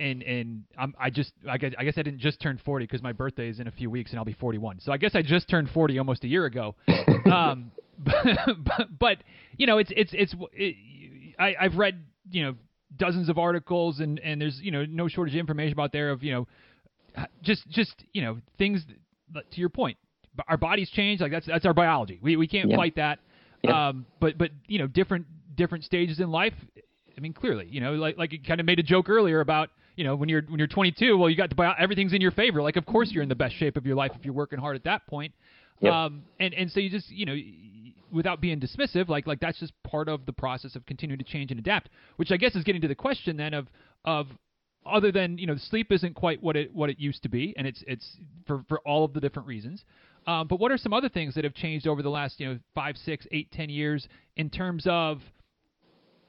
and 0.00 0.24
and 0.24 0.64
I'm, 0.76 0.92
I 0.98 1.10
just 1.10 1.32
I 1.48 1.56
guess, 1.56 1.72
I 1.78 1.84
guess 1.84 1.94
I 1.98 2.02
didn't 2.02 2.18
just 2.18 2.40
turn 2.40 2.60
40 2.64 2.84
because 2.84 3.00
my 3.00 3.12
birthday 3.12 3.48
is 3.48 3.60
in 3.60 3.68
a 3.68 3.70
few 3.70 3.90
weeks 3.90 4.10
and 4.10 4.18
I'll 4.18 4.24
be 4.24 4.32
41. 4.32 4.80
So 4.80 4.90
I 4.90 4.96
guess 4.96 5.14
I 5.14 5.22
just 5.22 5.48
turned 5.48 5.70
40 5.70 5.96
almost 6.00 6.24
a 6.24 6.28
year 6.28 6.46
ago. 6.46 6.74
um, 7.32 7.70
but, 7.96 8.14
but, 8.64 8.98
but 8.98 9.18
you 9.56 9.68
know 9.68 9.78
it's 9.78 9.92
it's 9.94 10.10
it's 10.14 10.34
it, 10.52 10.74
I 11.38 11.54
I've 11.60 11.76
read 11.76 12.02
you 12.28 12.42
know 12.42 12.54
dozens 12.96 13.28
of 13.28 13.38
articles 13.38 14.00
and 14.00 14.18
and 14.18 14.40
there's 14.40 14.58
you 14.60 14.72
know 14.72 14.84
no 14.84 15.06
shortage 15.06 15.36
of 15.36 15.38
information 15.38 15.78
out 15.78 15.92
there 15.92 16.10
of 16.10 16.24
you 16.24 16.32
know 16.32 16.48
just 17.40 17.68
just 17.68 18.02
you 18.12 18.22
know 18.22 18.38
things 18.58 18.84
to 19.32 19.60
your 19.60 19.68
point 19.68 19.96
our 20.46 20.56
bodies 20.56 20.90
change. 20.90 21.20
Like 21.20 21.32
that's 21.32 21.46
that's 21.46 21.66
our 21.66 21.74
biology. 21.74 22.18
We 22.22 22.36
we 22.36 22.46
can't 22.46 22.72
fight 22.72 22.96
that. 22.96 23.18
Um, 23.68 24.06
but 24.20 24.38
but 24.38 24.50
you 24.66 24.78
know 24.78 24.86
different 24.86 25.26
different 25.56 25.84
stages 25.84 26.20
in 26.20 26.30
life. 26.30 26.54
I 27.16 27.20
mean, 27.20 27.32
clearly, 27.32 27.66
you 27.68 27.80
know, 27.80 27.94
like 27.94 28.16
like 28.16 28.32
you 28.32 28.38
kind 28.40 28.60
of 28.60 28.66
made 28.66 28.78
a 28.78 28.82
joke 28.82 29.08
earlier 29.08 29.40
about 29.40 29.70
you 29.96 30.04
know 30.04 30.14
when 30.14 30.28
you're 30.28 30.42
when 30.42 30.58
you're 30.58 30.68
22. 30.68 31.16
Well, 31.16 31.28
you 31.28 31.36
got 31.36 31.48
the 31.48 31.56
bio- 31.56 31.74
everything's 31.78 32.12
in 32.12 32.20
your 32.20 32.30
favor. 32.30 32.62
Like 32.62 32.76
of 32.76 32.86
course 32.86 33.10
you're 33.10 33.22
in 33.22 33.28
the 33.28 33.34
best 33.34 33.56
shape 33.56 33.76
of 33.76 33.84
your 33.84 33.96
life 33.96 34.12
if 34.14 34.24
you're 34.24 34.34
working 34.34 34.58
hard 34.58 34.76
at 34.76 34.84
that 34.84 35.06
point. 35.06 35.32
Yep. 35.80 35.92
Um, 35.92 36.22
and 36.38 36.54
and 36.54 36.70
so 36.70 36.80
you 36.80 36.90
just 36.90 37.10
you 37.10 37.26
know 37.26 37.36
without 38.12 38.40
being 38.40 38.60
dismissive, 38.60 39.08
like 39.08 39.26
like 39.26 39.40
that's 39.40 39.58
just 39.58 39.72
part 39.82 40.08
of 40.08 40.26
the 40.26 40.32
process 40.32 40.76
of 40.76 40.86
continuing 40.86 41.18
to 41.18 41.24
change 41.24 41.50
and 41.50 41.60
adapt. 41.60 41.90
Which 42.16 42.30
I 42.30 42.36
guess 42.36 42.54
is 42.54 42.64
getting 42.64 42.82
to 42.82 42.88
the 42.88 42.94
question 42.94 43.36
then 43.36 43.54
of 43.54 43.66
of 44.04 44.28
other 44.86 45.12
than 45.12 45.38
you 45.38 45.46
know 45.46 45.56
sleep 45.56 45.92
isn't 45.92 46.14
quite 46.14 46.42
what 46.42 46.56
it 46.56 46.74
what 46.74 46.90
it 46.90 46.98
used 46.98 47.22
to 47.24 47.28
be, 47.28 47.54
and 47.56 47.66
it's 47.66 47.82
it's 47.86 48.16
for 48.46 48.64
for 48.68 48.80
all 48.80 49.04
of 49.04 49.12
the 49.12 49.20
different 49.20 49.48
reasons. 49.48 49.84
Um, 50.28 50.46
but 50.46 50.60
what 50.60 50.70
are 50.70 50.76
some 50.76 50.92
other 50.92 51.08
things 51.08 51.34
that 51.36 51.44
have 51.44 51.54
changed 51.54 51.86
over 51.86 52.02
the 52.02 52.10
last, 52.10 52.38
you 52.38 52.46
know, 52.46 52.58
five, 52.74 52.98
six, 52.98 53.26
eight, 53.32 53.50
ten 53.50 53.70
years 53.70 54.06
in 54.36 54.50
terms 54.50 54.84
of 54.86 55.22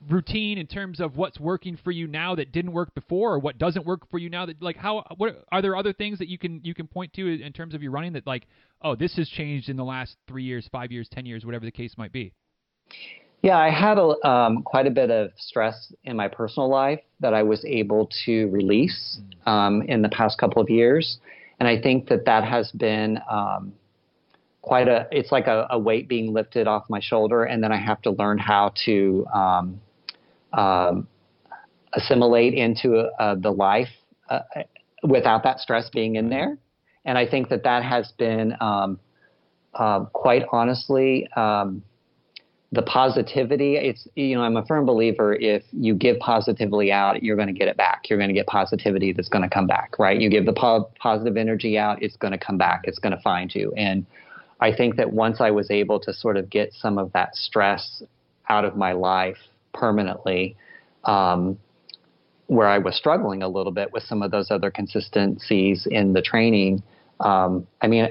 routine 0.08 0.58
in 0.58 0.66
terms 0.66 1.02
of 1.02 1.18
what's 1.18 1.38
working 1.38 1.78
for 1.84 1.92
you 1.92 2.08
now 2.08 2.34
that 2.34 2.54
didn't 2.54 2.72
work 2.72 2.96
before 2.96 3.34
or 3.34 3.40
what 3.40 3.58
doesn't 3.58 3.86
work 3.86 4.10
for 4.10 4.18
you 4.18 4.30
now 4.30 4.46
that 4.46 4.62
like 4.62 4.78
how 4.78 5.04
what 5.18 5.44
are 5.52 5.62
there 5.62 5.76
other 5.76 5.92
things 5.92 6.18
that 6.18 6.30
you 6.30 6.38
can 6.38 6.62
you 6.64 6.74
can 6.74 6.88
point 6.88 7.12
to 7.12 7.28
in 7.28 7.52
terms 7.52 7.76
of 7.76 7.84
your 7.84 7.92
running 7.92 8.14
that 8.14 8.26
like 8.26 8.48
oh 8.82 8.96
this 8.96 9.18
has 9.18 9.28
changed 9.28 9.68
in 9.68 9.76
the 9.76 9.84
last 9.84 10.16
3 10.30 10.42
years 10.42 10.70
5 10.72 10.90
years 10.90 11.10
10 11.12 11.26
years 11.26 11.44
whatever 11.44 11.66
the 11.66 11.72
case 11.72 11.96
might 11.98 12.14
be 12.14 12.32
yeah 13.42 13.58
i 13.58 13.70
had 13.70 13.98
a, 13.98 14.26
um, 14.26 14.64
quite 14.64 14.88
a 14.88 14.92
bit 14.92 15.12
of 15.12 15.32
stress 15.36 15.92
in 16.06 16.16
my 16.16 16.30
personal 16.30 16.70
life 16.70 17.02
that 17.20 17.34
i 17.34 17.44
was 17.44 17.66
able 17.66 18.10
to 18.24 18.46
release 18.52 19.20
mm. 19.20 19.52
um, 19.52 19.82
in 19.82 20.02
the 20.02 20.10
past 20.10 20.38
couple 20.38 20.62
of 20.62 20.70
years 20.70 21.18
and 21.60 21.68
i 21.68 21.78
think 21.78 22.08
that 22.08 22.24
that 22.24 22.46
has 22.46 22.72
been 22.72 23.20
um, 23.30 23.74
quite 24.70 24.88
a 24.88 25.08
it's 25.12 25.32
like 25.32 25.48
a, 25.48 25.66
a, 25.72 25.80
weight 25.80 26.08
being 26.08 26.32
lifted 26.32 26.68
off 26.68 26.84
my 26.90 27.00
shoulder 27.00 27.44
and 27.44 27.64
then 27.64 27.72
i 27.72 27.78
have 27.78 28.00
to 28.04 28.12
learn 28.12 28.38
how 28.38 28.72
to 28.86 29.26
um, 29.34 29.82
um, 30.54 31.08
assimilate 31.94 32.54
into 32.54 33.10
uh, 33.20 33.34
the 33.34 33.50
life 33.50 33.90
uh, 34.30 34.42
without 35.02 35.42
that 35.44 35.60
stress 35.60 35.90
being 35.90 36.18
in 36.18 36.30
there. 36.30 36.56
And 37.04 37.18
i 37.18 37.26
think 37.28 37.50
that 37.50 37.64
that 37.64 37.82
has 37.84 38.12
been 38.20 38.54
um, 38.62 39.00
uh, 39.74 40.02
quite 40.14 40.44
honestly 40.52 41.28
um, 41.36 41.82
the 42.72 42.84
positivity. 42.84 43.76
It's 43.76 44.08
you 44.14 44.36
know 44.36 44.44
i'm 44.44 44.56
a 44.56 44.66
firm 44.68 44.86
believer 44.86 45.34
if 45.34 45.64
you 45.72 45.96
give 45.96 46.20
positively 46.20 46.92
out 46.92 47.24
you're 47.24 47.36
going 47.36 47.48
to 47.48 47.60
get 47.62 47.68
it 47.68 47.78
back. 47.78 48.04
You're 48.08 48.20
going 48.20 48.30
to 48.30 48.36
get 48.36 48.46
positivity 48.46 49.14
that's 49.14 49.30
going 49.30 49.42
to 49.42 49.50
come 49.50 49.66
back 49.66 49.98
right? 49.98 50.22
You 50.22 50.30
give 50.30 50.46
the 50.46 50.54
po- 50.54 50.92
positive 51.00 51.38
energy 51.38 51.76
out 51.76 52.04
it's 52.04 52.18
going 52.18 52.34
to 52.34 52.44
come 52.48 52.60
back. 52.60 52.82
It's 52.84 53.00
going 53.00 53.16
to 53.16 53.22
find 53.24 53.50
you. 53.56 53.74
And 53.76 54.06
I 54.60 54.76
think 54.76 54.98
that 54.98 55.12
once 55.14 55.40
I 55.40 55.52
was 55.52 55.72
able 55.72 56.00
to 56.02 56.14
sort 56.14 56.38
of 56.38 56.50
get 56.50 56.74
some 56.74 56.98
of 56.98 57.12
that 57.14 57.36
stress 57.36 58.04
out 58.50 58.66
of 58.66 58.76
my 58.76 58.92
life 58.92 59.38
permanently, 59.74 60.56
um, 61.06 61.58
where 62.48 62.68
I 62.68 62.80
was 62.80 62.96
struggling 62.96 63.44
a 63.44 63.48
little 63.48 63.72
bit 63.72 63.94
with 63.94 64.04
some 64.04 64.22
of 64.22 64.32
those 64.32 64.52
other 64.52 64.72
consistencies 64.72 65.88
in 65.90 66.14
the 66.14 66.22
training, 66.22 66.84
um, 67.20 67.68
I 67.82 67.88
mean, 67.88 68.10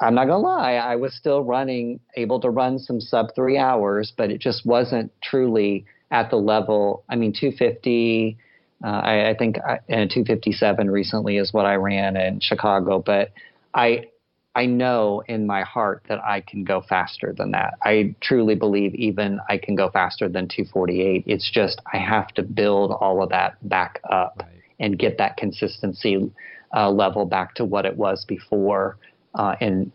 I'm 0.00 0.14
not 0.14 0.26
gonna 0.26 0.38
lie, 0.38 0.74
I 0.74 0.96
was 0.96 1.14
still 1.14 1.42
running, 1.42 2.00
able 2.14 2.40
to 2.40 2.50
run 2.50 2.78
some 2.78 3.00
sub 3.00 3.34
three 3.34 3.58
hours, 3.58 4.12
but 4.16 4.30
it 4.30 4.40
just 4.40 4.64
wasn't 4.64 5.12
truly 5.22 5.84
at 6.10 6.30
the 6.30 6.36
level. 6.36 7.04
I 7.08 7.16
mean, 7.16 7.32
250. 7.32 8.36
Uh, 8.82 8.86
I, 8.86 9.30
I, 9.30 9.34
think 9.34 9.58
I, 9.58 9.80
and 9.88 10.08
257 10.08 10.88
recently 10.88 11.36
is 11.36 11.52
what 11.52 11.66
I 11.66 11.74
ran 11.74 12.16
in 12.16 12.38
Chicago, 12.40 13.02
but 13.04 13.32
I 13.74 14.06
I 14.54 14.66
know 14.66 15.22
in 15.28 15.46
my 15.46 15.62
heart 15.62 16.02
that 16.08 16.18
I 16.24 16.40
can 16.40 16.64
go 16.64 16.80
faster 16.80 17.34
than 17.36 17.52
that. 17.52 17.74
I 17.82 18.16
truly 18.20 18.54
believe 18.54 18.94
even 18.94 19.38
I 19.48 19.58
can 19.58 19.76
go 19.76 19.90
faster 19.90 20.28
than 20.28 20.48
248. 20.48 21.24
It's 21.26 21.50
just 21.50 21.80
I 21.92 21.98
have 21.98 22.28
to 22.34 22.42
build 22.42 22.92
all 22.92 23.22
of 23.22 23.28
that 23.28 23.56
back 23.68 24.00
up 24.10 24.40
right. 24.40 24.48
and 24.80 24.98
get 24.98 25.18
that 25.18 25.36
consistency 25.36 26.30
uh, 26.74 26.90
level 26.90 27.24
back 27.24 27.54
to 27.56 27.64
what 27.64 27.86
it 27.86 27.96
was 27.96 28.24
before. 28.26 28.98
Uh, 29.34 29.54
and 29.60 29.92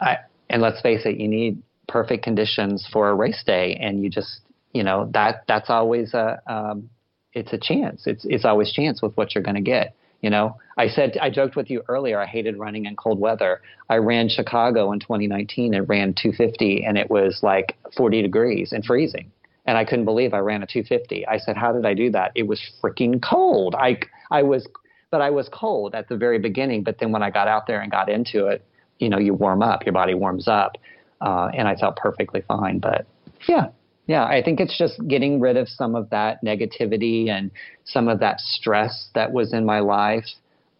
I, 0.00 0.18
and 0.48 0.62
let's 0.62 0.80
face 0.80 1.02
it, 1.04 1.18
you 1.18 1.28
need 1.28 1.62
perfect 1.88 2.22
conditions 2.22 2.88
for 2.92 3.08
a 3.08 3.14
race 3.14 3.42
day, 3.44 3.76
and 3.80 4.02
you 4.02 4.10
just 4.10 4.40
you 4.72 4.82
know 4.82 5.10
that 5.12 5.44
that's 5.48 5.70
always 5.70 6.14
a 6.14 6.40
um, 6.46 6.88
it's 7.32 7.52
a 7.52 7.58
chance. 7.58 8.06
It's 8.06 8.24
it's 8.24 8.44
always 8.44 8.72
chance 8.72 9.02
with 9.02 9.16
what 9.16 9.34
you're 9.34 9.44
going 9.44 9.56
to 9.56 9.60
get. 9.60 9.94
You 10.20 10.30
know, 10.30 10.56
I 10.76 10.88
said 10.88 11.16
I 11.20 11.30
joked 11.30 11.54
with 11.54 11.70
you 11.70 11.82
earlier. 11.88 12.20
I 12.20 12.26
hated 12.26 12.56
running 12.56 12.86
in 12.86 12.96
cold 12.96 13.20
weather. 13.20 13.60
I 13.88 13.96
ran 13.96 14.28
Chicago 14.28 14.90
in 14.92 14.98
2019 14.98 15.74
and 15.74 15.88
ran 15.88 16.12
250, 16.14 16.84
and 16.84 16.98
it 16.98 17.08
was 17.08 17.40
like 17.42 17.76
40 17.96 18.22
degrees 18.22 18.72
and 18.72 18.84
freezing. 18.84 19.30
And 19.66 19.78
I 19.78 19.84
couldn't 19.84 20.06
believe 20.06 20.34
I 20.34 20.38
ran 20.38 20.62
a 20.62 20.66
250. 20.66 21.26
I 21.26 21.38
said, 21.38 21.56
"How 21.56 21.72
did 21.72 21.86
I 21.86 21.94
do 21.94 22.10
that?" 22.10 22.32
It 22.34 22.48
was 22.48 22.60
freaking 22.82 23.22
cold. 23.22 23.74
I 23.76 24.00
I 24.30 24.42
was, 24.42 24.66
but 25.10 25.20
I 25.20 25.30
was 25.30 25.48
cold 25.50 25.94
at 25.94 26.08
the 26.08 26.16
very 26.16 26.38
beginning. 26.38 26.82
But 26.82 26.98
then 26.98 27.12
when 27.12 27.22
I 27.22 27.30
got 27.30 27.46
out 27.46 27.66
there 27.66 27.80
and 27.80 27.90
got 27.90 28.08
into 28.08 28.46
it, 28.46 28.64
you 28.98 29.08
know, 29.08 29.18
you 29.18 29.34
warm 29.34 29.62
up, 29.62 29.86
your 29.86 29.92
body 29.92 30.14
warms 30.14 30.48
up, 30.48 30.78
uh, 31.20 31.50
and 31.54 31.68
I 31.68 31.76
felt 31.76 31.96
perfectly 31.96 32.40
fine. 32.48 32.80
But 32.80 33.06
yeah, 33.46 33.68
yeah, 34.08 34.24
I 34.24 34.42
think 34.42 34.58
it's 34.58 34.76
just 34.76 34.94
getting 35.06 35.38
rid 35.38 35.58
of 35.58 35.68
some 35.68 35.94
of 35.94 36.08
that 36.10 36.42
negativity 36.42 37.28
and 37.28 37.50
some 37.84 38.08
of 38.08 38.20
that 38.20 38.40
stress 38.40 39.10
that 39.14 39.32
was 39.32 39.52
in 39.52 39.66
my 39.66 39.80
life 39.80 40.24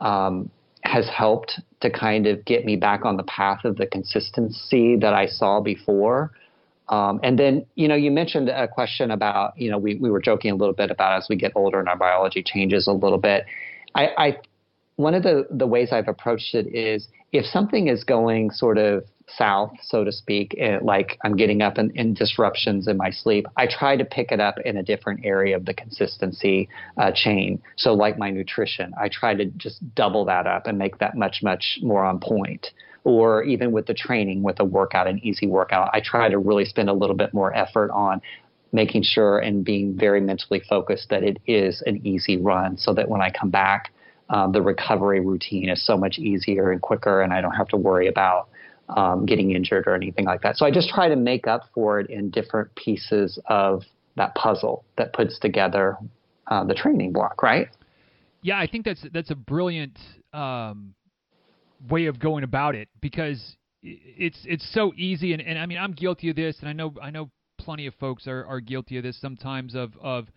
um, 0.00 0.50
has 0.82 1.06
helped 1.10 1.60
to 1.82 1.90
kind 1.90 2.26
of 2.26 2.42
get 2.46 2.64
me 2.64 2.74
back 2.74 3.04
on 3.04 3.18
the 3.18 3.22
path 3.24 3.66
of 3.66 3.76
the 3.76 3.86
consistency 3.86 4.96
that 4.96 5.12
I 5.12 5.26
saw 5.26 5.60
before. 5.60 6.32
Um, 6.88 7.20
and 7.22 7.38
then, 7.38 7.66
you 7.74 7.86
know, 7.86 7.96
you 7.96 8.10
mentioned 8.10 8.48
a 8.48 8.66
question 8.66 9.10
about, 9.10 9.52
you 9.60 9.70
know, 9.70 9.76
we, 9.76 9.96
we 9.96 10.10
were 10.10 10.22
joking 10.22 10.50
a 10.50 10.54
little 10.54 10.74
bit 10.74 10.90
about 10.90 11.18
as 11.18 11.26
we 11.28 11.36
get 11.36 11.52
older 11.54 11.78
and 11.78 11.88
our 11.88 11.98
biology 11.98 12.42
changes 12.42 12.86
a 12.86 12.92
little 12.92 13.18
bit. 13.18 13.44
I, 13.94 14.06
I 14.16 14.36
one 14.96 15.12
of 15.12 15.22
the, 15.22 15.46
the 15.50 15.66
ways 15.66 15.90
I've 15.92 16.08
approached 16.08 16.54
it 16.54 16.74
is 16.74 17.08
if 17.32 17.44
something 17.44 17.88
is 17.88 18.04
going 18.04 18.50
sort 18.52 18.78
of 18.78 19.04
south, 19.36 19.72
so 19.82 20.04
to 20.04 20.12
speak, 20.12 20.54
eh, 20.58 20.78
like 20.82 21.18
I'm 21.24 21.36
getting 21.36 21.62
up 21.62 21.78
in, 21.78 21.90
in, 21.96 22.14
disruptions 22.14 22.88
in 22.88 22.96
my 22.96 23.10
sleep, 23.10 23.46
I 23.56 23.66
try 23.66 23.96
to 23.96 24.04
pick 24.04 24.32
it 24.32 24.40
up 24.40 24.58
in 24.64 24.76
a 24.76 24.82
different 24.82 25.24
area 25.24 25.56
of 25.56 25.64
the 25.64 25.74
consistency 25.74 26.68
uh, 26.96 27.12
chain. 27.14 27.60
So, 27.76 27.94
like 27.94 28.18
my 28.18 28.30
nutrition, 28.30 28.92
I 29.00 29.08
try 29.08 29.34
to 29.34 29.46
just 29.46 29.78
double 29.94 30.24
that 30.26 30.46
up 30.46 30.66
and 30.66 30.78
make 30.78 30.98
that 30.98 31.16
much, 31.16 31.42
much 31.42 31.78
more 31.82 32.04
on 32.04 32.20
point. 32.20 32.68
Or 33.04 33.42
even 33.44 33.72
with 33.72 33.86
the 33.86 33.94
training, 33.94 34.42
with 34.42 34.60
a 34.60 34.64
workout, 34.64 35.06
an 35.06 35.20
easy 35.22 35.46
workout, 35.46 35.90
I 35.92 36.00
try 36.00 36.28
to 36.28 36.38
really 36.38 36.64
spend 36.64 36.90
a 36.90 36.92
little 36.92 37.16
bit 37.16 37.32
more 37.32 37.54
effort 37.54 37.90
on 37.90 38.20
making 38.72 39.02
sure 39.02 39.38
and 39.38 39.64
being 39.64 39.96
very 39.96 40.20
mentally 40.20 40.62
focused 40.68 41.08
that 41.08 41.22
it 41.22 41.38
is 41.46 41.82
an 41.86 42.06
easy 42.06 42.36
run 42.36 42.76
so 42.76 42.92
that 42.92 43.08
when 43.08 43.22
I 43.22 43.30
come 43.30 43.50
back, 43.50 43.92
um, 44.30 44.52
the 44.52 44.60
recovery 44.60 45.20
routine 45.20 45.70
is 45.70 45.84
so 45.84 45.96
much 45.96 46.18
easier 46.18 46.70
and 46.70 46.82
quicker, 46.82 47.22
and 47.22 47.32
I 47.32 47.40
don't 47.40 47.54
have 47.54 47.68
to 47.68 47.76
worry 47.76 48.08
about 48.08 48.48
um, 48.96 49.26
getting 49.26 49.52
injured 49.52 49.86
or 49.86 49.94
anything 49.94 50.24
like 50.24 50.42
that. 50.42 50.56
So 50.56 50.66
I 50.66 50.70
just 50.70 50.88
try 50.88 51.08
to 51.08 51.16
make 51.16 51.46
up 51.46 51.62
for 51.74 52.00
it 52.00 52.10
in 52.10 52.30
different 52.30 52.74
pieces 52.74 53.38
of 53.46 53.82
that 54.16 54.34
puzzle 54.34 54.84
that 54.96 55.12
puts 55.12 55.38
together 55.38 55.96
uh, 56.46 56.64
the 56.64 56.74
training 56.74 57.12
block, 57.12 57.42
right? 57.42 57.68
Yeah, 58.42 58.58
I 58.58 58.66
think 58.66 58.84
that's 58.84 59.04
that's 59.12 59.30
a 59.30 59.34
brilliant 59.34 59.98
um, 60.32 60.94
way 61.88 62.06
of 62.06 62.18
going 62.18 62.44
about 62.44 62.74
it 62.74 62.88
because 63.00 63.56
it's 63.82 64.38
it's 64.44 64.72
so 64.72 64.92
easy 64.96 65.32
and, 65.32 65.42
and 65.42 65.58
I 65.58 65.66
mean 65.66 65.78
I'm 65.78 65.92
guilty 65.92 66.30
of 66.30 66.36
this 66.36 66.56
and 66.60 66.68
I 66.68 66.72
know 66.72 66.94
I 67.00 67.10
know 67.10 67.30
plenty 67.58 67.86
of 67.86 67.94
folks 67.94 68.26
are, 68.26 68.44
are 68.46 68.60
guilty 68.60 68.96
of 68.96 69.04
this 69.04 69.20
sometimes 69.20 69.74
of 69.74 69.92
of 70.00 70.28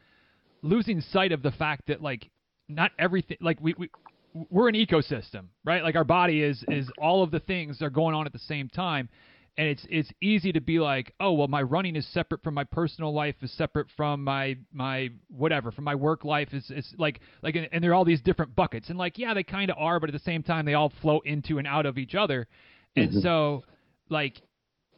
losing 0.62 1.02
sight 1.02 1.32
of 1.32 1.42
the 1.42 1.52
fact 1.52 1.88
that 1.88 2.02
like 2.02 2.30
not 2.70 2.92
everything 3.00 3.38
like 3.42 3.60
we, 3.60 3.74
we 3.78 3.90
we're 4.34 4.70
an 4.70 4.76
ecosystem, 4.76 5.46
right? 5.64 5.84
Like 5.84 5.96
our 5.96 6.04
body 6.04 6.42
is 6.42 6.64
is 6.70 6.90
all 6.98 7.24
of 7.24 7.32
the 7.32 7.40
things 7.40 7.82
are 7.82 7.90
going 7.90 8.16
on 8.16 8.26
at 8.26 8.34
the 8.34 8.40
same 8.40 8.70
time. 8.70 9.10
And 9.58 9.68
it's 9.68 9.86
it's 9.90 10.10
easy 10.22 10.54
to 10.54 10.62
be 10.62 10.80
like, 10.80 11.14
oh 11.20 11.34
well, 11.34 11.50
my 11.50 11.62
running 11.62 11.98
is 11.98 12.08
separate 12.08 12.42
from 12.42 12.54
my 12.54 12.64
personal 12.64 13.14
life, 13.14 13.36
is 13.42 13.52
separate 13.52 13.88
from 13.98 14.24
my 14.24 14.58
my 14.72 15.10
whatever, 15.30 15.72
from 15.72 15.84
my 15.84 15.96
work 15.96 16.24
life. 16.24 16.54
Is 16.54 16.72
is 16.72 16.96
like 16.98 17.20
like, 17.44 17.56
and 17.56 17.84
there 17.84 17.92
are 17.92 17.94
all 17.94 18.06
these 18.06 18.22
different 18.22 18.56
buckets, 18.56 18.90
and 18.90 18.98
like 18.98 19.18
yeah, 19.18 19.34
they 19.34 19.44
kind 19.44 19.70
of 19.70 19.78
are, 19.78 20.00
but 20.00 20.10
at 20.10 20.14
the 20.14 20.20
same 20.20 20.42
time, 20.42 20.66
they 20.66 20.74
all 20.74 20.94
flow 21.02 21.20
into 21.26 21.58
and 21.58 21.68
out 21.68 21.86
of 21.86 21.98
each 21.98 22.16
other. 22.16 22.48
And 22.96 23.10
mm-hmm. 23.10 23.20
so, 23.20 23.64
like, 24.10 24.42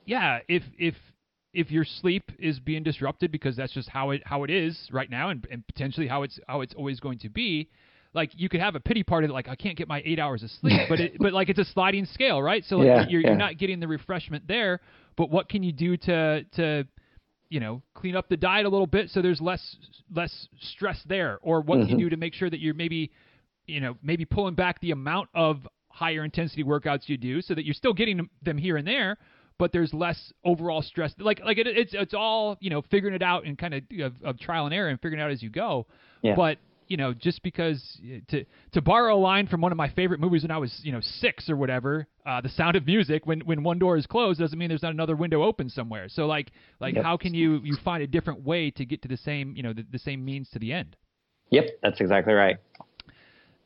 yeah, 0.06 0.39
if 0.48 0.62
if 0.78 0.96
if 1.54 1.72
your 1.72 1.86
sleep 1.86 2.32
is 2.38 2.60
being 2.60 2.84
disrupted 2.84 3.32
because 3.32 3.56
that's 3.56 3.74
just 3.74 3.89
how 3.89 4.12
it 4.12 4.22
how 4.26 4.43
it 4.43 4.52
is 4.52 4.88
right 4.91 5.10
now, 5.10 5.30
and, 5.30 5.48
and 5.50 5.65
potentially 5.65 6.08
how 6.08 6.22
it's 6.22 6.39
how 6.48 6.62
it's 6.62 6.76
always 6.76 7.00
going 7.00 7.17
to 7.19 7.30
be, 7.30 7.69
like 8.13 8.32
you 8.36 8.49
could 8.49 8.60
have 8.60 8.76
a 8.76 8.80
pity 8.80 9.04
party 9.04 9.28
that 9.28 9.34
like 9.34 9.47
I 9.47 9.56
can't 9.56 9.78
get 9.78 9.88
my 9.88 10.02
eight 10.06 10.19
hours 10.19 10.43
of 10.43 10.52
sleep, 10.52 10.82
but 10.89 10.99
it, 10.99 11.13
but 11.19 11.34
like 11.34 11.49
it's 11.49 11.60
a 11.60 11.65
sliding 11.65 12.06
scale, 12.06 12.41
right? 12.41 12.63
So 12.65 12.78
like, 12.78 12.86
yeah, 12.86 13.06
you're, 13.08 13.21
yeah. 13.21 13.30
you're 13.30 13.38
not 13.38 13.58
getting 13.58 13.80
the 13.80 13.88
refreshment 13.88 14.47
there. 14.47 14.80
But 15.15 15.30
what 15.30 15.49
can 15.49 15.63
you 15.63 15.71
do 15.71 15.97
to 15.97 16.43
to 16.56 16.88
you 17.49 17.60
know 17.60 17.82
clean 17.93 18.15
up 18.15 18.30
the 18.30 18.38
diet 18.38 18.65
a 18.65 18.69
little 18.69 18.88
bit 18.88 19.10
so 19.10 19.21
there's 19.21 19.41
less 19.41 19.78
less 20.13 20.47
stress 20.60 21.02
there, 21.08 21.39
or 21.41 21.62
what 21.62 21.80
mm-hmm. 21.80 21.89
can 21.89 21.99
you 21.99 22.06
mm-hmm. 22.06 22.10
do 22.12 22.15
to 22.15 22.17
make 22.17 22.34
sure 22.34 22.49
that 22.49 22.60
you're 22.60 22.73
maybe 22.73 23.12
you 23.67 23.80
know 23.80 23.95
maybe 24.04 24.26
pulling 24.26 24.56
back 24.56 24.80
the 24.82 24.91
amount 24.91 25.30
of 25.34 25.67
higher 25.89 26.23
intensity 26.23 26.63
workouts 26.63 27.08
you 27.08 27.17
do 27.17 27.41
so 27.41 27.54
that 27.54 27.65
you're 27.65 27.76
still 27.76 27.93
getting 27.93 28.28
them 28.41 28.58
here 28.58 28.78
and 28.78 28.88
there 28.88 29.17
but 29.60 29.71
there's 29.71 29.93
less 29.93 30.34
overall 30.43 30.82
stress. 30.82 31.13
Like 31.19 31.39
like 31.43 31.58
it, 31.58 31.67
it's 31.67 31.93
it's 31.93 32.13
all 32.13 32.58
you 32.60 32.69
know 32.69 32.82
figuring 32.89 33.15
it 33.15 33.21
out 33.21 33.45
and 33.45 33.58
kind 33.58 33.73
of, 33.73 33.84
of, 34.02 34.13
of 34.23 34.39
trial 34.39 34.65
and 34.65 34.73
error 34.73 34.89
and 34.89 34.99
figuring 34.99 35.19
it 35.19 35.23
out 35.23 35.32
as 35.32 35.41
you 35.41 35.49
go. 35.49 35.86
Yeah. 36.21 36.36
But 36.36 36.58
you 36.88 36.98
know, 36.98 37.13
just 37.13 37.41
because 37.43 38.00
to 38.30 38.46
to 38.72 38.82
borrow 38.82 39.15
a 39.15 39.19
line 39.19 39.48
from 39.48 39.62
one 39.62 39.72
of 39.72 39.78
my 39.78 39.89
favorite 39.89 40.19
movies 40.19 40.43
when 40.43 40.52
I 40.52 40.58
was, 40.58 40.80
you 40.84 40.91
know, 40.91 41.02
six 41.02 41.50
or 41.50 41.56
whatever, 41.56 42.08
uh, 42.26 42.41
The 42.41 42.50
Sound 42.50 42.76
of 42.76 42.86
Music, 42.86 43.26
when 43.26 43.41
when 43.41 43.63
one 43.63 43.80
door 43.80 43.98
is 43.98 44.06
closed 44.06 44.39
doesn't 44.39 44.58
mean 44.58 44.69
there's 44.69 44.84
not 44.84 44.94
another 44.94 45.15
window 45.15 45.44
open 45.44 45.69
somewhere. 45.69 46.08
So 46.10 46.25
like 46.25 46.52
like 46.79 46.96
yep. 46.96 47.04
how 47.04 47.17
can 47.17 47.34
you 47.34 47.62
you 47.63 47.75
find 47.84 48.04
a 48.04 48.08
different 48.08 48.44
way 48.44 48.71
to 48.71 48.86
get 48.86 49.02
to 49.04 49.08
the 49.08 49.17
same 49.17 49.56
you 49.56 49.63
know 49.63 49.73
the, 49.73 49.86
the 49.92 50.00
same 50.00 50.23
means 50.23 50.50
to 50.52 50.60
the 50.60 50.73
end? 50.73 50.96
Yep, 51.50 51.69
that's 51.81 52.02
exactly 52.02 52.34
right. 52.34 52.58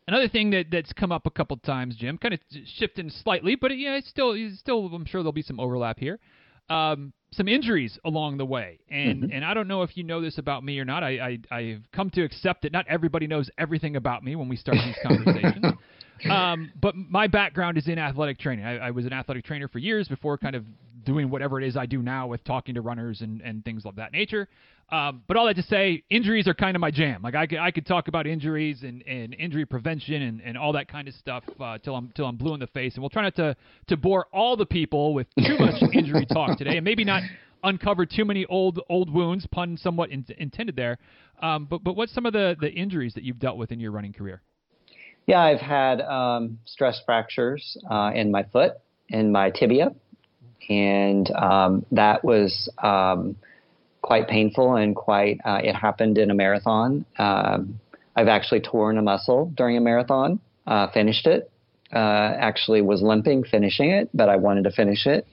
Another 0.07 0.29
thing 0.29 0.51
that 0.51 0.67
that's 0.71 0.93
come 0.93 1.11
up 1.11 1.25
a 1.25 1.31
couple 1.31 1.57
times, 1.57 1.95
Jim, 1.95 2.17
kind 2.17 2.33
of 2.33 2.39
shifting 2.77 3.09
slightly, 3.09 3.55
but 3.55 3.77
yeah, 3.77 3.95
it's 3.95 4.09
still 4.09 4.31
it's 4.33 4.59
still 4.59 4.87
I'm 4.87 5.05
sure 5.05 5.21
there'll 5.21 5.33
be 5.33 5.41
some 5.41 5.59
overlap 5.59 5.99
here. 5.99 6.19
Um, 6.69 7.13
some 7.31 7.47
injuries 7.47 7.99
along 8.05 8.37
the 8.37 8.45
way, 8.45 8.79
and 8.89 9.23
Mhm. 9.23 9.29
and 9.33 9.45
I 9.45 9.53
don't 9.53 9.67
know 9.67 9.83
if 9.83 9.95
you 9.97 10.03
know 10.03 10.21
this 10.21 10.37
about 10.37 10.63
me 10.63 10.79
or 10.79 10.85
not. 10.85 11.03
I, 11.03 11.37
I 11.51 11.55
I've 11.55 11.91
come 11.91 12.09
to 12.11 12.23
accept 12.23 12.61
that 12.63 12.71
not 12.71 12.85
everybody 12.87 13.27
knows 13.27 13.49
everything 13.57 13.95
about 13.95 14.23
me 14.23 14.35
when 14.35 14.47
we 14.49 14.55
start 14.55 14.77
these 14.83 14.97
conversations. 15.03 15.73
um, 16.29 16.71
but 16.79 16.95
my 16.95 17.27
background 17.27 17.77
is 17.77 17.87
in 17.87 17.99
athletic 17.99 18.39
training. 18.39 18.65
I, 18.65 18.87
I 18.87 18.91
was 18.91 19.05
an 19.05 19.13
athletic 19.13 19.45
trainer 19.45 19.67
for 19.67 19.79
years 19.79 20.07
before 20.07 20.37
kind 20.37 20.55
of 20.55 20.65
doing 21.07 21.29
whatever 21.29 21.59
it 21.59 21.65
is 21.65 21.77
I 21.77 21.85
do 21.85 22.01
now 22.01 22.27
with 22.27 22.43
talking 22.43 22.75
to 22.75 22.81
runners 22.81 23.21
and, 23.21 23.41
and 23.41 23.63
things 23.63 23.85
of 23.85 23.95
that 23.95 24.11
nature. 24.11 24.47
Um, 24.89 25.23
but 25.27 25.37
all 25.37 25.47
that 25.47 25.55
to 25.55 25.63
say, 25.63 26.03
injuries 26.09 26.47
are 26.47 26.53
kind 26.53 26.75
of 26.75 26.81
my 26.81 26.91
jam. 26.91 27.21
Like 27.21 27.33
I 27.33 27.47
could, 27.47 27.59
I 27.59 27.71
could 27.71 27.85
talk 27.85 28.09
about 28.09 28.27
injuries 28.27 28.83
and, 28.83 29.03
and 29.07 29.33
injury 29.33 29.65
prevention 29.65 30.21
and, 30.21 30.41
and 30.41 30.57
all 30.57 30.73
that 30.73 30.89
kind 30.89 31.07
of 31.07 31.13
stuff 31.15 31.43
uh, 31.59 31.77
till 31.79 31.95
I'm 31.95 32.11
till 32.15 32.25
I'm 32.25 32.35
blue 32.35 32.53
in 32.53 32.59
the 32.59 32.67
face. 32.67 32.93
And 32.95 33.01
we'll 33.01 33.09
try 33.09 33.23
not 33.23 33.35
to 33.37 33.55
to 33.87 33.97
bore 33.97 34.27
all 34.31 34.55
the 34.55 34.65
people 34.65 35.13
with 35.13 35.27
too 35.35 35.57
much 35.59 35.81
injury 35.93 36.25
talk 36.25 36.57
today, 36.57 36.77
and 36.77 36.85
maybe 36.85 37.03
not 37.03 37.23
uncover 37.63 38.05
too 38.05 38.23
many 38.23 38.45
old 38.45 38.79
old 38.89 39.13
wounds. 39.13 39.45
Pun 39.47 39.77
somewhat 39.77 40.09
in, 40.09 40.25
intended 40.37 40.75
there. 40.75 40.97
Um, 41.41 41.65
but 41.65 41.83
but 41.83 41.95
what's 41.95 42.13
some 42.13 42.25
of 42.25 42.31
the 42.31 42.55
the 42.59 42.71
injuries 42.71 43.13
that 43.15 43.23
you've 43.23 43.39
dealt 43.39 43.57
with 43.57 43.73
in 43.73 43.79
your 43.81 43.91
running 43.91 44.13
career? 44.13 44.41
Yeah, 45.25 45.41
I've 45.41 45.59
had 45.59 45.99
um, 45.99 46.59
stress 46.63 47.01
fractures 47.05 47.77
uh, 47.91 48.11
in 48.15 48.31
my 48.31 48.43
foot, 48.43 48.73
in 49.09 49.33
my 49.33 49.49
tibia, 49.49 49.91
and 50.69 51.29
um, 51.31 51.85
that 51.91 52.23
was 52.23 52.69
um, 52.83 53.35
quite 54.01 54.27
painful 54.27 54.75
and 54.75 54.95
quite. 54.95 55.39
Uh, 55.45 55.59
it 55.63 55.73
happened 55.73 56.17
in 56.17 56.31
a 56.31 56.33
marathon. 56.33 57.05
Um, 57.17 57.79
I've 58.15 58.27
actually 58.27 58.61
torn 58.61 58.97
a 58.97 59.01
muscle 59.01 59.51
during 59.55 59.77
a 59.77 59.81
marathon. 59.81 60.39
Uh, 60.65 60.87
finished 60.91 61.27
it. 61.27 61.51
Uh, 61.93 62.33
actually, 62.39 62.81
was 62.81 63.01
limping 63.01 63.43
finishing 63.43 63.91
it, 63.91 64.09
but 64.13 64.27
I 64.27 64.35
wanted 64.35 64.65
to 64.65 64.71
finish 64.71 65.05
it. 65.05 65.25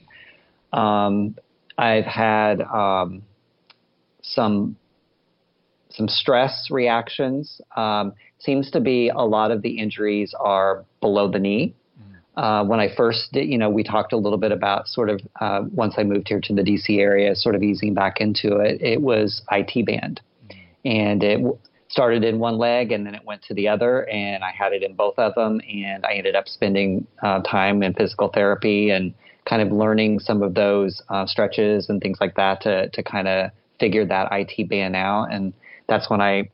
Um, 0.72 1.36
I've 1.78 2.04
had 2.04 2.60
um, 2.62 3.22
some 4.22 4.76
some 5.90 6.08
stress 6.08 6.68
reactions. 6.70 7.60
Um, 7.76 8.12
seems 8.38 8.70
to 8.72 8.80
be 8.80 9.08
a 9.08 9.22
lot 9.22 9.50
of 9.50 9.62
the 9.62 9.78
injuries 9.78 10.34
are 10.38 10.84
below 11.00 11.30
the 11.30 11.38
knee. 11.38 11.74
Uh, 12.36 12.64
when 12.64 12.80
I 12.80 12.88
first 12.96 13.32
did, 13.32 13.48
you 13.48 13.58
know, 13.58 13.70
we 13.70 13.84
talked 13.84 14.12
a 14.12 14.16
little 14.16 14.38
bit 14.38 14.50
about 14.50 14.88
sort 14.88 15.08
of 15.08 15.20
uh, 15.40 15.62
once 15.72 15.94
I 15.96 16.02
moved 16.02 16.28
here 16.28 16.40
to 16.40 16.54
the 16.54 16.62
DC 16.62 16.98
area, 16.98 17.34
sort 17.36 17.54
of 17.54 17.62
easing 17.62 17.94
back 17.94 18.20
into 18.20 18.56
it. 18.56 18.82
It 18.82 19.00
was 19.00 19.42
IT 19.52 19.86
band, 19.86 20.20
and 20.84 21.22
it 21.22 21.36
w- 21.36 21.58
started 21.88 22.24
in 22.24 22.40
one 22.40 22.58
leg 22.58 22.90
and 22.90 23.06
then 23.06 23.14
it 23.14 23.24
went 23.24 23.42
to 23.42 23.54
the 23.54 23.68
other, 23.68 24.08
and 24.08 24.42
I 24.42 24.50
had 24.50 24.72
it 24.72 24.82
in 24.82 24.94
both 24.94 25.16
of 25.16 25.34
them, 25.36 25.60
and 25.72 26.04
I 26.04 26.14
ended 26.14 26.34
up 26.34 26.48
spending 26.48 27.06
uh, 27.22 27.40
time 27.42 27.84
in 27.84 27.94
physical 27.94 28.28
therapy 28.28 28.90
and 28.90 29.14
kind 29.44 29.62
of 29.62 29.70
learning 29.70 30.18
some 30.18 30.42
of 30.42 30.54
those 30.54 31.02
uh, 31.10 31.26
stretches 31.26 31.88
and 31.88 32.00
things 32.00 32.18
like 32.20 32.34
that 32.34 32.60
to 32.62 32.88
to 32.88 33.02
kind 33.02 33.28
of 33.28 33.50
figure 33.78 34.04
that 34.06 34.28
IT 34.32 34.68
band 34.68 34.96
out, 34.96 35.26
and 35.30 35.52
that's 35.88 36.10
when 36.10 36.20
I 36.20 36.50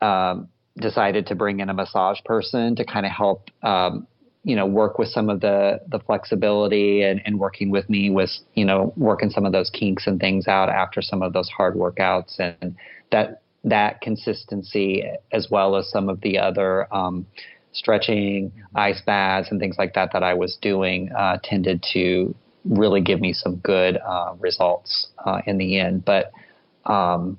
um, 0.00 0.48
decided 0.78 1.26
to 1.26 1.34
bring 1.34 1.60
in 1.60 1.68
a 1.68 1.74
massage 1.74 2.18
person 2.24 2.76
to 2.76 2.84
kind 2.84 3.04
of 3.04 3.12
help 3.12 3.50
um, 3.62 4.06
you 4.44 4.56
know 4.56 4.66
work 4.66 4.98
with 4.98 5.08
some 5.08 5.28
of 5.28 5.40
the 5.40 5.80
the 5.88 5.98
flexibility 6.00 7.02
and, 7.02 7.20
and 7.24 7.38
working 7.38 7.70
with 7.70 7.88
me 7.88 8.10
with 8.10 8.30
you 8.54 8.64
know 8.64 8.92
working 8.96 9.30
some 9.30 9.46
of 9.46 9.52
those 9.52 9.70
kinks 9.70 10.06
and 10.06 10.20
things 10.20 10.48
out 10.48 10.68
after 10.68 11.00
some 11.00 11.22
of 11.22 11.32
those 11.32 11.48
hard 11.48 11.74
workouts 11.74 12.38
and 12.38 12.76
that 13.10 13.42
that 13.64 14.00
consistency 14.00 15.04
as 15.32 15.48
well 15.50 15.76
as 15.76 15.88
some 15.88 16.08
of 16.08 16.20
the 16.22 16.38
other 16.38 16.92
um, 16.92 17.24
stretching 17.72 18.52
ice 18.74 19.00
baths 19.06 19.48
and 19.50 19.60
things 19.60 19.76
like 19.78 19.94
that 19.94 20.10
that 20.12 20.22
I 20.22 20.34
was 20.34 20.58
doing 20.60 21.10
uh, 21.12 21.38
tended 21.42 21.84
to 21.92 22.34
really 22.64 23.00
give 23.00 23.20
me 23.20 23.32
some 23.32 23.56
good 23.56 23.98
uh, 23.98 24.34
results 24.38 25.08
uh, 25.24 25.40
in 25.46 25.58
the 25.58 25.78
end. 25.78 26.04
But 26.04 26.32
um, 26.84 27.38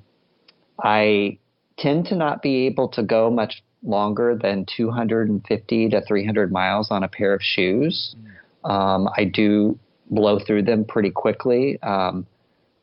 I 0.81 1.37
tend 1.77 2.07
to 2.07 2.15
not 2.15 2.41
be 2.41 2.65
able 2.65 2.87
to 2.89 3.03
go 3.03 3.29
much 3.29 3.63
longer 3.83 4.37
than 4.41 4.65
250 4.77 5.89
to 5.89 6.01
300 6.01 6.51
miles 6.51 6.89
on 6.91 7.03
a 7.03 7.07
pair 7.07 7.33
of 7.33 7.41
shoes. 7.41 8.15
Um, 8.63 9.09
I 9.15 9.25
do 9.25 9.77
blow 10.09 10.39
through 10.39 10.63
them 10.63 10.85
pretty 10.85 11.11
quickly. 11.11 11.81
Um, 11.81 12.25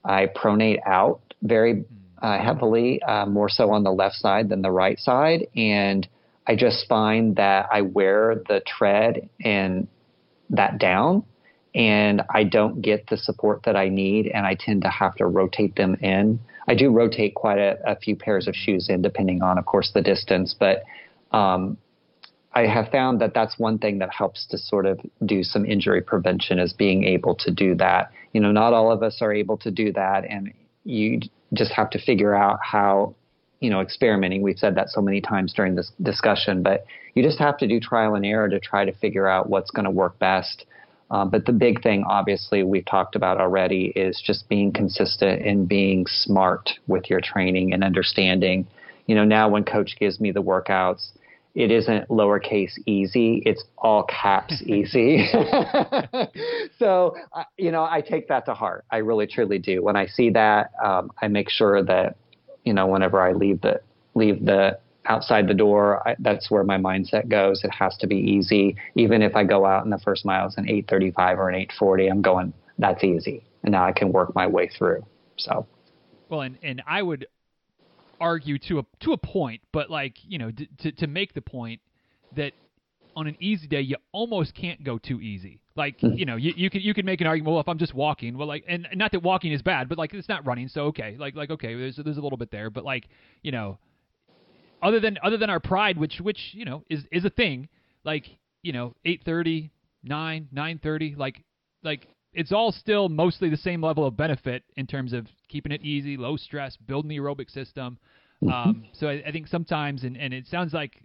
I 0.04 0.26
pronate 0.26 0.80
out 0.86 1.20
very 1.42 1.84
uh, 2.20 2.38
heavily, 2.38 3.02
uh, 3.02 3.26
more 3.26 3.48
so 3.48 3.70
on 3.70 3.82
the 3.82 3.92
left 3.92 4.16
side 4.16 4.48
than 4.48 4.62
the 4.62 4.70
right 4.70 4.98
side. 4.98 5.46
And 5.56 6.06
I 6.46 6.56
just 6.56 6.86
find 6.88 7.36
that 7.36 7.68
I 7.72 7.82
wear 7.82 8.42
the 8.48 8.60
tread 8.66 9.28
and 9.42 9.88
that 10.50 10.78
down 10.78 11.24
and 11.74 12.22
I 12.30 12.44
don't 12.44 12.82
get 12.82 13.06
the 13.08 13.16
support 13.16 13.62
that 13.64 13.76
I 13.76 13.88
need, 13.88 14.26
and 14.26 14.44
I 14.44 14.56
tend 14.58 14.82
to 14.82 14.88
have 14.88 15.14
to 15.16 15.26
rotate 15.26 15.76
them 15.76 15.94
in. 16.00 16.40
I 16.70 16.74
do 16.76 16.90
rotate 16.90 17.34
quite 17.34 17.58
a, 17.58 17.78
a 17.84 17.96
few 17.96 18.14
pairs 18.14 18.46
of 18.46 18.54
shoes 18.54 18.88
in, 18.88 19.02
depending 19.02 19.42
on, 19.42 19.58
of 19.58 19.66
course, 19.66 19.90
the 19.92 20.00
distance. 20.00 20.54
But 20.56 20.84
um, 21.32 21.76
I 22.52 22.62
have 22.66 22.92
found 22.92 23.20
that 23.22 23.34
that's 23.34 23.58
one 23.58 23.78
thing 23.78 23.98
that 23.98 24.10
helps 24.12 24.46
to 24.50 24.56
sort 24.56 24.86
of 24.86 25.00
do 25.26 25.42
some 25.42 25.66
injury 25.66 26.00
prevention 26.00 26.60
is 26.60 26.72
being 26.72 27.02
able 27.02 27.34
to 27.44 27.50
do 27.50 27.74
that. 27.74 28.12
You 28.32 28.40
know, 28.40 28.52
not 28.52 28.72
all 28.72 28.92
of 28.92 29.02
us 29.02 29.18
are 29.20 29.32
able 29.32 29.56
to 29.58 29.70
do 29.72 29.92
that, 29.94 30.24
and 30.30 30.52
you 30.84 31.18
just 31.54 31.72
have 31.72 31.90
to 31.90 31.98
figure 31.98 32.34
out 32.34 32.60
how. 32.62 33.16
You 33.62 33.68
know, 33.68 33.80
experimenting. 33.82 34.40
We've 34.40 34.56
said 34.56 34.74
that 34.76 34.88
so 34.88 35.02
many 35.02 35.20
times 35.20 35.52
during 35.52 35.74
this 35.74 35.92
discussion, 36.00 36.62
but 36.62 36.86
you 37.14 37.22
just 37.22 37.38
have 37.40 37.58
to 37.58 37.66
do 37.66 37.78
trial 37.78 38.14
and 38.14 38.24
error 38.24 38.48
to 38.48 38.58
try 38.58 38.86
to 38.86 38.92
figure 38.92 39.28
out 39.28 39.50
what's 39.50 39.70
going 39.70 39.84
to 39.84 39.90
work 39.90 40.18
best. 40.18 40.64
Um, 41.10 41.28
but 41.28 41.44
the 41.44 41.52
big 41.52 41.82
thing, 41.82 42.04
obviously, 42.08 42.62
we've 42.62 42.84
talked 42.84 43.16
about 43.16 43.40
already 43.40 43.92
is 43.96 44.22
just 44.24 44.48
being 44.48 44.72
consistent 44.72 45.44
and 45.44 45.68
being 45.68 46.06
smart 46.06 46.70
with 46.86 47.10
your 47.10 47.20
training 47.20 47.72
and 47.72 47.82
understanding. 47.82 48.66
You 49.06 49.16
know, 49.16 49.24
now 49.24 49.48
when 49.48 49.64
coach 49.64 49.96
gives 49.98 50.20
me 50.20 50.30
the 50.30 50.42
workouts, 50.42 51.10
it 51.54 51.72
isn't 51.72 52.08
lowercase 52.08 52.78
easy, 52.86 53.42
it's 53.44 53.64
all 53.76 54.04
caps 54.04 54.62
easy. 54.66 55.26
so, 56.78 57.16
uh, 57.32 57.44
you 57.56 57.72
know, 57.72 57.84
I 57.84 58.02
take 58.02 58.28
that 58.28 58.46
to 58.46 58.54
heart. 58.54 58.84
I 58.90 58.98
really, 58.98 59.26
truly 59.26 59.58
do. 59.58 59.82
When 59.82 59.96
I 59.96 60.06
see 60.06 60.30
that, 60.30 60.70
um, 60.82 61.10
I 61.20 61.26
make 61.26 61.50
sure 61.50 61.82
that, 61.82 62.16
you 62.64 62.72
know, 62.72 62.86
whenever 62.86 63.20
I 63.20 63.32
leave 63.32 63.60
the, 63.62 63.80
leave 64.14 64.44
the, 64.44 64.78
outside 65.06 65.48
the 65.48 65.54
door 65.54 66.06
I, 66.06 66.16
that's 66.18 66.50
where 66.50 66.64
my 66.64 66.76
mindset 66.76 67.28
goes. 67.28 67.64
It 67.64 67.70
has 67.70 67.96
to 67.98 68.06
be 68.06 68.16
easy. 68.16 68.76
Even 68.96 69.22
if 69.22 69.34
i 69.34 69.44
go 69.44 69.64
out 69.64 69.84
in 69.84 69.90
the 69.90 69.98
first 69.98 70.24
mile 70.24 70.46
it's 70.46 70.56
an 70.58 70.68
835 70.68 71.38
or 71.38 71.48
an 71.48 71.54
840 71.54 72.08
i'm 72.08 72.22
going 72.22 72.52
that's 72.78 73.02
easy. 73.04 73.44
And 73.62 73.72
now 73.72 73.84
i 73.84 73.92
can 73.92 74.12
work 74.12 74.34
my 74.34 74.46
way 74.46 74.68
through. 74.68 75.04
So. 75.38 75.66
Well 76.28 76.42
and 76.42 76.58
and 76.62 76.82
i 76.86 77.02
would 77.02 77.26
argue 78.20 78.58
to 78.58 78.80
a 78.80 78.82
to 79.00 79.12
a 79.12 79.16
point 79.16 79.62
but 79.72 79.90
like 79.90 80.16
you 80.22 80.38
know 80.38 80.50
d- 80.50 80.68
to 80.78 80.92
to 80.92 81.06
make 81.06 81.32
the 81.32 81.40
point 81.40 81.80
that 82.36 82.52
on 83.16 83.26
an 83.26 83.36
easy 83.40 83.66
day 83.66 83.80
you 83.80 83.96
almost 84.12 84.54
can't 84.54 84.84
go 84.84 84.98
too 84.98 85.20
easy. 85.20 85.60
Like 85.76 85.98
Mm-hmm. 85.98 86.18
you 86.18 86.26
know 86.26 86.36
you, 86.36 86.52
you 86.56 86.68
can 86.70 86.82
you 86.82 86.92
can 86.94 87.06
make 87.06 87.20
an 87.22 87.26
argument 87.26 87.52
well 87.52 87.60
if 87.60 87.68
i'm 87.68 87.78
just 87.78 87.94
walking 87.94 88.36
well 88.36 88.46
like 88.46 88.64
and 88.68 88.86
not 88.94 89.12
that 89.12 89.22
walking 89.22 89.52
is 89.52 89.62
bad 89.62 89.88
but 89.88 89.96
like 89.96 90.12
it's 90.12 90.28
not 90.28 90.44
running 90.46 90.68
so 90.68 90.82
okay. 90.86 91.16
Like 91.18 91.34
like 91.34 91.50
okay 91.50 91.74
there's 91.74 91.96
there's 91.96 92.18
a 92.18 92.20
little 92.20 92.36
bit 92.36 92.50
there 92.50 92.68
but 92.68 92.84
like 92.84 93.08
you 93.42 93.52
know 93.52 93.78
other 94.82 95.00
than 95.00 95.18
other 95.22 95.36
than 95.36 95.50
our 95.50 95.60
pride, 95.60 95.98
which 95.98 96.20
which 96.20 96.50
you 96.52 96.64
know 96.64 96.82
is 96.88 97.04
is 97.12 97.24
a 97.24 97.30
thing, 97.30 97.68
like 98.04 98.26
you 98.62 98.72
know 98.72 98.94
eight 99.04 99.22
thirty, 99.24 99.70
nine, 100.02 100.48
nine 100.52 100.78
thirty, 100.82 101.14
like 101.16 101.42
like 101.82 102.06
it's 102.32 102.52
all 102.52 102.70
still 102.72 103.08
mostly 103.08 103.50
the 103.50 103.56
same 103.56 103.82
level 103.82 104.06
of 104.06 104.16
benefit 104.16 104.62
in 104.76 104.86
terms 104.86 105.12
of 105.12 105.26
keeping 105.48 105.72
it 105.72 105.82
easy, 105.82 106.16
low 106.16 106.36
stress, 106.36 106.76
building 106.76 107.08
the 107.08 107.18
aerobic 107.18 107.50
system. 107.50 107.98
Um, 108.50 108.84
so 108.92 109.06
I, 109.08 109.22
I 109.26 109.32
think 109.32 109.48
sometimes, 109.48 110.02
and, 110.04 110.16
and 110.16 110.32
it 110.32 110.46
sounds 110.46 110.72
like 110.72 111.02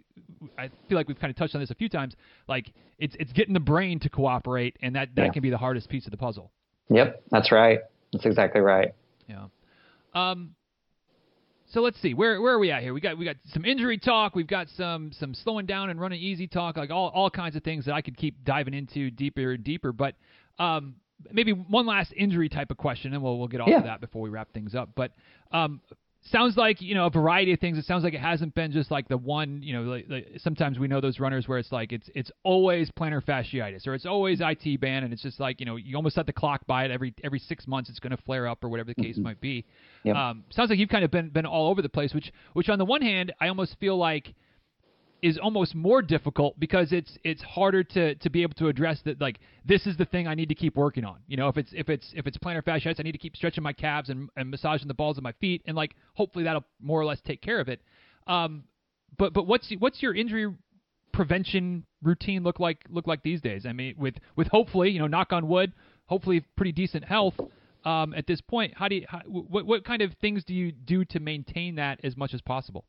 I 0.56 0.68
feel 0.88 0.96
like 0.96 1.06
we've 1.06 1.18
kind 1.18 1.30
of 1.30 1.36
touched 1.36 1.54
on 1.54 1.60
this 1.60 1.70
a 1.70 1.74
few 1.74 1.90
times. 1.90 2.14
Like 2.48 2.72
it's 2.98 3.14
it's 3.20 3.32
getting 3.32 3.52
the 3.52 3.60
brain 3.60 4.00
to 4.00 4.08
cooperate, 4.08 4.76
and 4.80 4.94
that 4.96 5.10
that 5.16 5.26
Yeah. 5.26 5.32
can 5.32 5.42
be 5.42 5.50
the 5.50 5.58
hardest 5.58 5.90
piece 5.90 6.06
of 6.06 6.12
the 6.12 6.16
puzzle. 6.16 6.50
yep 6.88 7.22
that's 7.30 7.52
right 7.52 7.80
that's 8.12 8.24
exactly 8.24 8.60
right 8.62 8.94
Yeah. 9.28 9.46
Um. 10.14 10.54
So 11.72 11.80
let's 11.80 12.00
see 12.00 12.14
where 12.14 12.40
where 12.40 12.54
are 12.54 12.58
we 12.58 12.70
at 12.70 12.82
here? 12.82 12.94
We 12.94 13.00
got 13.00 13.18
we 13.18 13.24
got 13.24 13.36
some 13.52 13.64
injury 13.64 13.98
talk. 13.98 14.34
We've 14.36 14.46
got 14.46 14.68
some 14.76 15.10
some 15.12 15.34
slowing 15.34 15.66
down 15.66 15.90
and 15.90 16.00
running 16.00 16.20
easy 16.20 16.46
talk. 16.46 16.76
Like 16.76 16.90
all 16.90 17.08
all 17.14 17.28
kinds 17.30 17.56
of 17.56 17.62
things 17.64 17.84
that 17.86 17.94
I 17.94 18.02
could 18.02 18.16
keep 18.16 18.44
diving 18.44 18.74
into 18.74 19.10
deeper 19.10 19.52
and 19.52 19.64
deeper. 19.64 19.92
But 19.92 20.14
um, 20.58 20.94
maybe 21.32 21.52
one 21.52 21.86
last 21.86 22.12
injury 22.16 22.48
type 22.48 22.70
of 22.70 22.76
question, 22.76 23.14
and 23.14 23.22
we'll 23.22 23.38
we'll 23.38 23.48
get 23.48 23.60
off 23.60 23.68
Yeah. 23.68 23.78
of 23.78 23.84
that 23.84 24.00
before 24.00 24.22
we 24.22 24.30
wrap 24.30 24.52
things 24.52 24.74
up. 24.74 24.90
But 24.94 25.12
um, 25.50 25.80
sounds 26.30 26.56
like 26.56 26.80
you 26.80 26.94
know 26.94 27.06
a 27.06 27.10
variety 27.10 27.52
of 27.52 27.60
things. 27.60 27.78
It 27.78 27.84
sounds 27.84 28.04
like 28.04 28.14
it 28.14 28.20
hasn't 28.20 28.54
been 28.54 28.72
just 28.72 28.90
like 28.90 29.08
the 29.08 29.16
one. 29.16 29.62
You 29.62 29.74
know, 29.74 29.82
like, 29.82 30.06
like 30.08 30.28
sometimes 30.38 30.78
we 30.78 30.88
know 30.88 31.00
those 31.00 31.20
runners 31.20 31.48
where 31.48 31.58
it's 31.58 31.72
like 31.72 31.92
it's 31.92 32.08
it's 32.14 32.30
always 32.42 32.90
plantar 32.90 33.24
fasciitis 33.24 33.86
or 33.86 33.94
it's 33.94 34.06
always 34.06 34.40
IT 34.40 34.80
band, 34.80 35.04
and 35.04 35.12
it's 35.12 35.22
just 35.22 35.40
like 35.40 35.60
you 35.60 35.66
know 35.66 35.76
you 35.76 35.96
almost 35.96 36.14
set 36.14 36.26
the 36.26 36.32
clock 36.32 36.66
by 36.66 36.84
it 36.84 36.90
every 36.90 37.14
every 37.24 37.38
six 37.38 37.66
months. 37.66 37.90
It's 37.90 37.98
going 37.98 38.16
to 38.16 38.22
flare 38.22 38.46
up 38.46 38.62
or 38.64 38.68
whatever 38.68 38.92
the 38.96 39.02
case 39.02 39.16
might 39.18 39.40
be. 39.40 39.64
Yep. 40.04 40.16
Um, 40.16 40.44
sounds 40.50 40.70
like 40.70 40.78
you've 40.78 40.88
kind 40.88 41.04
of 41.04 41.10
been 41.10 41.30
been 41.30 41.46
all 41.46 41.70
over 41.70 41.82
the 41.82 41.88
place. 41.88 42.14
Which 42.14 42.32
which 42.52 42.68
on 42.68 42.78
the 42.78 42.84
one 42.84 43.02
hand, 43.02 43.32
I 43.40 43.48
almost 43.48 43.76
feel 43.78 43.96
like 43.96 44.34
is 45.22 45.38
almost 45.38 45.74
more 45.74 46.02
difficult 46.02 46.58
because 46.60 46.92
it's 46.92 47.18
it's 47.24 47.42
harder 47.42 47.82
to 47.82 48.14
to 48.16 48.30
be 48.30 48.42
able 48.42 48.54
to 48.54 48.68
address 48.68 49.00
that 49.04 49.20
like 49.20 49.38
this 49.64 49.86
is 49.86 49.96
the 49.96 50.04
thing 50.04 50.28
I 50.28 50.34
need 50.34 50.48
to 50.48 50.54
keep 50.54 50.76
working 50.76 51.04
on. 51.04 51.18
You 51.26 51.36
know, 51.36 51.48
if 51.48 51.56
it's 51.56 51.70
if 51.72 51.88
it's 51.88 52.12
if 52.14 52.26
it's 52.26 52.36
plantar 52.38 52.62
fasciitis, 52.62 53.00
I 53.00 53.02
need 53.02 53.12
to 53.12 53.18
keep 53.18 53.36
stretching 53.36 53.62
my 53.62 53.72
calves 53.72 54.10
and, 54.10 54.28
and 54.36 54.50
massaging 54.50 54.88
the 54.88 54.94
balls 54.94 55.16
of 55.16 55.24
my 55.24 55.32
feet, 55.32 55.62
and 55.66 55.76
like 55.76 55.94
hopefully 56.14 56.44
that'll 56.44 56.64
more 56.80 57.00
or 57.00 57.04
less 57.04 57.20
take 57.20 57.40
care 57.40 57.60
of 57.60 57.68
it. 57.68 57.80
Um, 58.26 58.64
but 59.18 59.32
but 59.32 59.46
what's 59.46 59.72
what's 59.78 60.02
your 60.02 60.14
injury 60.14 60.52
prevention 61.12 61.86
routine 62.02 62.42
look 62.42 62.60
like 62.60 62.84
look 62.88 63.06
like 63.06 63.22
these 63.22 63.40
days? 63.40 63.64
I 63.66 63.72
mean, 63.72 63.94
with 63.98 64.14
with 64.36 64.48
hopefully 64.48 64.90
you 64.90 64.98
know 64.98 65.06
knock 65.06 65.32
on 65.32 65.48
wood, 65.48 65.72
hopefully 66.06 66.44
pretty 66.56 66.72
decent 66.72 67.04
health. 67.04 67.34
Um, 67.84 68.14
at 68.14 68.26
this 68.26 68.40
point, 68.40 68.74
how 68.76 68.88
do 68.88 68.96
you 68.96 69.06
how, 69.08 69.20
what 69.26 69.64
what 69.64 69.84
kind 69.84 70.02
of 70.02 70.12
things 70.20 70.44
do 70.44 70.52
you 70.52 70.72
do 70.72 71.04
to 71.06 71.20
maintain 71.20 71.76
that 71.76 72.00
as 72.02 72.16
much 72.16 72.34
as 72.34 72.40
possible? 72.42 72.84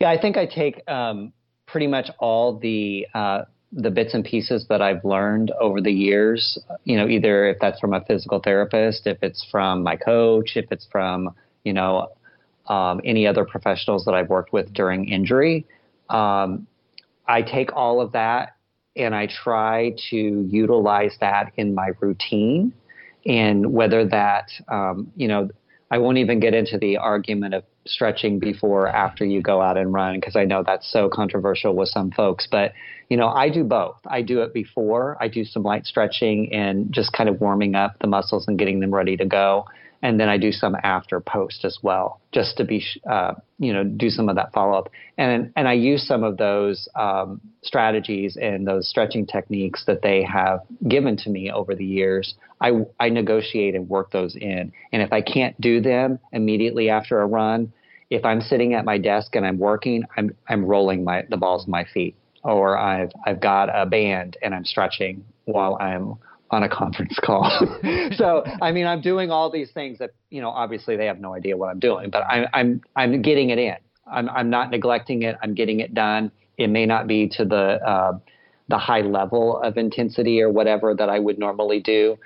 Yeah, 0.00 0.10
I 0.10 0.20
think 0.20 0.36
I 0.36 0.46
take 0.46 0.88
um, 0.88 1.32
pretty 1.66 1.86
much 1.86 2.10
all 2.18 2.58
the 2.58 3.06
uh, 3.14 3.42
the 3.72 3.90
bits 3.90 4.14
and 4.14 4.24
pieces 4.24 4.66
that 4.68 4.80
I've 4.80 5.04
learned 5.04 5.50
over 5.60 5.80
the 5.80 5.92
years. 5.92 6.58
You 6.84 6.96
know, 6.96 7.08
either 7.08 7.48
if 7.48 7.58
that's 7.60 7.80
from 7.80 7.94
a 7.94 8.04
physical 8.04 8.40
therapist, 8.40 9.06
if 9.06 9.18
it's 9.22 9.46
from 9.50 9.82
my 9.82 9.96
coach, 9.96 10.52
if 10.56 10.66
it's 10.70 10.86
from 10.90 11.34
you 11.64 11.72
know 11.72 12.08
um, 12.66 13.00
any 13.04 13.26
other 13.26 13.44
professionals 13.44 14.04
that 14.04 14.14
I've 14.14 14.28
worked 14.28 14.52
with 14.52 14.72
during 14.72 15.08
injury. 15.08 15.66
Um, 16.08 16.66
I 17.26 17.42
take 17.42 17.74
all 17.74 18.00
of 18.00 18.12
that 18.12 18.56
and 18.96 19.14
I 19.14 19.26
try 19.26 19.94
to 20.10 20.16
utilize 20.16 21.16
that 21.20 21.52
in 21.56 21.74
my 21.74 21.90
routine. 22.00 22.72
And 23.26 23.72
whether 23.72 24.06
that, 24.06 24.50
um, 24.68 25.10
you 25.16 25.28
know, 25.28 25.50
I 25.90 25.98
won't 25.98 26.18
even 26.18 26.40
get 26.40 26.54
into 26.54 26.78
the 26.78 26.96
argument 26.96 27.54
of 27.54 27.64
stretching 27.86 28.38
before 28.38 28.88
after 28.88 29.24
you 29.24 29.42
go 29.42 29.60
out 29.60 29.76
and 29.76 29.92
run 29.92 30.18
because 30.18 30.34
I 30.34 30.44
know 30.44 30.62
that's 30.64 30.90
so 30.90 31.08
controversial 31.08 31.74
with 31.74 31.88
some 31.88 32.10
folks. 32.10 32.48
But 32.50 32.72
you 33.08 33.16
know, 33.16 33.28
I 33.28 33.50
do 33.50 33.64
both. 33.64 33.96
I 34.06 34.22
do 34.22 34.42
it 34.42 34.54
before. 34.54 35.16
I 35.20 35.28
do 35.28 35.44
some 35.44 35.62
light 35.62 35.84
stretching 35.84 36.52
and 36.52 36.90
just 36.92 37.12
kind 37.12 37.28
of 37.28 37.40
warming 37.40 37.74
up 37.74 37.98
the 38.00 38.06
muscles 38.06 38.48
and 38.48 38.58
getting 38.58 38.80
them 38.80 38.94
ready 38.94 39.16
to 39.18 39.26
go 39.26 39.66
and 40.02 40.20
then 40.20 40.28
I 40.28 40.36
do 40.36 40.52
some 40.52 40.76
after 40.82 41.20
post 41.20 41.64
as 41.64 41.78
well, 41.82 42.20
just 42.32 42.56
to 42.58 42.64
be, 42.64 42.84
uh, 43.10 43.34
you 43.58 43.72
know, 43.72 43.84
do 43.84 44.10
some 44.10 44.28
of 44.28 44.36
that 44.36 44.52
follow 44.52 44.76
up. 44.76 44.90
And 45.16 45.52
and 45.56 45.66
I 45.66 45.72
use 45.74 46.06
some 46.06 46.24
of 46.24 46.36
those 46.36 46.88
um, 46.94 47.40
strategies 47.62 48.36
and 48.36 48.66
those 48.66 48.88
stretching 48.88 49.26
techniques 49.26 49.84
that 49.86 50.02
they 50.02 50.22
have 50.22 50.60
given 50.88 51.16
to 51.18 51.30
me 51.30 51.50
over 51.50 51.74
the 51.74 51.84
years. 51.84 52.34
I 52.60 52.72
I 53.00 53.08
negotiate 53.08 53.74
and 53.74 53.88
work 53.88 54.10
those 54.10 54.36
in. 54.36 54.72
And 54.92 55.02
if 55.02 55.12
I 55.12 55.20
can't 55.20 55.58
do 55.60 55.80
them 55.80 56.18
immediately 56.32 56.90
after 56.90 57.20
a 57.20 57.26
run, 57.26 57.72
if 58.10 58.24
I'm 58.24 58.40
sitting 58.40 58.74
at 58.74 58.84
my 58.84 58.98
desk 58.98 59.34
and 59.36 59.46
I'm 59.46 59.58
working, 59.58 60.04
I'm 60.16 60.34
I'm 60.48 60.64
rolling 60.64 61.04
my 61.04 61.24
the 61.28 61.36
balls 61.36 61.62
of 61.64 61.68
my 61.68 61.84
feet, 61.84 62.14
or 62.42 62.76
I've 62.76 63.10
I've 63.26 63.40
got 63.40 63.68
a 63.74 63.86
band 63.86 64.36
and 64.42 64.54
I'm 64.54 64.64
stretching 64.64 65.24
while 65.46 65.76
I'm 65.80 66.16
on 66.50 66.62
a 66.62 66.68
conference 66.68 67.18
call. 67.24 67.50
so, 68.16 68.44
I 68.60 68.72
mean, 68.72 68.86
I'm 68.86 69.00
doing 69.00 69.30
all 69.30 69.50
these 69.50 69.70
things 69.72 69.98
that, 69.98 70.10
you 70.30 70.40
know, 70.40 70.50
obviously 70.50 70.96
they 70.96 71.06
have 71.06 71.20
no 71.20 71.34
idea 71.34 71.56
what 71.56 71.70
I'm 71.70 71.78
doing, 71.78 72.10
but 72.10 72.22
I'm, 72.28 72.46
I'm, 72.52 72.82
I'm 72.94 73.22
getting 73.22 73.50
it 73.50 73.58
in. 73.58 73.76
I'm, 74.06 74.28
I'm 74.28 74.50
not 74.50 74.70
neglecting 74.70 75.22
it. 75.22 75.36
I'm 75.42 75.54
getting 75.54 75.80
it 75.80 75.94
done. 75.94 76.30
It 76.56 76.68
may 76.68 76.86
not 76.86 77.06
be 77.06 77.28
to 77.36 77.44
the, 77.44 77.80
uh, 77.86 78.18
the 78.68 78.78
high 78.78 79.00
level 79.00 79.60
of 79.62 79.76
intensity 79.76 80.40
or 80.40 80.50
whatever 80.50 80.94
that 80.94 81.08
I 81.08 81.18
would 81.18 81.38
normally 81.38 81.80
do, 81.80 82.18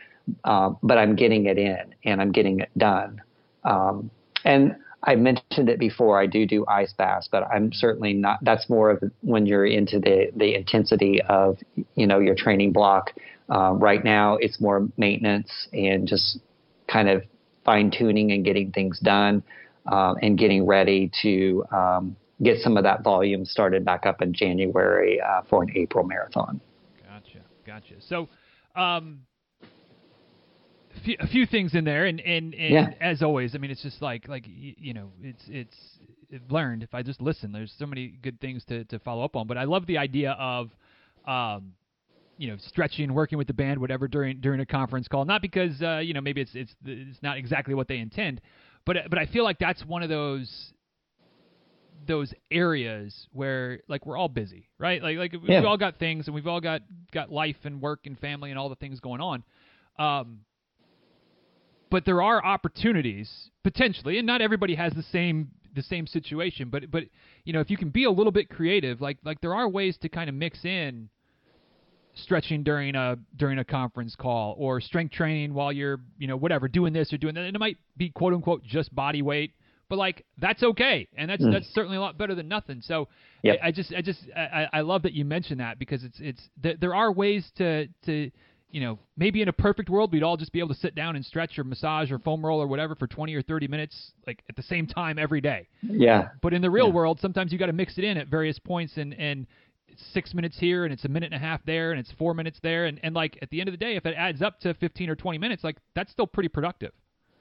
um, 0.45 0.79
but 0.83 0.99
I'm 0.99 1.17
getting 1.17 1.47
it 1.47 1.59
in 1.59 1.95
and 2.05 2.21
I'm 2.21 2.33
getting 2.33 2.61
it 2.61 2.71
done. 2.77 3.23
Um, 3.65 4.11
and 4.45 4.77
I 5.05 5.15
mentioned 5.15 5.69
it 5.69 5.79
before. 5.79 6.21
I 6.21 6.27
do 6.27 6.47
do 6.47 6.67
ice 6.67 6.93
baths, 6.93 7.29
but 7.31 7.45
I'm 7.45 7.73
certainly 7.73 8.13
not. 8.13 8.39
That's 8.43 8.69
more 8.69 8.91
of 8.91 9.03
when 9.23 9.47
you're 9.47 9.67
into 9.67 10.01
the 10.01 10.31
the 10.35 10.55
intensity 10.55 11.21
of 11.23 11.59
you 11.95 12.07
know 12.07 12.19
your 12.19 12.35
training 12.35 12.73
block. 12.73 13.13
Uh, 13.51 13.73
right 13.73 14.05
now, 14.05 14.37
it's 14.37 14.61
more 14.61 14.89
maintenance 14.97 15.51
and 15.73 16.07
just 16.07 16.39
kind 16.87 17.09
of 17.09 17.23
fine 17.65 17.91
tuning 17.91 18.33
and 18.33 18.45
getting 18.45 18.71
things 18.73 18.99
done 19.01 19.43
uh, 19.91 20.15
and 20.23 20.39
getting 20.39 20.67
ready 20.67 21.11
to 21.23 21.65
um, 21.73 22.17
get 22.43 22.59
some 22.59 22.77
of 22.77 22.85
that 22.85 23.03
volume 23.03 23.45
started 23.45 23.85
back 23.85 24.07
up 24.07 24.23
in 24.23 24.33
January 24.33 25.21
uh, 25.21 25.43
for 25.49 25.63
an 25.63 25.71
April 25.77 26.05
marathon. 26.05 26.61
Gotcha, 27.07 27.41
gotcha. 27.67 27.95
So. 28.09 28.29
Um, 28.77 29.21
a 31.21 31.27
few 31.29 31.47
things 31.47 31.75
in 31.75 31.85
there, 31.85 32.07
and 32.07 32.21
and, 32.21 32.55
and 32.55 32.73
yeah. 32.73 32.89
as 33.01 33.23
always, 33.23 33.55
I 33.55 33.59
mean, 33.59 33.71
it's 33.71 33.83
just 33.83 34.03
like 34.03 34.29
like 34.29 34.45
you 34.47 34.95
know, 34.95 35.11
it's 35.23 35.43
it's 35.49 35.77
learned 36.51 36.83
if 36.83 36.95
I 36.95 37.03
just 37.03 37.21
listen. 37.21 37.53
There's 37.53 37.73
so 37.79 37.87
many 37.87 38.15
good 38.23 38.41
things 38.41 38.65
to 38.67 38.85
to 38.85 38.99
follow 38.99 39.25
up 39.25 39.37
on, 39.37 39.47
but 39.47 39.57
I 39.57 39.65
love 39.65 39.87
the 39.87 39.99
idea 39.99 40.33
of, 40.33 40.71
um, 41.27 41.73
you 42.39 42.49
know, 42.49 42.57
stretching, 42.59 43.13
working 43.13 43.37
with 43.37 43.49
the 43.49 43.53
band, 43.53 43.81
whatever 43.81 44.09
during 44.09 44.41
during 44.41 44.61
a 44.61 44.67
conference 44.67 45.09
call. 45.09 45.25
Not 45.25 45.43
because 45.43 45.83
uh, 45.83 45.99
you 45.99 46.15
know 46.15 46.21
maybe 46.21 46.41
it's 46.41 46.55
it's 46.55 46.75
it's 46.85 47.23
not 47.23 47.37
exactly 47.37 47.75
what 47.75 47.89
they 47.89 47.99
intend, 47.99 48.41
but 48.87 48.97
but 49.11 49.19
I 49.19 49.27
feel 49.27 49.45
like 49.45 49.59
that's 49.59 49.85
one 49.85 50.03
of 50.03 50.09
those 50.09 50.73
those 52.07 52.33
areas 52.51 53.27
where 53.33 53.81
like 53.89 54.07
we're 54.07 54.17
all 54.17 54.29
busy, 54.29 54.69
right? 54.79 55.03
Like 55.03 55.19
like 55.19 55.33
we've 55.33 55.65
all 55.65 55.77
got 55.77 55.99
things 55.99 56.27
and 56.27 56.35
we've 56.35 56.47
all 56.47 56.61
got 56.61 56.83
got 57.13 57.31
life 57.31 57.57
and 57.65 57.83
work 57.83 58.07
and 58.07 58.19
family 58.19 58.51
and 58.51 58.59
all 58.59 58.69
the 58.69 58.77
things 58.77 59.01
going 59.01 59.21
on. 59.21 59.43
Um, 59.99 60.41
but 61.91 62.05
there 62.05 62.23
are 62.23 62.45
opportunities 62.45 63.51
potentially, 63.65 64.19
and 64.19 64.27
not 64.27 64.41
everybody 64.41 64.77
has 64.77 64.93
the 64.93 65.03
same 65.03 65.51
the 65.75 65.83
same 65.83 66.07
situation. 66.07 66.71
But 66.71 66.91
but 66.91 67.05
you 67.45 67.53
know, 67.53 67.61
if 67.61 67.71
you 67.71 67.77
can 67.77 67.91
be 67.91 68.05
a 68.05 68.11
little 68.11 68.33
bit 68.33 68.49
creative, 68.49 69.01
like 69.01 69.19
like 69.25 69.41
there 69.41 69.55
are 69.55 69.69
ways 69.69 69.97
to 69.99 70.09
kind 70.09 70.29
of 70.29 70.35
mix 70.35 70.65
in 70.65 71.09
stretching 72.15 72.63
during 72.63 72.95
a 72.95 73.17
during 73.37 73.59
a 73.59 73.65
conference 73.65 74.17
call 74.17 74.55
or 74.59 74.81
strength 74.81 75.13
training 75.13 75.55
while 75.55 75.73
you're 75.73 76.01
you 76.19 76.27
know 76.27 76.37
whatever 76.37 76.69
doing 76.69 76.93
this 76.93 77.13
or 77.13 77.19
doing 77.19 77.35
that. 77.35 77.45
And 77.45 77.55
it 77.55 77.59
might 77.59 77.79
be 77.97 78.11
quote 78.11 78.35
unquote 78.35 78.63
just 78.65 78.95
body 78.95 79.23
weight, 79.23 79.55
but 79.89 79.99
like 79.99 80.25
that's 80.39 80.63
okay, 80.63 81.09
and 81.17 81.31
that's 81.31 81.43
mm. 81.43 81.53
that's 81.53 81.69
certainly 81.75 81.97
a 81.97 82.01
lot 82.01 82.19
better 82.19 82.35
than 82.35 82.49
nothing. 82.49 82.81
So 82.83 83.09
yep. 83.43 83.59
I, 83.63 83.69
I, 83.69 83.71
just 83.71 83.95
I 83.95 84.03
just 84.03 84.21
I, 84.37 84.69
I 84.73 84.81
love 84.81 85.03
that 85.03 85.13
you 85.13 85.25
mentioned 85.25 85.61
that 85.61 85.79
because 85.79 86.05
it's 86.05 86.19
it's 86.21 86.49
there 86.81 86.95
are 86.95 87.13
ways 87.13 87.51
to 87.57 87.87
to 88.07 88.31
you 88.71 88.83
know, 88.83 88.99
maybe 89.17 89.41
in 89.41 89.49
a 89.49 89.53
perfect 89.53 89.89
world, 89.89 90.13
we'd 90.13 90.23
all 90.23 90.37
just 90.37 90.53
be 90.53 90.59
able 90.59 90.69
to 90.69 90.75
sit 90.75 90.95
down 90.95 91.17
and 91.17 91.25
stretch 91.25 91.59
or 91.59 91.65
massage 91.65 92.13
or 92.13 92.19
foam 92.19 92.45
roll 92.45 92.61
or 92.61 92.67
whatever 92.67 92.95
for 92.95 93.07
20 93.07 93.35
or 93.35 93.43
30 93.43 93.67
minutes, 93.67 94.13
like 94.27 94.43
at 94.49 94.57
the 94.57 94.63
same 94.63 94.87
time 94.87 95.19
every 95.19 95.41
day. 95.41 95.69
Yeah. 95.83 96.29
But 96.43 96.53
in 96.53 96.61
the 96.61 96.71
real 96.71 96.89
yeah. 96.89 96.95
world, 96.95 97.19
sometimes 97.21 97.51
you 97.51 97.59
got 97.59 97.67
to 97.67 97.73
mix 97.73 97.97
it 97.97 98.05
in 98.05 98.19
at 98.19 98.29
various 98.29 98.59
points 98.59 98.97
and, 98.99 99.15
and 99.15 99.47
it's 99.99 100.13
six 100.13 100.35
minutes 100.35 100.57
here 100.59 100.85
and 100.85 100.93
it's 100.93 101.05
a 101.05 101.09
minute 101.09 101.33
and 101.33 101.43
a 101.43 101.47
half 101.47 101.61
there 101.65 101.91
and 101.91 102.01
it's 102.01 102.13
four 102.19 102.35
minutes 102.35 102.59
there. 102.63 102.87
And, 102.87 103.01
and 103.03 103.15
like 103.15 103.39
at 103.43 103.51
the 103.51 103.61
end 103.61 103.69
of 103.69 103.73
the 103.73 103.79
day, 103.79 103.97
if 103.97 104.07
it 104.07 104.15
adds 104.17 104.43
up 104.43 104.61
to 104.61 104.75
15 104.75 105.11
or 105.11 105.17
20 105.17 105.39
minutes, 105.39 105.65
like 105.65 105.77
that's 105.95 106.11
still 106.11 106.27
pretty 106.27 106.49
productive. 106.49 106.93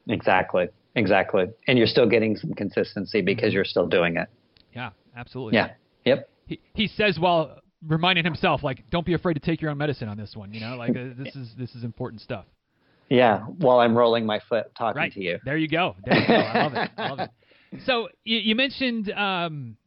Exactly. 0.07 0.67
Exactly. 0.95 1.45
And 1.67 1.77
you're 1.77 1.87
still 1.87 2.09
getting 2.09 2.35
some 2.35 2.53
consistency 2.53 3.21
because 3.21 3.53
you're 3.53 3.65
still 3.65 3.87
doing 3.87 4.17
it. 4.17 4.27
Yeah, 4.73 4.91
absolutely. 5.15 5.55
Yeah. 5.55 5.71
Yep. 6.05 6.29
He, 6.47 6.59
he 6.73 6.87
says 6.87 7.19
while 7.19 7.59
reminding 7.85 8.23
himself 8.23 8.63
like 8.63 8.89
don't 8.89 9.05
be 9.05 9.13
afraid 9.13 9.35
to 9.35 9.39
take 9.39 9.61
your 9.61 9.69
own 9.69 9.77
medicine 9.77 10.09
on 10.09 10.17
this 10.17 10.35
one 10.35 10.51
you 10.51 10.59
know 10.59 10.75
like 10.75 10.89
uh, 10.89 11.09
this 11.15 11.35
is 11.35 11.51
this 11.59 11.75
is 11.75 11.83
important 11.83 12.19
stuff 12.19 12.45
yeah 13.07 13.41
while 13.59 13.77
i'm 13.79 13.95
rolling 13.95 14.25
my 14.25 14.39
foot 14.49 14.73
talking 14.75 14.99
right. 14.99 15.13
to 15.13 15.21
you 15.21 15.37
there 15.45 15.57
you 15.57 15.67
go 15.67 15.95
there 16.03 16.19
you 16.19 16.27
go 16.27 16.33
i 16.33 16.63
love 16.63 16.73
it 16.73 16.91
i 16.97 17.07
love 17.07 17.19
it 17.19 17.29
so 17.85 18.09
you, 18.23 18.39
you 18.39 18.55
mentioned 18.55 19.11
um, 19.11 19.77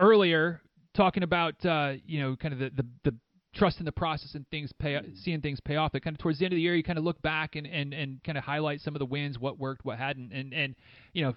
earlier 0.00 0.62
talking 0.98 1.22
about 1.22 1.64
uh, 1.64 1.92
you 2.06 2.20
know 2.20 2.36
kind 2.36 2.52
of 2.52 2.58
the, 2.58 2.70
the, 2.76 2.86
the 3.04 3.14
trust 3.54 3.78
in 3.78 3.86
the 3.86 3.92
process 3.92 4.34
and 4.34 4.48
things 4.50 4.72
pay 4.78 5.00
seeing 5.14 5.40
things 5.40 5.60
pay 5.60 5.76
off 5.76 5.92
that 5.92 6.02
kind 6.02 6.14
of 6.14 6.20
towards 6.20 6.38
the 6.38 6.44
end 6.44 6.52
of 6.52 6.56
the 6.56 6.60
year 6.60 6.74
you 6.74 6.82
kind 6.82 6.98
of 6.98 7.04
look 7.04 7.20
back 7.22 7.56
and, 7.56 7.66
and, 7.66 7.94
and 7.94 8.22
kind 8.22 8.36
of 8.36 8.44
highlight 8.44 8.80
some 8.80 8.94
of 8.94 8.98
the 8.98 9.06
wins 9.06 9.38
what 9.38 9.58
worked 9.58 9.84
what 9.84 9.98
hadn't 9.98 10.32
and 10.32 10.52
and 10.52 10.74
you 11.12 11.24
know 11.24 11.34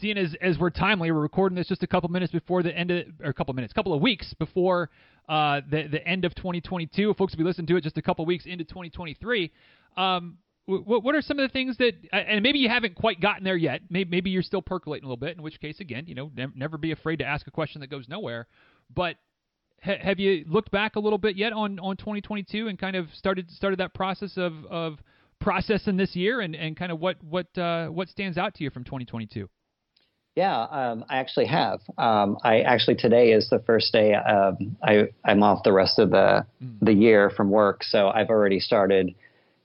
seeing 0.00 0.18
as 0.18 0.34
as 0.40 0.58
we're 0.58 0.70
timely, 0.70 1.10
we're 1.10 1.20
recording 1.20 1.56
this 1.56 1.68
just 1.68 1.82
a 1.82 1.86
couple 1.86 2.08
minutes 2.10 2.32
before 2.32 2.62
the 2.62 2.76
end 2.76 2.90
of, 2.90 3.06
or 3.22 3.30
a 3.30 3.34
couple 3.34 3.54
minutes, 3.54 3.72
a 3.72 3.74
couple 3.74 3.94
of 3.94 4.02
weeks 4.02 4.34
before 4.34 4.90
uh, 5.28 5.60
the 5.70 5.86
the 5.86 6.06
end 6.06 6.24
of 6.24 6.34
2022. 6.34 7.14
Folks 7.14 7.32
will 7.32 7.38
be 7.38 7.44
listening 7.44 7.66
to 7.68 7.76
it 7.76 7.82
just 7.82 7.96
a 7.96 8.02
couple 8.02 8.26
weeks 8.26 8.44
into 8.46 8.64
2023. 8.64 9.52
Um, 9.96 10.38
what, 10.66 11.04
what 11.04 11.14
are 11.14 11.20
some 11.20 11.38
of 11.38 11.48
the 11.48 11.52
things 11.52 11.76
that, 11.76 11.92
and 12.12 12.42
maybe 12.42 12.58
you 12.58 12.70
haven't 12.70 12.94
quite 12.94 13.20
gotten 13.20 13.44
there 13.44 13.56
yet. 13.56 13.82
Maybe, 13.90 14.10
maybe 14.10 14.30
you're 14.30 14.42
still 14.42 14.62
percolating 14.62 15.04
a 15.04 15.08
little 15.08 15.18
bit. 15.18 15.36
In 15.36 15.42
which 15.42 15.60
case, 15.60 15.78
again, 15.80 16.04
you 16.06 16.14
know, 16.14 16.30
ne- 16.34 16.46
never 16.54 16.78
be 16.78 16.90
afraid 16.92 17.18
to 17.18 17.24
ask 17.24 17.46
a 17.46 17.50
question 17.50 17.82
that 17.82 17.90
goes 17.90 18.08
nowhere. 18.08 18.46
But 18.92 19.16
ha- 19.82 19.98
have 20.00 20.18
you 20.18 20.44
looked 20.48 20.70
back 20.70 20.96
a 20.96 21.00
little 21.00 21.18
bit 21.18 21.36
yet 21.36 21.52
on 21.52 21.78
on 21.78 21.96
2022 21.96 22.68
and 22.68 22.78
kind 22.78 22.96
of 22.96 23.06
started 23.14 23.50
started 23.50 23.80
that 23.80 23.94
process 23.94 24.36
of 24.36 24.64
of 24.66 24.98
processing 25.40 25.96
this 25.96 26.16
year 26.16 26.40
and, 26.40 26.56
and 26.56 26.76
kind 26.76 26.90
of 26.90 27.00
what 27.00 27.22
what 27.22 27.46
uh, 27.58 27.88
what 27.88 28.08
stands 28.08 28.38
out 28.38 28.54
to 28.54 28.64
you 28.64 28.70
from 28.70 28.84
2022? 28.84 29.48
Yeah, 30.36 30.62
um, 30.62 31.04
I 31.08 31.18
actually 31.18 31.46
have. 31.46 31.80
Um, 31.96 32.38
I 32.42 32.60
actually 32.60 32.96
today 32.96 33.30
is 33.32 33.48
the 33.50 33.60
first 33.60 33.92
day 33.92 34.14
um, 34.14 34.76
I, 34.82 35.04
I'm 35.24 35.44
off 35.44 35.62
the 35.62 35.72
rest 35.72 36.00
of 36.00 36.10
the 36.10 36.44
mm. 36.62 36.78
the 36.82 36.92
year 36.92 37.30
from 37.30 37.50
work, 37.50 37.84
so 37.84 38.08
I've 38.08 38.30
already 38.30 38.58
started 38.58 39.14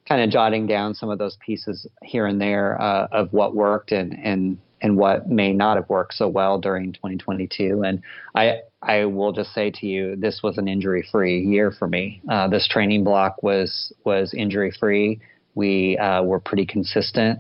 kind 0.08 0.22
of 0.22 0.30
jotting 0.30 0.68
down 0.68 0.94
some 0.94 1.10
of 1.10 1.18
those 1.18 1.38
pieces 1.44 1.88
here 2.04 2.28
and 2.28 2.40
there 2.40 2.80
uh, 2.80 3.08
of 3.12 3.34
what 3.34 3.56
worked 3.56 3.92
and 3.92 4.14
and 4.24 4.60
and 4.82 4.98
what 4.98 5.28
may 5.28 5.54
not 5.54 5.78
have 5.78 5.90
worked 5.90 6.14
so 6.14 6.28
well 6.28 6.60
during 6.60 6.94
2022. 6.94 7.84
And 7.84 8.02
I 8.36 8.62
I 8.82 9.06
will 9.06 9.34
just 9.34 9.54
say 9.54 9.72
to 9.72 9.86
you, 9.86 10.16
this 10.16 10.42
was 10.42 10.58
an 10.58 10.68
injury 10.68 11.08
free 11.12 11.42
year 11.42 11.72
for 11.72 11.88
me. 11.88 12.22
Uh, 12.30 12.48
this 12.48 12.68
training 12.68 13.04
block 13.04 13.44
was 13.44 13.94
was 14.06 14.34
injury 14.34 14.72
free. 14.72 15.20
We 15.56 15.98
uh, 15.98 16.24
were 16.24 16.40
pretty 16.40 16.66
consistent. 16.66 17.40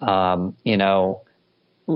Um, 0.00 0.56
you 0.62 0.76
know, 0.76 1.22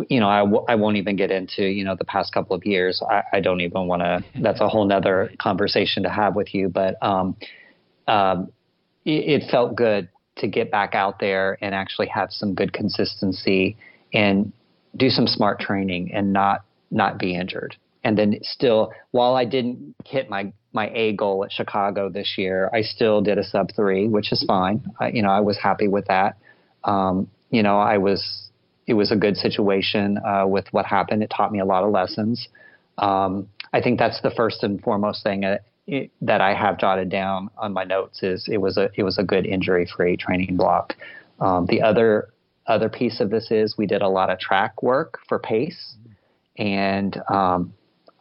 you 0.08 0.20
know, 0.20 0.28
I 0.28 0.40
w- 0.40 0.64
I 0.68 0.76
won't 0.76 0.96
even 0.96 1.16
get 1.16 1.30
into, 1.30 1.64
you 1.64 1.84
know, 1.84 1.96
the 1.96 2.04
past 2.04 2.32
couple 2.32 2.54
of 2.54 2.64
years. 2.64 3.02
I, 3.08 3.22
I 3.34 3.40
don't 3.40 3.60
even 3.60 3.86
want 3.86 4.02
to, 4.02 4.24
that's 4.42 4.60
a 4.60 4.68
whole 4.68 4.84
nother 4.84 5.30
conversation 5.38 6.02
to 6.04 6.08
have 6.08 6.34
with 6.34 6.54
you. 6.54 6.68
But 6.68 7.00
um, 7.02 7.36
um, 8.06 8.52
it, 9.04 9.42
it, 9.42 9.50
felt 9.50 9.74
good 9.76 10.08
to 10.36 10.48
get 10.48 10.70
back 10.70 10.94
out 10.94 11.18
there 11.18 11.58
and 11.60 11.74
actually 11.74 12.06
have 12.08 12.32
some 12.32 12.54
good 12.54 12.72
consistency 12.72 13.76
and 14.12 14.52
do 14.96 15.08
some 15.08 15.26
smart 15.26 15.60
training 15.60 16.12
and 16.12 16.32
not 16.32 16.64
not 16.90 17.18
be 17.18 17.34
injured. 17.34 17.76
And 18.02 18.16
then 18.16 18.38
still, 18.42 18.92
while 19.10 19.34
I 19.34 19.44
didn't 19.44 19.94
hit 20.04 20.30
my 20.30 20.52
my 20.72 20.88
A 20.90 21.12
goal 21.12 21.44
at 21.44 21.52
Chicago 21.52 22.08
this 22.08 22.34
year, 22.38 22.70
I 22.72 22.82
still 22.82 23.20
did 23.20 23.38
a 23.38 23.44
sub 23.44 23.70
three, 23.74 24.08
which 24.08 24.32
is 24.32 24.44
fine. 24.46 24.84
I, 24.98 25.08
you 25.08 25.22
know, 25.22 25.30
I 25.30 25.40
was 25.40 25.58
happy 25.58 25.88
with 25.88 26.06
that. 26.06 26.36
Um, 26.84 27.28
you 27.50 27.62
know, 27.62 27.78
I 27.78 27.98
was 27.98 28.50
it 28.86 28.94
was 28.94 29.12
a 29.12 29.16
good 29.16 29.36
situation 29.36 30.18
uh, 30.18 30.46
with 30.46 30.66
what 30.72 30.86
happened. 30.86 31.22
It 31.22 31.32
taught 31.34 31.52
me 31.52 31.60
a 31.60 31.64
lot 31.64 31.84
of 31.84 31.90
lessons. 31.90 32.48
Um, 32.98 33.48
I 33.72 33.80
think 33.80 33.98
that's 33.98 34.20
the 34.20 34.30
first 34.30 34.62
and 34.62 34.80
foremost 34.80 35.22
thing 35.22 35.44
uh, 35.44 35.58
it, 35.86 36.10
that 36.22 36.40
I 36.40 36.54
have 36.54 36.78
jotted 36.78 37.08
down 37.08 37.50
on 37.58 37.72
my 37.72 37.84
notes 37.84 38.22
is 38.22 38.48
it 38.50 38.58
was 38.58 38.76
a 38.76 38.90
it 38.94 39.02
was 39.02 39.18
a 39.18 39.24
good 39.24 39.46
injury 39.46 39.86
free 39.86 40.16
training 40.16 40.56
block. 40.56 40.94
Um, 41.40 41.66
the 41.66 41.82
other 41.82 42.28
other 42.70 42.88
piece 42.88 43.20
of 43.20 43.30
this 43.30 43.50
is 43.50 43.76
we 43.76 43.86
did 43.86 44.02
a 44.02 44.08
lot 44.08 44.30
of 44.30 44.38
track 44.38 44.82
work 44.82 45.18
for 45.28 45.38
pace, 45.38 45.96
and 46.56 47.20
um, 47.28 47.74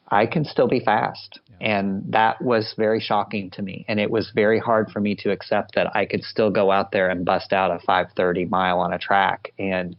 I 0.08 0.26
can 0.26 0.44
still 0.46 0.68
be 0.68 0.80
fast. 0.80 1.40
And 1.62 2.14
that 2.14 2.42
was 2.42 2.74
very 2.78 3.02
shocking 3.02 3.50
to 3.52 3.62
me. 3.62 3.86
And 3.90 4.00
it 4.00 4.10
was 4.10 4.32
very 4.34 4.60
hard 4.60 4.92
for 4.92 5.02
me 5.02 5.14
to 5.16 5.32
accept 5.32 5.76
that 5.76 5.94
I 5.94 6.06
could 6.06 6.24
still 6.24 6.50
go 6.50 6.72
out 6.72 6.92
there 6.92 7.10
and 7.10 7.26
bust 7.26 7.52
out 7.52 7.70
a 7.70 7.80
530 7.80 8.46
mile 8.46 8.80
on 8.80 8.94
a 8.94 8.98
track 8.98 9.52
and 9.60 9.96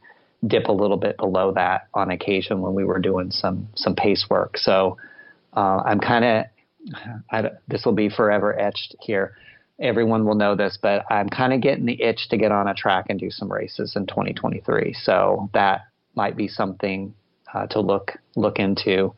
dip 0.47 0.69
a 0.69 0.73
little 0.73 0.97
bit 0.97 1.19
below 1.19 1.53
that 1.53 1.89
on 1.93 2.11
occasion 2.11 2.63
when 2.63 2.73
we 2.75 2.85
were 2.85 2.99
doing 2.99 3.31
some 3.31 3.69
some 3.75 3.95
pace 3.95 4.27
work. 4.31 4.57
So 4.57 4.97
uh, 5.55 5.83
I'm 5.85 6.01
kind 6.01 6.25
of 6.25 7.45
this 7.69 7.85
will 7.85 7.93
be 7.93 8.09
forever 8.09 8.59
etched 8.59 8.97
here. 9.01 9.37
Everyone 9.81 10.25
will 10.25 10.35
know 10.35 10.55
this, 10.55 10.79
but 10.81 11.05
I'm 11.11 11.29
kind 11.29 11.53
of 11.53 11.61
getting 11.61 11.87
the 11.87 12.01
itch 12.03 12.29
to 12.31 12.37
get 12.37 12.53
on 12.53 12.69
a 12.69 12.75
track 12.75 13.07
and 13.09 13.19
do 13.19 13.31
some 13.31 13.51
races 13.51 13.95
in 13.97 14.07
2023. 14.07 14.95
So 15.03 15.49
that 15.55 15.87
might 16.15 16.37
be 16.37 16.49
something 16.49 17.15
uh, 17.53 17.67
to 17.69 17.81
look 17.81 18.13
look 18.37 18.59
into. 18.59 19.15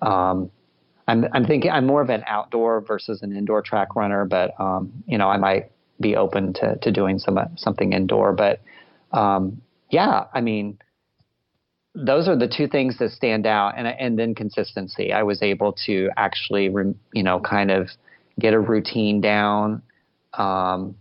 Um, 0.00 0.50
I'm 1.06 1.26
I'm 1.32 1.44
thinking 1.44 1.70
I'm 1.70 1.86
more 1.86 2.00
of 2.00 2.10
an 2.10 2.22
outdoor 2.26 2.80
versus 2.80 3.22
an 3.22 3.36
indoor 3.36 3.62
track 3.62 3.96
runner, 3.96 4.24
but 4.24 4.58
um, 4.58 4.92
you 5.06 5.18
know 5.18 5.28
I 5.28 5.36
might 5.36 5.70
be 6.00 6.16
open 6.16 6.52
to 6.54 6.76
to 6.76 6.92
doing 6.92 7.18
some 7.18 7.38
something 7.56 7.92
indoor. 7.92 8.32
But 8.32 8.60
um, 9.12 9.60
yeah, 9.90 10.24
I 10.32 10.40
mean, 10.40 10.78
those 11.94 12.28
are 12.28 12.36
the 12.36 12.48
two 12.48 12.68
things 12.68 12.98
that 12.98 13.10
stand 13.10 13.46
out, 13.46 13.74
and 13.76 13.86
and 13.86 14.18
then 14.18 14.34
consistency. 14.34 15.12
I 15.12 15.22
was 15.22 15.42
able 15.42 15.74
to 15.86 16.10
actually, 16.16 16.64
you 17.12 17.22
know, 17.22 17.40
kind 17.40 17.70
of 17.70 17.88
get 18.40 18.54
a 18.54 18.60
routine 18.60 19.20
down, 19.20 19.82
um, 20.38 20.94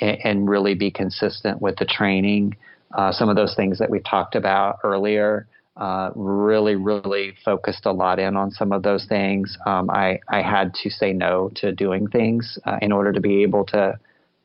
and, 0.00 0.18
and, 0.24 0.48
really 0.48 0.74
be 0.74 0.90
consistent 0.90 1.62
with 1.62 1.76
the 1.76 1.84
training. 1.84 2.56
Uh, 2.92 3.12
some 3.12 3.28
of 3.28 3.36
those 3.36 3.54
things 3.54 3.78
that 3.78 3.90
we 3.90 4.00
talked 4.00 4.34
about 4.34 4.78
earlier. 4.84 5.46
Uh, 5.76 6.10
really, 6.14 6.76
really 6.76 7.34
focused 7.44 7.84
a 7.84 7.90
lot 7.90 8.20
in 8.20 8.36
on 8.36 8.48
some 8.52 8.70
of 8.70 8.84
those 8.84 9.06
things. 9.06 9.58
Um, 9.66 9.90
I, 9.90 10.20
I 10.28 10.40
had 10.40 10.72
to 10.84 10.90
say 10.90 11.12
no 11.12 11.50
to 11.56 11.72
doing 11.72 12.06
things 12.06 12.58
uh, 12.64 12.78
in 12.80 12.92
order 12.92 13.12
to 13.12 13.20
be 13.20 13.42
able 13.42 13.64
to 13.66 13.98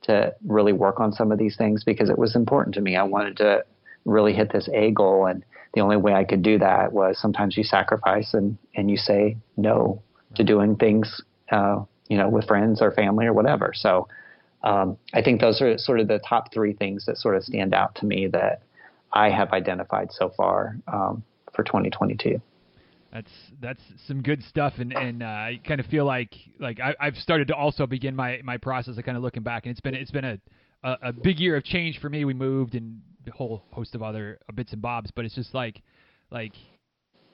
to 0.04 0.34
really 0.46 0.74
work 0.74 1.00
on 1.00 1.12
some 1.12 1.32
of 1.32 1.38
these 1.38 1.56
things 1.56 1.84
because 1.84 2.10
it 2.10 2.18
was 2.18 2.36
important 2.36 2.74
to 2.76 2.82
me. 2.82 2.96
I 2.96 3.04
wanted 3.04 3.38
to 3.38 3.64
really 4.06 4.34
hit 4.34 4.52
this 4.52 4.70
A 4.74 4.92
goal. 4.92 5.26
And 5.26 5.44
the 5.74 5.82
only 5.82 5.98
way 5.98 6.14
I 6.14 6.24
could 6.24 6.42
do 6.42 6.58
that 6.60 6.94
was 6.94 7.20
sometimes 7.20 7.58
you 7.58 7.64
sacrifice 7.64 8.34
and, 8.34 8.58
and 8.76 8.90
you 8.90 8.98
say 8.98 9.38
no 9.58 10.02
to 10.36 10.44
doing 10.44 10.76
things, 10.76 11.22
uh, 11.52 11.84
you 12.08 12.18
know, 12.18 12.30
with 12.30 12.48
friends 12.48 12.82
or 12.82 12.92
family 12.92 13.26
or 13.26 13.34
whatever. 13.34 13.72
So 13.76 14.08
um, 14.64 14.98
I 15.14 15.22
think 15.22 15.42
those 15.42 15.62
are 15.62 15.78
sort 15.78 16.00
of 16.00 16.08
the 16.08 16.20
top 16.20 16.54
three 16.54 16.74
things 16.74 17.06
that 17.06 17.18
sort 17.18 17.36
of 17.36 17.44
stand 17.44 17.74
out 17.74 17.96
to 17.96 18.06
me 18.06 18.28
that 18.28 18.62
I 19.14 19.30
have 19.30 19.52
identified 19.52 20.12
so 20.12 20.32
far 20.36 20.78
um, 20.92 21.24
for 21.54 21.64
2022. 21.64 22.42
That's 23.12 23.32
that's 23.60 23.82
some 24.08 24.22
good 24.22 24.44
stuff, 24.44 24.74
and 24.78 24.94
and 24.94 25.24
uh, 25.24 25.26
I 25.26 25.60
kind 25.68 25.80
of 25.80 25.88
feel 25.88 26.06
like 26.06 26.36
like 26.60 26.80
I, 26.80 26.94
have 27.00 27.16
started 27.16 27.48
to 27.48 27.56
also 27.56 27.88
begin 27.88 28.16
my 28.16 28.40
my 28.44 28.58
process 28.58 29.00
of 29.00 29.04
kind 29.04 29.18
of 29.18 29.24
looking 29.24 29.42
back, 29.42 29.66
and 29.66 29.72
it's 29.72 29.82
been 29.82 29.96
it's 29.96 30.12
been 30.12 30.26
a, 30.26 30.38
a, 30.84 30.98
a 31.04 31.14
big 31.14 31.40
year 31.40 31.56
of 31.56 31.64
change 31.64 32.00
for 32.00 32.08
me. 32.08 32.24
We 32.24 32.36
moved 32.36 32.76
and 32.76 33.02
a 33.28 33.32
whole 33.32 33.64
host 33.72 33.96
of 33.96 34.04
other 34.04 34.40
bits 34.54 34.74
and 34.74 34.82
bobs, 34.82 35.10
but 35.16 35.26
it's 35.26 35.34
just 35.34 35.56
like 35.56 35.82
like 36.30 36.54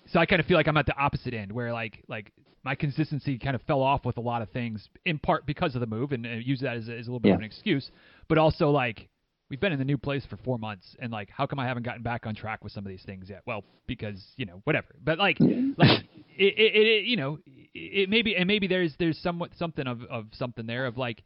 so 0.08 0.20
I 0.20 0.26
kind 0.26 0.40
of 0.40 0.46
feel 0.46 0.56
like 0.56 0.68
I'm 0.68 0.78
at 0.78 0.86
the 0.86 0.98
opposite 0.98 1.34
end 1.34 1.52
where 1.52 1.74
like 1.74 2.04
like 2.08 2.32
my 2.66 2.74
consistency 2.74 3.38
kind 3.38 3.56
of 3.56 3.62
fell 3.62 3.82
off 3.82 4.04
with 4.06 4.18
a 4.18 4.22
lot 4.22 4.42
of 4.42 4.50
things 4.50 4.90
in 5.06 5.20
part 5.20 5.46
because 5.46 5.76
of 5.76 5.82
the 5.82 5.88
move 5.88 6.12
and, 6.12 6.26
use 6.44 6.60
that 6.62 6.76
as 6.76 6.90
a, 6.90 6.98
as 6.98 7.08
a 7.08 7.10
little 7.12 7.20
bit 7.20 7.30
yeah. 7.30 7.36
of 7.36 7.40
an 7.40 7.46
excuse, 7.46 7.92
but 8.28 8.40
also 8.40 8.72
like 8.72 9.08
we've 9.50 9.60
been 9.60 9.72
in 9.72 9.78
the 9.78 9.86
new 9.86 10.00
place 10.00 10.26
for 10.28 10.38
four 10.38 10.58
months 10.58 10.96
and 11.00 11.12
like 11.12 11.30
how 11.30 11.46
come 11.46 11.60
I 11.60 11.68
haven't 11.68 11.84
gotten 11.84 12.02
back 12.02 12.26
on 12.26 12.34
track 12.34 12.64
with 12.64 12.74
some 12.74 12.84
of 12.84 12.90
these 12.90 13.04
things 13.06 13.30
yet? 13.30 13.44
Well, 13.46 13.64
because 13.86 14.22
you 14.36 14.48
know 14.48 14.62
whatever. 14.64 14.88
But 15.04 15.20
like 15.20 15.38
like 15.40 16.06
it, 16.36 16.54
it, 16.58 16.76
it 16.76 17.06
you 17.06 17.18
know 17.18 17.38
it 17.74 18.10
maybe 18.10 18.36
and 18.36 18.48
maybe 18.48 18.68
there's 18.68 18.96
there's 18.98 19.18
somewhat 19.20 19.52
something 19.58 19.86
of 19.86 20.02
of 20.10 20.26
something 20.34 20.66
there 20.66 20.88
of 20.88 20.98
like 20.98 21.24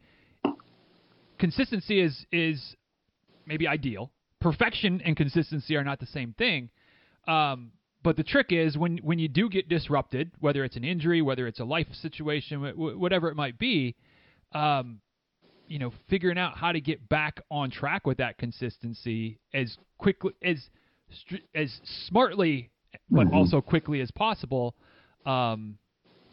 consistency 1.40 2.02
is 2.02 2.26
is 2.34 2.76
maybe 3.46 3.66
ideal 3.66 4.12
perfection 4.42 5.02
and 5.06 5.16
consistency 5.16 5.76
are 5.76 5.84
not 5.84 6.00
the 6.00 6.06
same 6.08 6.34
thing. 6.38 6.70
Um, 7.28 7.72
but 8.04 8.16
the 8.16 8.24
trick 8.24 8.48
is 8.50 8.78
when 8.78 8.98
when 8.98 9.20
you 9.20 9.28
do 9.28 9.50
get 9.50 9.68
disrupted, 9.68 10.32
whether 10.40 10.64
it's 10.64 10.78
an 10.78 10.84
injury, 10.84 11.22
whether 11.22 11.48
it's 11.48 11.60
a 11.60 11.66
life 11.66 11.88
situation, 11.94 12.62
whatever 12.76 13.30
it 13.30 13.36
might 13.36 13.60
be, 13.60 13.96
um, 14.54 15.02
you 15.68 15.80
know, 15.80 15.92
figuring 16.10 16.38
out 16.38 16.58
how 16.58 16.72
to 16.72 16.80
get 16.80 17.10
back 17.10 17.42
on 17.52 17.70
track 17.70 18.08
with 18.08 18.18
that 18.18 18.38
consistency 18.38 19.40
as 19.54 19.78
quickly 19.98 20.32
as 20.44 20.70
as 21.54 21.80
smartly, 22.08 22.70
but 23.10 23.28
mm-hmm. 23.28 23.36
also 23.36 23.60
quickly 23.60 24.00
as 24.00 24.10
possible, 24.12 24.76
um, 25.26 25.78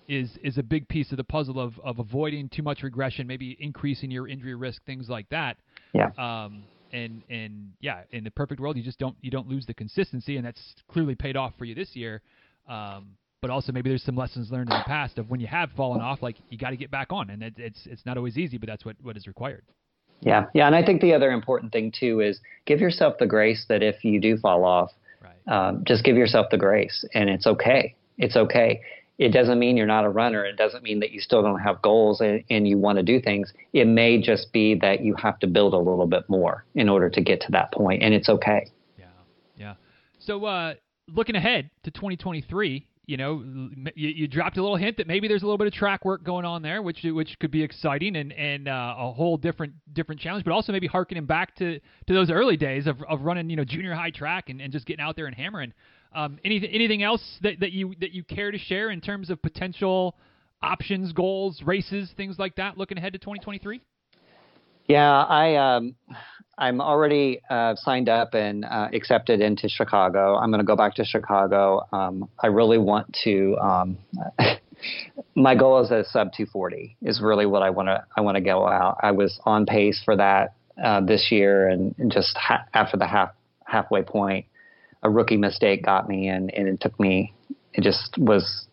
is 0.09 0.31
is 0.45 0.59
a 0.59 0.63
big 0.63 0.89
piece 0.89 1.11
of 1.11 1.17
the 1.17 1.25
puzzle 1.25 1.59
of 1.59 1.79
of 1.81 1.99
avoiding 1.99 2.49
too 2.49 2.63
much 2.63 2.83
regression, 2.85 3.27
maybe 3.27 3.57
increasing 3.59 4.11
your 4.11 4.29
injury 4.29 4.55
risk, 4.55 4.85
things 4.85 5.09
like 5.09 5.29
that. 5.31 5.57
Yeah. 5.93 6.11
Um, 6.17 6.63
and 6.93 7.23
and 7.29 7.73
yeah, 7.81 8.03
in 8.11 8.25
the 8.25 8.31
perfect 8.31 8.61
world, 8.61 8.77
you 8.77 8.83
just 8.83 8.99
don't 8.99 9.17
you 9.21 9.31
don't 9.31 9.49
lose 9.49 9.67
the 9.67 9.75
consistency, 9.75 10.37
and 10.37 10.47
that's 10.47 10.75
clearly 10.89 11.15
paid 11.15 11.37
off 11.37 11.53
for 11.59 11.65
you 11.65 11.75
this 11.75 11.95
year. 11.95 12.23
Um, 12.69 13.17
but 13.43 13.51
also 13.51 13.71
maybe 13.71 13.91
there's 13.91 14.03
some 14.03 14.17
lessons 14.17 14.51
learned 14.51 14.71
in 14.71 14.77
the 14.77 14.85
past 14.85 15.19
of 15.19 15.31
when 15.31 15.41
you 15.41 15.47
have 15.47 15.71
fallen 15.77 16.01
off, 16.01 16.23
like 16.23 16.37
you 16.49 16.59
got 16.59 16.71
to 16.71 16.77
get 16.77 16.91
back 16.91 17.13
on, 17.13 17.31
and 17.31 17.43
it, 17.43 17.55
it's 17.59 17.87
it's 17.87 18.05
not 18.07 18.17
always 18.17 18.39
easy, 18.39 18.59
but 18.59 18.67
that's 18.67 18.85
what 18.85 18.97
what 19.03 19.17
is 19.17 19.27
required. 19.27 19.63
Yeah, 20.21 20.47
yeah, 20.55 20.67
and 20.67 20.75
I 20.75 20.85
think 20.85 21.01
the 21.01 21.13
other 21.13 21.31
important 21.31 21.73
thing 21.73 21.93
too 21.99 22.21
is 22.21 22.41
give 22.65 22.81
yourself 22.81 23.19
the 23.19 23.27
grace 23.27 23.67
that 23.69 23.83
if 23.83 24.05
you 24.05 24.21
do 24.21 24.39
fall 24.39 24.65
off, 24.65 24.91
right. 25.23 25.69
um, 25.69 25.85
just 25.87 26.05
give 26.05 26.17
yourself 26.17 26.47
the 26.51 26.57
grace, 26.57 27.05
and 27.15 27.29
it's 27.29 27.47
okay. 27.47 27.95
It's 28.19 28.37
okay 28.37 28.81
it 29.19 29.31
doesn't 29.31 29.59
mean 29.59 29.77
you're 29.77 29.87
not 29.87 30.05
a 30.05 30.11
runner. 30.11 30.45
It 30.45 30.57
doesn't 30.57 30.83
mean 30.83 31.01
that 31.01 31.11
you 31.11 31.21
still 31.21 31.43
don't 31.43 31.61
have 31.61 31.81
goals 31.81 32.21
and, 32.21 32.45
and, 32.51 32.69
you 32.69 32.77
want 32.77 32.99
to 32.99 33.03
do 33.03 33.21
things. 33.21 33.53
It 33.73 33.87
may 33.87 34.21
just 34.21 34.53
be 34.53 34.75
that 34.77 35.03
you 35.03 35.15
have 35.15 35.39
to 35.39 35.47
build 35.47 35.73
a 35.73 35.79
little 35.79 36.07
bit 36.07 36.29
more 36.29 36.65
in 36.75 36.89
order 36.89 37.09
to 37.09 37.21
get 37.23 37.41
to 37.43 37.53
that 37.53 37.73
point, 37.73 38.03
and 38.03 38.13
it's 38.13 38.29
okay. 38.29 38.71
Yeah, 38.99 39.07
yeah. 39.57 39.75
So, 40.19 40.45
uh, 40.45 40.75
looking 41.09 41.37
ahead 41.37 41.71
to 41.85 41.91
2023, 41.91 42.87
you 43.07 43.17
know, 43.17 43.43
you, 43.95 44.09
you, 44.09 44.27
dropped 44.27 44.57
a 44.57 44.63
little 44.63 44.77
hint 44.77 44.97
that 44.97 45.07
maybe 45.07 45.29
there's 45.29 45.43
a 45.43 45.47
little 45.47 45.59
bit 45.59 45.69
of 45.69 45.73
track 45.73 46.05
work 46.05 46.25
going 46.25 46.45
on 46.45 46.61
there, 46.61 46.83
which 46.83 47.05
which 47.05 47.39
could 47.39 47.53
be 47.53 47.63
exciting 47.63 48.17
and 48.17 48.33
and 48.33 48.67
uh, 48.67 48.97
a 48.99 49.13
whole 49.13 49.37
different 49.37 49.75
different 49.93 50.21
challenge, 50.21 50.45
but 50.45 50.53
also 50.53 50.73
maybe 50.73 50.89
harkening 50.89 51.25
back 51.25 51.55
to 51.57 51.79
to 51.79 52.13
those 52.13 52.31
early 52.31 52.57
days 52.57 52.89
of 52.89 53.01
of 53.05 53.23
running, 53.23 53.49
you 53.49 53.55
know, 53.55 53.65
junior 53.65 53.95
high 53.95 54.11
track 54.11 54.51
and, 54.51 54.61
and 54.61 54.73
just 54.73 54.87
getting 54.87 55.05
out 55.05 55.15
there 55.15 55.27
and 55.27 55.37
hammering. 55.37 55.73
Um, 56.17 56.39
anything 56.45 56.71
anything 56.71 57.03
else 57.03 57.23
that, 57.43 57.61
that 57.61 57.73
you 57.73 57.95
that 58.01 58.13
you 58.13 58.25
care 58.25 58.51
to 58.51 58.57
share 58.57 58.91
in 58.91 59.03
terms 59.03 59.29
of 59.29 59.41
potential 59.43 60.17
options, 60.63 61.13
goals, 61.13 61.63
races, 61.63 62.11
things 62.17 62.39
like 62.39 62.57
that, 62.57 62.79
looking 62.79 62.97
ahead 62.97 63.13
to 63.13 63.19
2023? 63.19 63.83
Yeah, 64.87 65.13
I 65.13 65.57
um, 65.57 65.95
I'm 66.57 66.81
already 66.81 67.41
uh, 67.51 67.75
signed 67.77 68.09
up 68.09 68.33
and 68.33 68.65
uh, 68.65 68.89
accepted 68.95 69.41
into 69.43 69.69
Chicago. 69.69 70.37
I'm 70.37 70.51
going 70.51 70.61
to 70.61 70.67
go 70.67 70.77
back 70.77 70.95
to 70.95 71.05
Chicago. 71.05 71.87
Um, 71.93 72.31
I 72.43 72.47
really 72.47 72.79
want 72.79 73.15
to. 73.25 73.57
Um, 73.59 73.99
my 75.35 75.55
goal 75.55 75.85
is 75.85 75.91
a 75.91 76.03
sub 76.05 76.33
240 76.33 76.97
is 77.03 77.21
really 77.21 77.45
what 77.45 77.63
I 77.63 77.69
want 77.69 77.89
to 77.89 78.03
I 78.17 78.23
want 78.23 78.37
to 78.37 78.41
go 78.41 78.67
out. 78.67 78.99
I 79.03 79.11
was 79.11 79.39
on 79.45 79.67
pace 79.67 80.01
for 80.03 80.17
that 80.17 80.55
uh, 80.83 81.03
this 81.03 81.29
year, 81.31 81.69
and, 81.69 81.95
and 81.99 82.11
just 82.11 82.35
ha- 82.39 82.65
after 82.73 82.97
the 82.97 83.07
half 83.07 83.33
halfway 83.67 84.03
point, 84.03 84.47
a 85.07 85.11
rookie 85.11 85.37
mistake 85.37 85.85
got 85.85 86.09
me, 86.09 86.29
and 86.29 86.53
and 86.53 86.69
it 86.69 86.81
took 86.81 86.99
me. 86.99 87.33
It 87.73 87.83
just 87.83 88.19
was 88.19 88.67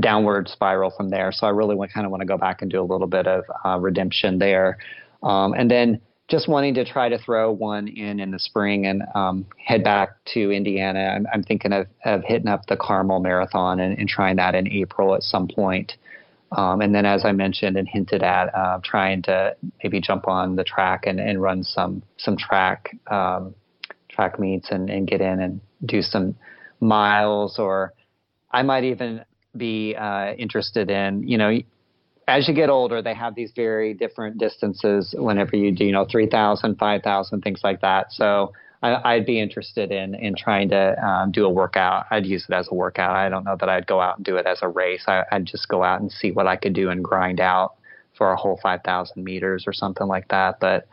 downward 0.00 0.48
spiral 0.48 0.90
from 0.96 1.10
there. 1.10 1.32
So 1.32 1.46
I 1.46 1.50
really 1.50 1.76
kind 1.88 2.06
of 2.06 2.10
want 2.10 2.20
to 2.20 2.26
go 2.26 2.38
back 2.38 2.62
and 2.62 2.70
do 2.70 2.80
a 2.80 2.84
little 2.84 3.06
bit 3.06 3.26
of 3.26 3.44
uh, 3.64 3.78
redemption 3.78 4.38
there, 4.38 4.78
um, 5.22 5.52
and 5.54 5.70
then 5.70 6.00
just 6.28 6.48
wanting 6.48 6.74
to 6.74 6.84
try 6.84 7.08
to 7.08 7.18
throw 7.18 7.52
one 7.52 7.88
in 7.88 8.20
in 8.20 8.30
the 8.30 8.38
spring 8.38 8.86
and 8.86 9.02
um, 9.14 9.46
head 9.58 9.82
back 9.84 10.10
to 10.34 10.50
Indiana. 10.50 11.12
I'm, 11.16 11.26
I'm 11.32 11.42
thinking 11.42 11.72
of, 11.72 11.86
of, 12.04 12.22
hitting 12.24 12.48
up 12.48 12.66
the 12.66 12.78
Carmel 12.78 13.20
Marathon 13.20 13.78
and, 13.78 13.98
and, 13.98 14.08
trying 14.08 14.36
that 14.36 14.54
in 14.54 14.66
April 14.72 15.14
at 15.14 15.22
some 15.22 15.48
point. 15.48 15.92
Um, 16.56 16.80
and 16.80 16.94
then, 16.94 17.04
as 17.04 17.26
I 17.26 17.32
mentioned 17.32 17.76
and 17.76 17.86
hinted 17.86 18.22
at, 18.22 18.54
uh, 18.54 18.78
trying 18.82 19.22
to 19.22 19.54
maybe 19.82 20.00
jump 20.00 20.26
on 20.26 20.56
the 20.56 20.64
track 20.64 21.04
and, 21.04 21.20
and 21.20 21.42
run 21.42 21.62
some 21.62 22.02
some 22.16 22.36
track 22.38 22.96
um, 23.10 23.54
track 24.14 24.38
meets 24.38 24.70
and, 24.70 24.88
and 24.90 25.06
get 25.06 25.20
in 25.20 25.40
and 25.40 25.60
do 25.84 26.02
some 26.02 26.36
miles, 26.80 27.58
or 27.58 27.92
I 28.50 28.62
might 28.62 28.84
even 28.84 29.24
be 29.56 29.94
uh, 29.96 30.32
interested 30.34 30.90
in, 30.90 31.26
you 31.26 31.38
know, 31.38 31.58
as 32.26 32.48
you 32.48 32.54
get 32.54 32.70
older, 32.70 33.02
they 33.02 33.14
have 33.14 33.34
these 33.34 33.52
very 33.54 33.92
different 33.94 34.38
distances 34.38 35.14
whenever 35.16 35.56
you 35.56 35.72
do, 35.72 35.84
you 35.84 35.92
know, 35.92 36.06
3,000, 36.10 36.78
5,000, 36.78 37.42
things 37.42 37.60
like 37.62 37.80
that. 37.82 38.12
So 38.12 38.52
I, 38.82 39.16
would 39.16 39.26
be 39.26 39.40
interested 39.40 39.90
in, 39.90 40.14
in 40.14 40.34
trying 40.36 40.68
to 40.70 41.02
um, 41.02 41.32
do 41.32 41.46
a 41.46 41.50
workout. 41.50 42.06
I'd 42.10 42.26
use 42.26 42.44
it 42.48 42.54
as 42.54 42.68
a 42.70 42.74
workout. 42.74 43.16
I 43.16 43.28
don't 43.28 43.44
know 43.44 43.56
that 43.58 43.68
I'd 43.68 43.86
go 43.86 44.00
out 44.00 44.16
and 44.16 44.24
do 44.24 44.36
it 44.36 44.46
as 44.46 44.58
a 44.62 44.68
race. 44.68 45.04
I, 45.06 45.24
would 45.32 45.46
just 45.46 45.68
go 45.68 45.82
out 45.82 46.00
and 46.00 46.10
see 46.10 46.32
what 46.32 46.46
I 46.46 46.56
could 46.56 46.74
do 46.74 46.90
and 46.90 47.02
grind 47.02 47.40
out 47.40 47.74
for 48.16 48.30
a 48.30 48.36
whole 48.36 48.58
5,000 48.62 49.22
meters 49.22 49.64
or 49.66 49.72
something 49.72 50.06
like 50.06 50.28
that. 50.28 50.60
But 50.60 50.86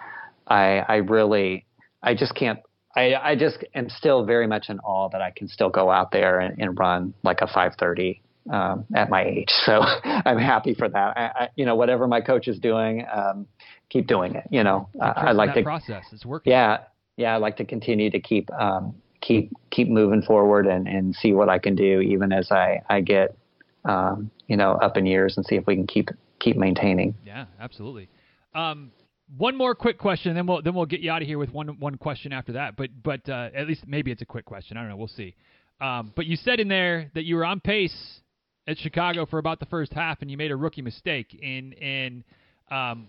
I, 0.47 0.79
I 0.87 0.95
really, 0.97 1.65
I 2.01 2.15
just 2.15 2.33
can't 2.33 2.59
I, 2.95 3.15
I 3.15 3.35
just 3.35 3.63
am 3.73 3.89
still 3.89 4.25
very 4.25 4.47
much 4.47 4.69
in 4.69 4.79
awe 4.79 5.09
that 5.09 5.21
I 5.21 5.31
can 5.31 5.47
still 5.47 5.69
go 5.69 5.89
out 5.89 6.11
there 6.11 6.39
and, 6.39 6.59
and 6.59 6.77
run 6.77 7.13
like 7.23 7.41
a 7.41 7.47
530 7.47 8.21
um, 8.49 8.85
at 8.95 9.09
my 9.09 9.23
age. 9.23 9.49
So 9.65 9.81
I'm 10.03 10.37
happy 10.37 10.73
for 10.73 10.89
that. 10.89 11.17
I, 11.17 11.21
I, 11.21 11.49
you 11.55 11.65
know, 11.65 11.75
whatever 11.75 12.07
my 12.07 12.21
coach 12.21 12.47
is 12.47 12.59
doing, 12.59 13.05
um, 13.11 13.47
keep 13.89 14.07
doing 14.07 14.35
it. 14.35 14.45
You 14.49 14.63
know, 14.63 14.89
I, 15.01 15.07
I 15.07 15.31
like 15.31 15.53
to 15.53 15.63
process. 15.63 16.05
It's 16.11 16.25
working. 16.25 16.51
Yeah, 16.51 16.79
yeah. 17.17 17.33
I 17.33 17.37
like 17.37 17.57
to 17.57 17.65
continue 17.65 18.09
to 18.09 18.19
keep 18.19 18.51
um, 18.53 18.95
keep 19.21 19.51
keep 19.69 19.87
moving 19.87 20.21
forward 20.21 20.67
and, 20.67 20.87
and 20.87 21.15
see 21.15 21.33
what 21.33 21.49
I 21.49 21.59
can 21.59 21.75
do, 21.75 22.01
even 22.01 22.31
as 22.31 22.51
I 22.51 22.81
I 22.89 23.01
get 23.01 23.37
um, 23.85 24.31
you 24.47 24.57
know 24.57 24.73
up 24.73 24.97
in 24.97 25.05
years, 25.05 25.37
and 25.37 25.45
see 25.45 25.55
if 25.55 25.65
we 25.67 25.75
can 25.75 25.87
keep 25.87 26.09
keep 26.39 26.57
maintaining. 26.57 27.15
Yeah, 27.25 27.45
absolutely. 27.59 28.09
Um, 28.53 28.91
one 29.37 29.55
more 29.55 29.75
quick 29.75 29.97
question, 29.97 30.35
then 30.35 30.45
we'll 30.45 30.61
then 30.61 30.73
we'll 30.73 30.85
get 30.85 30.99
you 30.99 31.11
out 31.11 31.21
of 31.21 31.27
here 31.27 31.37
with 31.37 31.51
one 31.51 31.79
one 31.79 31.97
question 31.97 32.33
after 32.33 32.53
that. 32.53 32.75
But 32.75 32.89
but 33.01 33.27
uh, 33.29 33.49
at 33.55 33.67
least 33.67 33.87
maybe 33.87 34.11
it's 34.11 34.21
a 34.21 34.25
quick 34.25 34.45
question. 34.45 34.77
I 34.77 34.81
don't 34.81 34.89
know. 34.89 34.97
We'll 34.97 35.07
see. 35.07 35.35
Um, 35.79 36.13
but 36.15 36.25
you 36.25 36.35
said 36.35 36.59
in 36.59 36.67
there 36.67 37.09
that 37.15 37.23
you 37.23 37.35
were 37.35 37.45
on 37.45 37.59
pace 37.59 38.21
at 38.67 38.77
Chicago 38.77 39.25
for 39.25 39.39
about 39.39 39.59
the 39.59 39.65
first 39.65 39.93
half, 39.93 40.21
and 40.21 40.29
you 40.29 40.37
made 40.37 40.51
a 40.51 40.55
rookie 40.55 40.81
mistake. 40.81 41.39
And 41.41 41.73
and 41.81 42.23
um, 42.69 43.07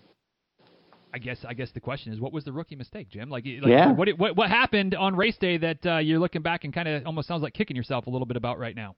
I 1.12 1.18
guess 1.18 1.38
I 1.46 1.54
guess 1.54 1.70
the 1.72 1.80
question 1.80 2.12
is, 2.12 2.20
what 2.20 2.32
was 2.32 2.44
the 2.44 2.52
rookie 2.52 2.76
mistake, 2.76 3.08
Jim? 3.10 3.28
Like, 3.28 3.44
like 3.44 3.70
yeah. 3.70 3.92
what, 3.92 4.08
what 4.16 4.36
what 4.36 4.48
happened 4.48 4.94
on 4.94 5.14
race 5.16 5.36
day 5.36 5.58
that 5.58 5.84
uh, 5.84 5.98
you're 5.98 6.18
looking 6.18 6.42
back 6.42 6.64
and 6.64 6.72
kind 6.72 6.88
of 6.88 7.06
almost 7.06 7.28
sounds 7.28 7.42
like 7.42 7.52
kicking 7.52 7.76
yourself 7.76 8.06
a 8.06 8.10
little 8.10 8.26
bit 8.26 8.36
about 8.36 8.58
right 8.58 8.76
now? 8.76 8.96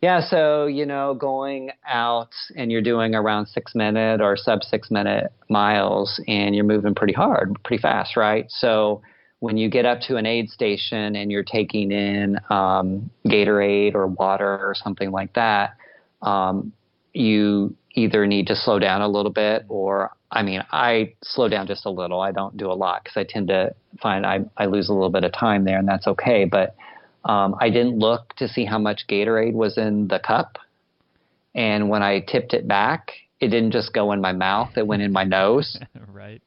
Yeah, 0.00 0.22
so 0.26 0.66
you 0.66 0.86
know, 0.86 1.14
going 1.14 1.72
out 1.86 2.30
and 2.56 2.72
you're 2.72 2.80
doing 2.80 3.14
around 3.14 3.46
six 3.46 3.74
minute 3.74 4.22
or 4.22 4.36
sub 4.36 4.62
six 4.64 4.90
minute 4.90 5.30
miles, 5.50 6.20
and 6.26 6.54
you're 6.54 6.64
moving 6.64 6.94
pretty 6.94 7.12
hard, 7.12 7.62
pretty 7.64 7.82
fast, 7.82 8.16
right? 8.16 8.46
So 8.48 9.02
when 9.40 9.56
you 9.58 9.68
get 9.68 9.84
up 9.84 10.00
to 10.02 10.16
an 10.16 10.24
aid 10.24 10.48
station 10.48 11.16
and 11.16 11.30
you're 11.30 11.42
taking 11.42 11.92
in 11.92 12.38
um, 12.50 13.10
Gatorade 13.26 13.94
or 13.94 14.06
water 14.06 14.58
or 14.66 14.74
something 14.74 15.10
like 15.10 15.34
that, 15.34 15.76
um, 16.22 16.72
you 17.12 17.74
either 17.94 18.26
need 18.26 18.46
to 18.46 18.56
slow 18.56 18.78
down 18.78 19.02
a 19.02 19.08
little 19.08 19.32
bit 19.32 19.64
or 19.68 20.12
I 20.32 20.42
mean, 20.42 20.62
I 20.70 21.14
slow 21.22 21.48
down 21.48 21.66
just 21.66 21.86
a 21.86 21.90
little. 21.90 22.20
I 22.20 22.30
don't 22.30 22.56
do 22.56 22.70
a 22.70 22.74
lot 22.74 23.02
because 23.02 23.16
I 23.16 23.24
tend 23.28 23.48
to 23.48 23.74
find 24.00 24.24
I, 24.24 24.40
I 24.56 24.66
lose 24.66 24.88
a 24.88 24.92
little 24.92 25.10
bit 25.10 25.24
of 25.24 25.32
time 25.32 25.64
there, 25.64 25.78
and 25.78 25.88
that's 25.88 26.06
okay. 26.06 26.44
But 26.44 26.76
um, 27.24 27.56
I 27.60 27.70
didn't 27.70 27.98
look 27.98 28.34
to 28.36 28.48
see 28.48 28.64
how 28.64 28.78
much 28.78 29.06
Gatorade 29.08 29.52
was 29.52 29.78
in 29.78 30.08
the 30.08 30.18
cup. 30.18 30.58
And 31.54 31.88
when 31.88 32.02
I 32.02 32.20
tipped 32.20 32.54
it 32.54 32.66
back, 32.66 33.12
it 33.40 33.48
didn't 33.48 33.72
just 33.72 33.92
go 33.92 34.12
in 34.12 34.20
my 34.20 34.32
mouth, 34.32 34.76
it 34.76 34.86
went 34.86 35.02
in 35.02 35.12
my 35.12 35.24
nose. 35.24 35.78
right 36.12 36.42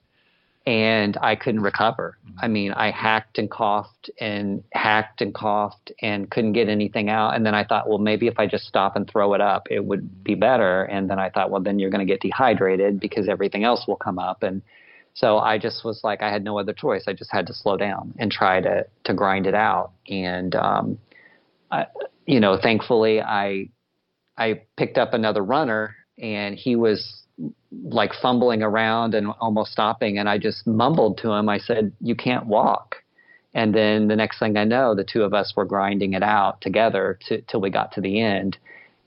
and 0.66 1.18
I 1.22 1.36
couldn't 1.36 1.62
recover. 1.62 2.18
I 2.42 2.48
mean, 2.48 2.72
I 2.72 2.92
hacked 2.92 3.38
and 3.38 3.52
coughed 3.52 4.10
and 4.20 4.64
hacked 4.72 5.22
and 5.22 5.34
coughed 5.34 5.92
and 6.02 6.30
couldn't 6.30 6.54
get 6.54 6.70
anything 6.70 7.10
out. 7.10 7.36
And 7.36 7.46
then 7.46 7.54
I 7.54 7.66
thought, 7.66 7.90
well, 7.90 7.98
maybe 7.98 8.28
if 8.28 8.40
I 8.40 8.48
just 8.48 8.66
stop 8.66 8.96
and 8.96 9.10
throw 9.10 9.34
it 9.34 9.42
up, 9.42 9.68
it 9.70 9.84
would 9.84 10.24
be 10.24 10.36
better. 10.36 10.86
And 10.86 11.10
then 11.10 11.20
I 11.20 11.30
thought, 11.30 11.52
well, 11.52 11.62
then 11.62 11.80
you're 11.80 11.90
going 11.90 12.06
to 12.06 12.12
get 12.12 12.22
dehydrated 12.22 13.00
because 13.00 13.28
everything 13.28 13.66
else 13.66 13.86
will 13.88 13.98
come 13.98 14.18
up. 14.18 14.42
And 14.42 14.62
so 15.14 15.38
I 15.38 15.58
just 15.58 15.86
was 15.86 16.02
like, 16.04 16.22
I 16.22 16.32
had 16.32 16.44
no 16.44 16.58
other 16.58 16.74
choice. 16.74 17.04
I 17.08 17.14
just 17.14 17.32
had 17.32 17.48
to 17.48 17.54
slow 17.54 17.78
down 17.78 18.14
and 18.18 18.32
try 18.32 18.62
to 18.62 18.86
to 19.04 19.14
grind 19.14 19.46
it 19.46 19.54
out. 19.54 19.92
And 20.08 20.56
um, 20.56 20.98
I, 21.72 21.86
you 22.26 22.40
know, 22.40 22.58
thankfully, 22.62 23.22
I 23.22 23.70
I 24.38 24.62
picked 24.76 24.98
up 24.98 25.14
another 25.14 25.44
runner, 25.44 25.96
and 26.18 26.56
he 26.56 26.76
was 26.76 27.24
like 27.84 28.12
fumbling 28.22 28.64
around 28.64 29.14
and 29.16 29.28
almost 29.40 29.72
stopping. 29.72 30.18
And 30.18 30.28
I 30.28 30.38
just 30.38 30.66
mumbled 30.66 31.18
to 31.20 31.32
him, 31.32 31.48
I 31.50 31.60
said, 31.60 31.92
You 32.02 32.16
can't 32.16 32.48
walk. 32.48 32.96
And 33.56 33.74
then 33.74 34.08
the 34.08 34.16
next 34.16 34.40
thing 34.40 34.58
I 34.58 34.64
know, 34.64 34.96
the 34.96 35.04
two 35.04 35.22
of 35.22 35.34
us 35.34 35.54
were 35.56 35.66
grinding 35.66 36.14
it 36.14 36.24
out 36.24 36.60
together 36.62 37.20
to, 37.28 37.42
till 37.42 37.62
we 37.62 37.70
got 37.70 37.92
to 37.94 38.02
the 38.02 38.20
end. 38.20 38.58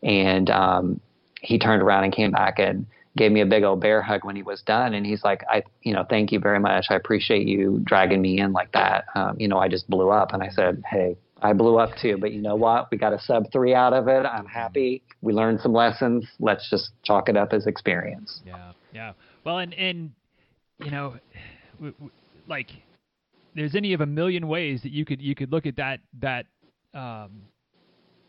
And 0.04 0.48
um, 0.50 1.00
he 1.40 1.58
turned 1.58 1.82
around 1.82 2.04
and 2.04 2.14
came 2.14 2.30
back 2.30 2.60
and 2.60 2.86
gave 3.16 3.32
me 3.32 3.40
a 3.40 3.46
big 3.46 3.64
old 3.64 3.80
bear 3.80 4.02
hug 4.02 4.24
when 4.24 4.36
he 4.36 4.42
was 4.42 4.62
done. 4.62 4.94
And 4.94 5.06
he's 5.06 5.24
like, 5.24 5.42
I, 5.50 5.62
you 5.82 5.92
know, 5.92 6.04
thank 6.08 6.32
you 6.32 6.38
very 6.38 6.60
much. 6.60 6.86
I 6.90 6.94
appreciate 6.94 7.46
you 7.46 7.80
dragging 7.84 8.20
me 8.20 8.40
in 8.40 8.52
like 8.52 8.72
that. 8.72 9.06
Um, 9.14 9.36
you 9.38 9.48
know, 9.48 9.58
I 9.58 9.68
just 9.68 9.88
blew 9.88 10.10
up. 10.10 10.32
And 10.32 10.42
I 10.42 10.48
said, 10.50 10.82
Hey, 10.88 11.16
I 11.42 11.52
blew 11.52 11.78
up 11.78 11.90
too, 12.00 12.16
but 12.18 12.32
you 12.32 12.40
know 12.40 12.56
what? 12.56 12.90
We 12.90 12.98
got 12.98 13.12
a 13.12 13.18
sub 13.18 13.50
three 13.52 13.74
out 13.74 13.92
of 13.92 14.08
it. 14.08 14.24
I'm 14.24 14.46
happy. 14.46 15.02
We 15.20 15.32
learned 15.32 15.60
some 15.60 15.72
lessons. 15.72 16.26
Let's 16.40 16.68
just 16.70 16.90
chalk 17.04 17.28
it 17.28 17.36
up 17.36 17.52
as 17.52 17.66
experience. 17.66 18.40
Yeah, 18.44 18.72
yeah. 18.92 19.12
Well, 19.44 19.58
and 19.58 19.74
and 19.74 20.12
you 20.82 20.90
know, 20.90 21.14
like 22.48 22.70
there's 23.54 23.74
any 23.74 23.92
of 23.92 24.00
a 24.00 24.06
million 24.06 24.48
ways 24.48 24.82
that 24.82 24.92
you 24.92 25.04
could 25.04 25.20
you 25.20 25.34
could 25.34 25.52
look 25.52 25.66
at 25.66 25.76
that 25.76 26.00
that 26.20 26.46
um, 26.94 27.42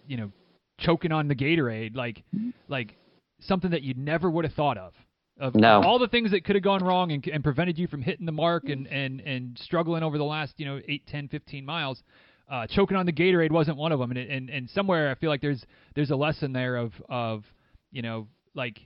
you 0.06 0.18
know, 0.18 0.32
choking 0.80 1.14
on 1.14 1.30
the 1.30 1.36
Gatorade 1.36 1.96
like 1.96 2.24
like 2.68 2.98
something 3.40 3.72
that 3.72 3.84
you 3.84 3.94
never 3.96 4.30
would 4.30 4.46
have 4.46 4.54
thought 4.54 4.78
of. 4.78 4.94
Of 5.40 5.54
no. 5.54 5.84
all 5.84 6.00
the 6.00 6.08
things 6.08 6.32
that 6.32 6.44
could 6.46 6.56
have 6.56 6.64
gone 6.64 6.84
wrong 6.84 7.12
and, 7.12 7.26
and 7.28 7.44
prevented 7.44 7.78
you 7.78 7.88
from 7.88 8.02
hitting 8.02 8.26
the 8.26 8.32
mark 8.32 8.70
and, 8.70 8.88
and, 8.88 9.22
and 9.22 9.56
struggling 9.60 10.02
over 10.02 10.18
the 10.18 10.24
last, 10.24 10.56
you 10.58 10.66
know, 10.66 10.82
8, 10.88 11.06
10, 11.06 11.28
15 11.28 11.64
miles 11.64 12.02
uh, 12.50 12.66
choking 12.68 12.98
on 12.98 13.06
the 13.06 13.12
Gatorade 13.12 13.52
wasn't 13.52 13.78
one 13.78 13.92
of 13.92 14.00
them, 14.00 14.12
and, 14.12 14.20
and 14.20 14.50
and 14.50 14.70
somewhere 14.70 15.12
I 15.12 15.16
feel 15.16 15.30
like 15.30 15.42
there's 15.42 15.64
there's 15.96 16.12
a 16.12 16.16
lesson 16.16 16.54
there 16.54 16.78
of 16.78 16.94
of 17.10 17.44
you 17.92 18.02
know 18.02 18.28
like 18.54 18.80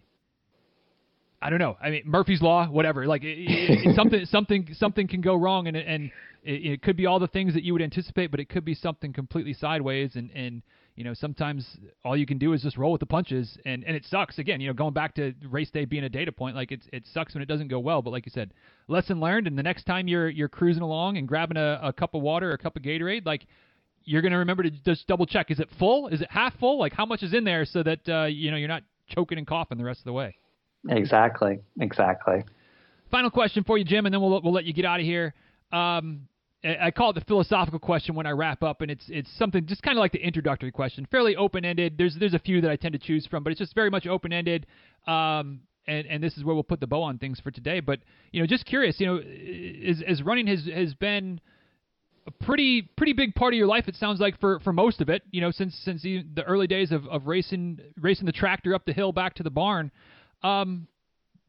I 1.41 1.49
don't 1.49 1.60
know. 1.60 1.78
I 1.82 1.91
mean 1.91 2.04
Murphy's 2.06 2.41
law, 2.41 2.68
whatever. 2.68 3.06
Like 3.06 3.24
it, 3.24 3.38
it, 3.38 3.95
something 3.95 4.26
something 4.32 4.68
something 4.74 5.08
can 5.08 5.22
go 5.22 5.36
wrong, 5.36 5.68
and 5.68 5.78
and 5.78 6.12
it, 6.43 6.66
it 6.66 6.82
could 6.82 6.97
be 6.97 7.06
all 7.06 7.20
the 7.20 7.28
things 7.28 7.54
that 7.54 7.64
you 7.64 7.74
would 7.74 7.84
anticipate, 7.84 8.32
but 8.32 8.39
it 8.39 8.49
could 8.49 8.66
be 8.66 8.74
something 8.74 9.14
completely 9.14 9.54
sideways, 9.54 10.16
and 10.16 10.32
and 10.32 10.64
you 10.96 11.04
know, 11.04 11.14
sometimes 11.14 11.78
all 12.04 12.18
you 12.18 12.26
can 12.26 12.38
do 12.38 12.54
is 12.54 12.62
just 12.62 12.78
roll 12.78 12.92
with 12.92 13.00
the 13.00 13.06
punches, 13.06 13.58
and 13.66 13.84
and 13.84 13.96
it 13.96 14.06
sucks. 14.06 14.38
Again, 14.39 14.60
you 14.62 14.68
know, 14.68 14.74
going 14.74 14.94
back 14.94 15.16
to 15.16 15.34
race 15.50 15.70
day 15.70 15.86
being 15.86 16.04
a 16.04 16.10
data 16.10 16.32
point, 16.32 16.56
like 16.56 16.72
it's 16.72 16.88
it 16.92 17.06
sucks 17.14 17.34
when 17.34 17.42
it 17.42 17.48
doesn't 17.48 17.70
go 17.70 17.80
well. 17.80 18.02
But 18.02 18.12
like 18.12 18.26
you 18.26 18.32
said, 18.34 18.54
lesson 18.88 19.20
learned, 19.20 19.48
and 19.48 19.58
the 19.58 19.64
next 19.64 19.86
time 19.86 20.08
you're 20.08 20.30
you're 20.30 20.50
cruising 20.50 20.84
along 20.84 21.18
and 21.18 21.28
grabbing 21.28 21.58
a, 21.58 21.80
a 21.82 21.94
cup 21.94 22.14
of 22.14 22.22
water 22.22 22.50
or 22.50 22.54
a 22.54 22.58
cup 22.58 22.76
of 22.76 22.84
Gatorade, 22.84 23.26
like 23.26 23.48
you're 24.04 24.22
gonna 24.22 24.38
remember 24.38 24.64
to 24.64 24.70
just 24.70 25.08
double 25.08 25.26
check: 25.26 25.50
is 25.50 25.60
it 25.60 25.70
full? 25.80 26.08
Is 26.08 26.22
it 26.22 26.30
half 26.30 26.58
full? 26.60 26.78
Like 26.78 26.94
how 26.94 27.06
much 27.06 27.24
is 27.24 27.34
in 27.34 27.44
there, 27.44 27.66
so 27.66 27.84
that 27.84 28.10
uh, 28.10 28.26
you 28.26 28.52
know 28.52 28.58
you're 28.58 28.68
not 28.68 28.84
choking 29.08 29.38
and 29.38 29.48
coughing 29.48 29.78
the 29.78 29.86
rest 29.86 30.02
of 30.02 30.06
the 30.06 30.14
way. 30.14 30.36
Exactly. 30.89 31.60
Exactly. 31.80 32.44
Final 33.12 33.30
question 33.30 33.64
for 33.64 33.78
you, 33.78 33.86
Jim, 33.86 34.06
and 34.06 34.14
then 34.14 34.22
we'll 34.22 34.42
we'll 34.42 34.54
let 34.54 34.66
you 34.66 34.74
get 34.74 34.86
out 34.86 35.00
of 35.00 35.06
here. 35.06 35.34
Um, 35.72 36.28
I 36.64 36.91
call 36.91 37.09
it 37.09 37.14
the 37.14 37.22
philosophical 37.22 37.80
question 37.80 38.14
when 38.14 38.28
I 38.28 38.32
wrap 38.32 38.62
up, 38.62 38.82
and 38.82 38.91
it's 38.91 39.05
it's 39.09 39.30
something 39.38 39.66
just 39.66 39.82
kind 39.82 39.97
of 39.97 39.99
like 40.01 40.12
the 40.12 40.24
introductory 40.24 40.72
question, 40.72 41.07
fairly 41.09 41.36
open 41.36 41.66
ended. 41.66 41.97
There's 41.97 42.16
there's 42.20 42.36
a 42.36 42.39
few 42.39 42.62
that 42.62 42.70
I 42.70 42.76
tend 42.76 42.93
to 42.93 42.99
choose 42.99 43.26
from, 43.26 43.43
but 43.43 43.51
it's 43.51 43.59
just 43.59 43.74
very 43.74 43.89
much 43.89 44.05
open 44.05 44.32
ended. 44.32 44.68
Um, 45.07 45.62
and 45.88 46.05
and 46.05 46.24
this 46.24 46.38
is 46.38 46.43
where 46.43 46.53
we'll 46.53 46.64
put 46.64 46.80
the 46.80 46.88
bow 46.88 47.01
on 47.01 47.18
things 47.18 47.39
for 47.39 47.49
today. 47.49 47.80
But 47.80 47.99
you 48.32 48.41
know, 48.41 48.45
just 48.45 48.66
curious, 48.66 48.99
you 48.99 49.07
know, 49.07 49.18
as 49.18 50.03
as 50.07 50.22
running 50.22 50.45
has 50.47 50.66
has 50.66 50.93
been 50.93 51.41
a 52.28 52.32
pretty 52.32 52.84
pretty 52.95 53.14
big 53.14 53.34
part 53.34 53.53
of 53.53 53.57
your 53.57 53.68
life. 53.68 53.88
It 53.88 53.95
sounds 53.95 54.20
like 54.20 54.39
for 54.39 54.59
for 54.59 54.72
most 54.72 55.01
of 55.01 55.09
it, 55.09 55.24
you 55.32 55.41
know, 55.41 55.49
since 55.49 55.76
since 55.84 56.03
the, 56.03 56.24
the 56.36 56.43
early 56.43 56.68
days 56.68 56.91
of, 56.91 57.07
of 57.07 57.26
racing 57.26 57.80
racing 57.99 58.28
the 58.28 58.32
tractor 58.32 58.76
up 58.76 58.86
the 58.86 58.93
hill 58.93 59.12
back 59.12 59.34
to 59.36 59.43
the 59.43 59.49
barn. 59.49 59.91
Um, 60.43 60.88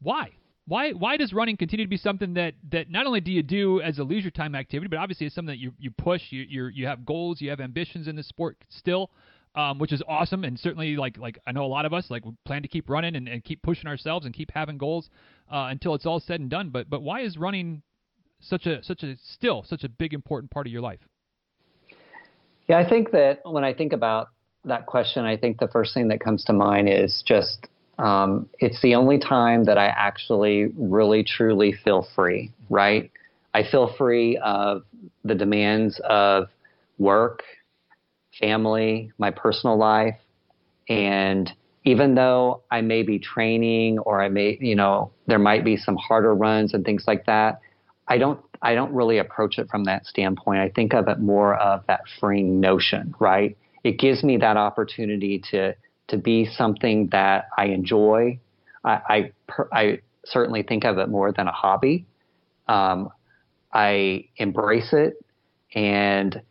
why? 0.01 0.31
Why 0.65 0.91
why 0.91 1.17
does 1.17 1.33
running 1.33 1.57
continue 1.57 1.85
to 1.85 1.89
be 1.89 1.97
something 1.97 2.33
that, 2.35 2.53
that 2.71 2.89
not 2.89 3.05
only 3.05 3.19
do 3.19 3.31
you 3.31 3.43
do 3.43 3.81
as 3.81 3.99
a 3.99 4.03
leisure 4.03 4.31
time 4.31 4.55
activity, 4.55 4.87
but 4.87 4.97
obviously 4.97 5.25
it's 5.25 5.35
something 5.35 5.53
that 5.53 5.59
you 5.59 5.73
you 5.77 5.91
push, 5.91 6.21
you 6.29 6.45
you 6.47 6.67
you 6.67 6.87
have 6.87 7.05
goals, 7.05 7.41
you 7.41 7.49
have 7.49 7.59
ambitions 7.59 8.07
in 8.07 8.15
the 8.15 8.23
sport 8.23 8.57
still, 8.69 9.11
um, 9.55 9.77
which 9.77 9.91
is 9.91 10.01
awesome, 10.07 10.45
and 10.45 10.57
certainly 10.57 10.95
like 10.95 11.17
like 11.17 11.37
I 11.45 11.51
know 11.51 11.65
a 11.65 11.67
lot 11.67 11.85
of 11.85 11.93
us 11.93 12.09
like 12.09 12.23
plan 12.45 12.61
to 12.61 12.69
keep 12.69 12.89
running 12.89 13.15
and, 13.15 13.27
and 13.27 13.43
keep 13.43 13.61
pushing 13.61 13.87
ourselves 13.87 14.25
and 14.25 14.33
keep 14.33 14.51
having 14.51 14.77
goals 14.77 15.09
uh, 15.51 15.67
until 15.69 15.95
it's 15.95 16.05
all 16.05 16.21
said 16.21 16.39
and 16.39 16.49
done. 16.49 16.69
But 16.69 16.89
but 16.89 17.01
why 17.01 17.21
is 17.21 17.37
running 17.37 17.81
such 18.39 18.65
a 18.65 18.81
such 18.83 19.03
a 19.03 19.17
still 19.21 19.63
such 19.63 19.83
a 19.83 19.89
big 19.89 20.13
important 20.13 20.49
part 20.49 20.65
of 20.65 20.71
your 20.71 20.81
life? 20.81 21.01
Yeah, 22.69 22.77
I 22.77 22.87
think 22.87 23.11
that 23.11 23.41
when 23.43 23.65
I 23.65 23.73
think 23.73 23.91
about 23.91 24.29
that 24.63 24.85
question, 24.85 25.25
I 25.25 25.35
think 25.35 25.59
the 25.59 25.67
first 25.67 25.93
thing 25.93 26.07
that 26.07 26.21
comes 26.21 26.45
to 26.45 26.53
mind 26.53 26.87
is 26.87 27.21
just 27.27 27.67
um, 27.99 28.49
it's 28.59 28.81
the 28.81 28.95
only 28.95 29.19
time 29.19 29.65
that 29.65 29.77
I 29.77 29.87
actually 29.87 30.71
really 30.77 31.23
truly 31.23 31.73
feel 31.73 32.07
free, 32.15 32.51
right? 32.69 33.11
I 33.53 33.63
feel 33.63 33.93
free 33.97 34.37
of 34.37 34.83
the 35.23 35.35
demands 35.35 36.01
of 36.03 36.47
work, 36.97 37.43
family, 38.39 39.11
my 39.17 39.29
personal 39.29 39.77
life. 39.77 40.17
And 40.89 41.51
even 41.85 42.15
though 42.15 42.63
I 42.71 42.81
may 42.81 43.03
be 43.03 43.19
training 43.19 43.99
or 43.99 44.21
I 44.21 44.29
may, 44.29 44.57
you 44.59 44.75
know, 44.75 45.11
there 45.27 45.39
might 45.39 45.63
be 45.63 45.77
some 45.77 45.95
harder 45.97 46.33
runs 46.33 46.73
and 46.73 46.83
things 46.83 47.03
like 47.05 47.25
that, 47.25 47.59
I 48.07 48.17
don't 48.17 48.39
I 48.61 48.75
don't 48.75 48.93
really 48.93 49.17
approach 49.17 49.57
it 49.57 49.69
from 49.69 49.83
that 49.85 50.05
standpoint. 50.05 50.59
I 50.59 50.69
think 50.69 50.93
of 50.93 51.07
it 51.09 51.19
more 51.19 51.55
of 51.55 51.85
that 51.87 52.01
freeing 52.19 52.61
notion, 52.61 53.13
right? 53.19 53.57
It 53.83 53.99
gives 53.99 54.23
me 54.23 54.37
that 54.37 54.55
opportunity 54.55 55.43
to 55.51 55.75
to 56.07 56.17
be 56.17 56.45
something 56.45 57.09
that 57.11 57.47
I 57.57 57.65
enjoy. 57.65 58.39
I, 58.83 58.91
I, 59.09 59.31
I 59.71 59.99
certainly 60.25 60.63
think 60.63 60.83
of 60.83 60.97
it 60.97 61.09
more 61.09 61.31
than 61.31 61.47
a 61.47 61.51
hobby. 61.51 62.05
Um, 62.67 63.09
I 63.73 64.25
embrace 64.37 64.93
it 64.93 65.13
and 65.73 66.41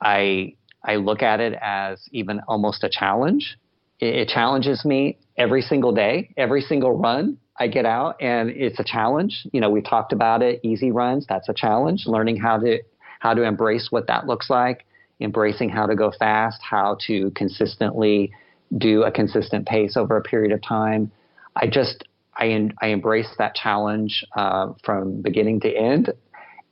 I, 0.00 0.54
I 0.84 0.96
look 0.96 1.22
at 1.22 1.40
it 1.40 1.58
as 1.60 2.00
even 2.12 2.40
almost 2.48 2.84
a 2.84 2.88
challenge. 2.88 3.56
It, 3.98 4.14
it 4.14 4.28
challenges 4.28 4.84
me 4.84 5.18
every 5.36 5.62
single 5.62 5.92
day, 5.92 6.32
every 6.36 6.60
single 6.60 6.96
run. 6.96 7.38
I 7.58 7.66
get 7.66 7.84
out 7.84 8.16
and 8.20 8.50
it's 8.50 8.78
a 8.78 8.84
challenge. 8.84 9.46
You 9.52 9.60
know, 9.60 9.70
we 9.70 9.82
talked 9.82 10.12
about 10.12 10.42
it, 10.42 10.60
easy 10.62 10.90
runs, 10.90 11.26
that's 11.28 11.48
a 11.48 11.54
challenge. 11.54 12.04
Learning 12.06 12.36
how 12.36 12.58
to 12.58 12.78
how 13.20 13.34
to 13.34 13.42
embrace 13.42 13.88
what 13.90 14.06
that 14.06 14.26
looks 14.26 14.48
like, 14.48 14.86
embracing 15.20 15.68
how 15.68 15.86
to 15.86 15.94
go 15.94 16.10
fast, 16.18 16.58
how 16.62 16.96
to 17.06 17.30
consistently 17.32 18.32
do 18.76 19.02
a 19.02 19.10
consistent 19.10 19.66
pace 19.66 19.96
over 19.96 20.16
a 20.16 20.22
period 20.22 20.52
of 20.52 20.62
time. 20.62 21.10
I 21.56 21.66
just 21.66 22.04
I 22.36 22.70
I 22.80 22.88
embrace 22.88 23.28
that 23.38 23.54
challenge 23.54 24.24
uh, 24.36 24.72
from 24.84 25.22
beginning 25.22 25.60
to 25.60 25.74
end, 25.74 26.12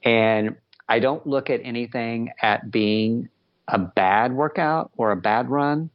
and 0.04 0.56
I 0.88 1.00
don't 1.00 1.26
look 1.26 1.50
at 1.50 1.60
anything 1.64 2.30
at 2.40 2.70
being 2.70 3.28
a 3.66 3.78
bad 3.78 4.32
workout 4.32 4.90
or 4.96 5.12
a 5.12 5.16
bad 5.16 5.50
run. 5.50 5.90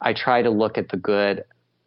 I 0.00 0.12
try 0.12 0.42
to 0.42 0.50
look 0.50 0.76
at 0.76 0.90
the 0.90 0.98
good 0.98 1.44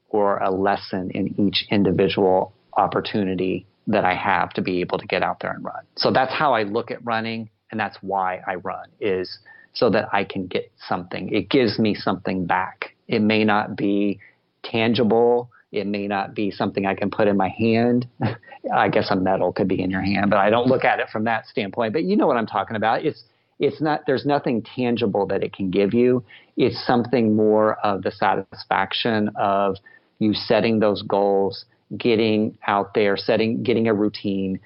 or 0.10 0.38
a 0.38 0.49
lesson 0.49 1.12
in 1.12 1.39
each 1.39 1.66
individual 1.70 2.53
opportunity 2.74 3.68
that 3.86 4.05
I 4.05 4.16
have 4.16 4.51
to 4.51 4.62
be 4.62 4.82
able 4.82 4.97
to 4.97 5.05
get 5.05 5.22
out 5.22 5.39
there 5.39 5.51
and 5.51 5.64
run. 5.64 5.84
So 5.97 6.12
that's 6.12 6.34
how 6.34 6.53
I 6.53 6.64
look 6.64 6.89
at 6.89 7.05
running, 7.05 7.49
and 7.72 7.80
that's 7.80 7.97
why 8.01 8.41
I 8.47 8.55
run 8.55 8.88
is 8.99 9.39
so 9.74 9.89
that 9.91 10.10
I 10.12 10.24
can 10.24 10.47
get 10.47 10.72
something. 10.88 11.30
It 11.34 11.49
gives 11.49 11.78
me 11.78 11.93
something 11.93 12.47
back 12.47 12.95
it 13.10 13.22
may 13.22 13.43
not 13.43 13.76
be 13.76 14.20
tangible. 14.64 15.49
It 15.72 15.88
may 15.88 16.07
not 16.07 16.34
be 16.34 16.51
something 16.51 16.86
I 16.86 16.95
can 16.95 17.10
put 17.10 17.28
in 17.28 17.36
my 17.36 17.49
hand. 17.49 18.07
I 18.74 18.88
guess 18.88 19.10
a 19.10 19.16
medal 19.16 19.51
could 19.51 19.68
be 19.68 19.82
in 19.82 19.89
your 19.89 20.01
hand, 20.01 20.30
but 20.30 20.38
I 20.38 20.49
don't 20.49 20.68
look 20.68 20.86
at 20.86 20.99
it 20.99 21.10
from 21.10 21.26
that 21.26 21.45
standpoint. 21.47 21.93
But 21.93 22.03
you 22.03 22.16
know 22.16 22.28
what 22.28 22.38
I'm 22.38 22.47
talking 22.47 22.78
about. 22.78 23.03
It's 23.03 23.24
it's 23.60 23.82
not 23.82 24.01
there's 24.07 24.26
nothing 24.26 24.64
tangible 24.64 25.26
that 25.28 25.43
it 25.43 25.53
can 25.53 25.70
give 25.70 25.93
you. 25.93 26.24
It's 26.55 26.86
something 26.86 27.36
more 27.36 27.76
of 27.86 28.03
the 28.03 28.12
satisfaction 28.12 29.30
of 29.36 29.76
you 30.20 30.34
setting 30.34 30.80
those 30.80 31.01
goals, 31.01 31.66
getting 31.97 32.57
out 32.68 32.93
there, 32.93 33.18
setting 33.18 33.64
getting 33.64 33.88
a 33.88 33.93
routine, 33.93 34.60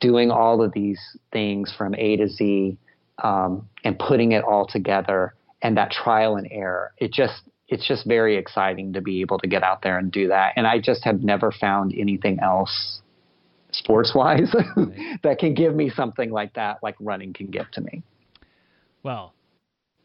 doing 0.00 0.30
all 0.30 0.62
of 0.62 0.72
these 0.72 1.00
things 1.30 1.72
from 1.76 1.94
A 1.94 2.16
to 2.16 2.28
Z, 2.28 2.76
um, 3.22 3.68
and 3.84 3.98
putting 3.98 4.32
it 4.32 4.44
all 4.44 4.66
together 4.66 5.34
and 5.62 5.76
that 5.76 5.90
trial 5.90 6.36
and 6.36 6.48
error. 6.50 6.92
It 6.98 7.12
just 7.12 7.42
it's 7.72 7.88
just 7.88 8.06
very 8.06 8.36
exciting 8.36 8.92
to 8.92 9.00
be 9.00 9.22
able 9.22 9.38
to 9.38 9.48
get 9.48 9.62
out 9.62 9.80
there 9.80 9.96
and 9.96 10.12
do 10.12 10.28
that. 10.28 10.52
And 10.56 10.66
I 10.66 10.78
just 10.78 11.04
have 11.04 11.22
never 11.22 11.50
found 11.50 11.94
anything 11.98 12.38
else 12.40 13.00
sports 13.70 14.12
wise 14.14 14.52
that 15.22 15.38
can 15.38 15.54
give 15.54 15.74
me 15.74 15.88
something 15.88 16.30
like 16.30 16.52
that, 16.52 16.82
like 16.82 16.96
running 17.00 17.32
can 17.32 17.46
give 17.46 17.70
to 17.70 17.80
me. 17.80 18.02
Well, 19.02 19.32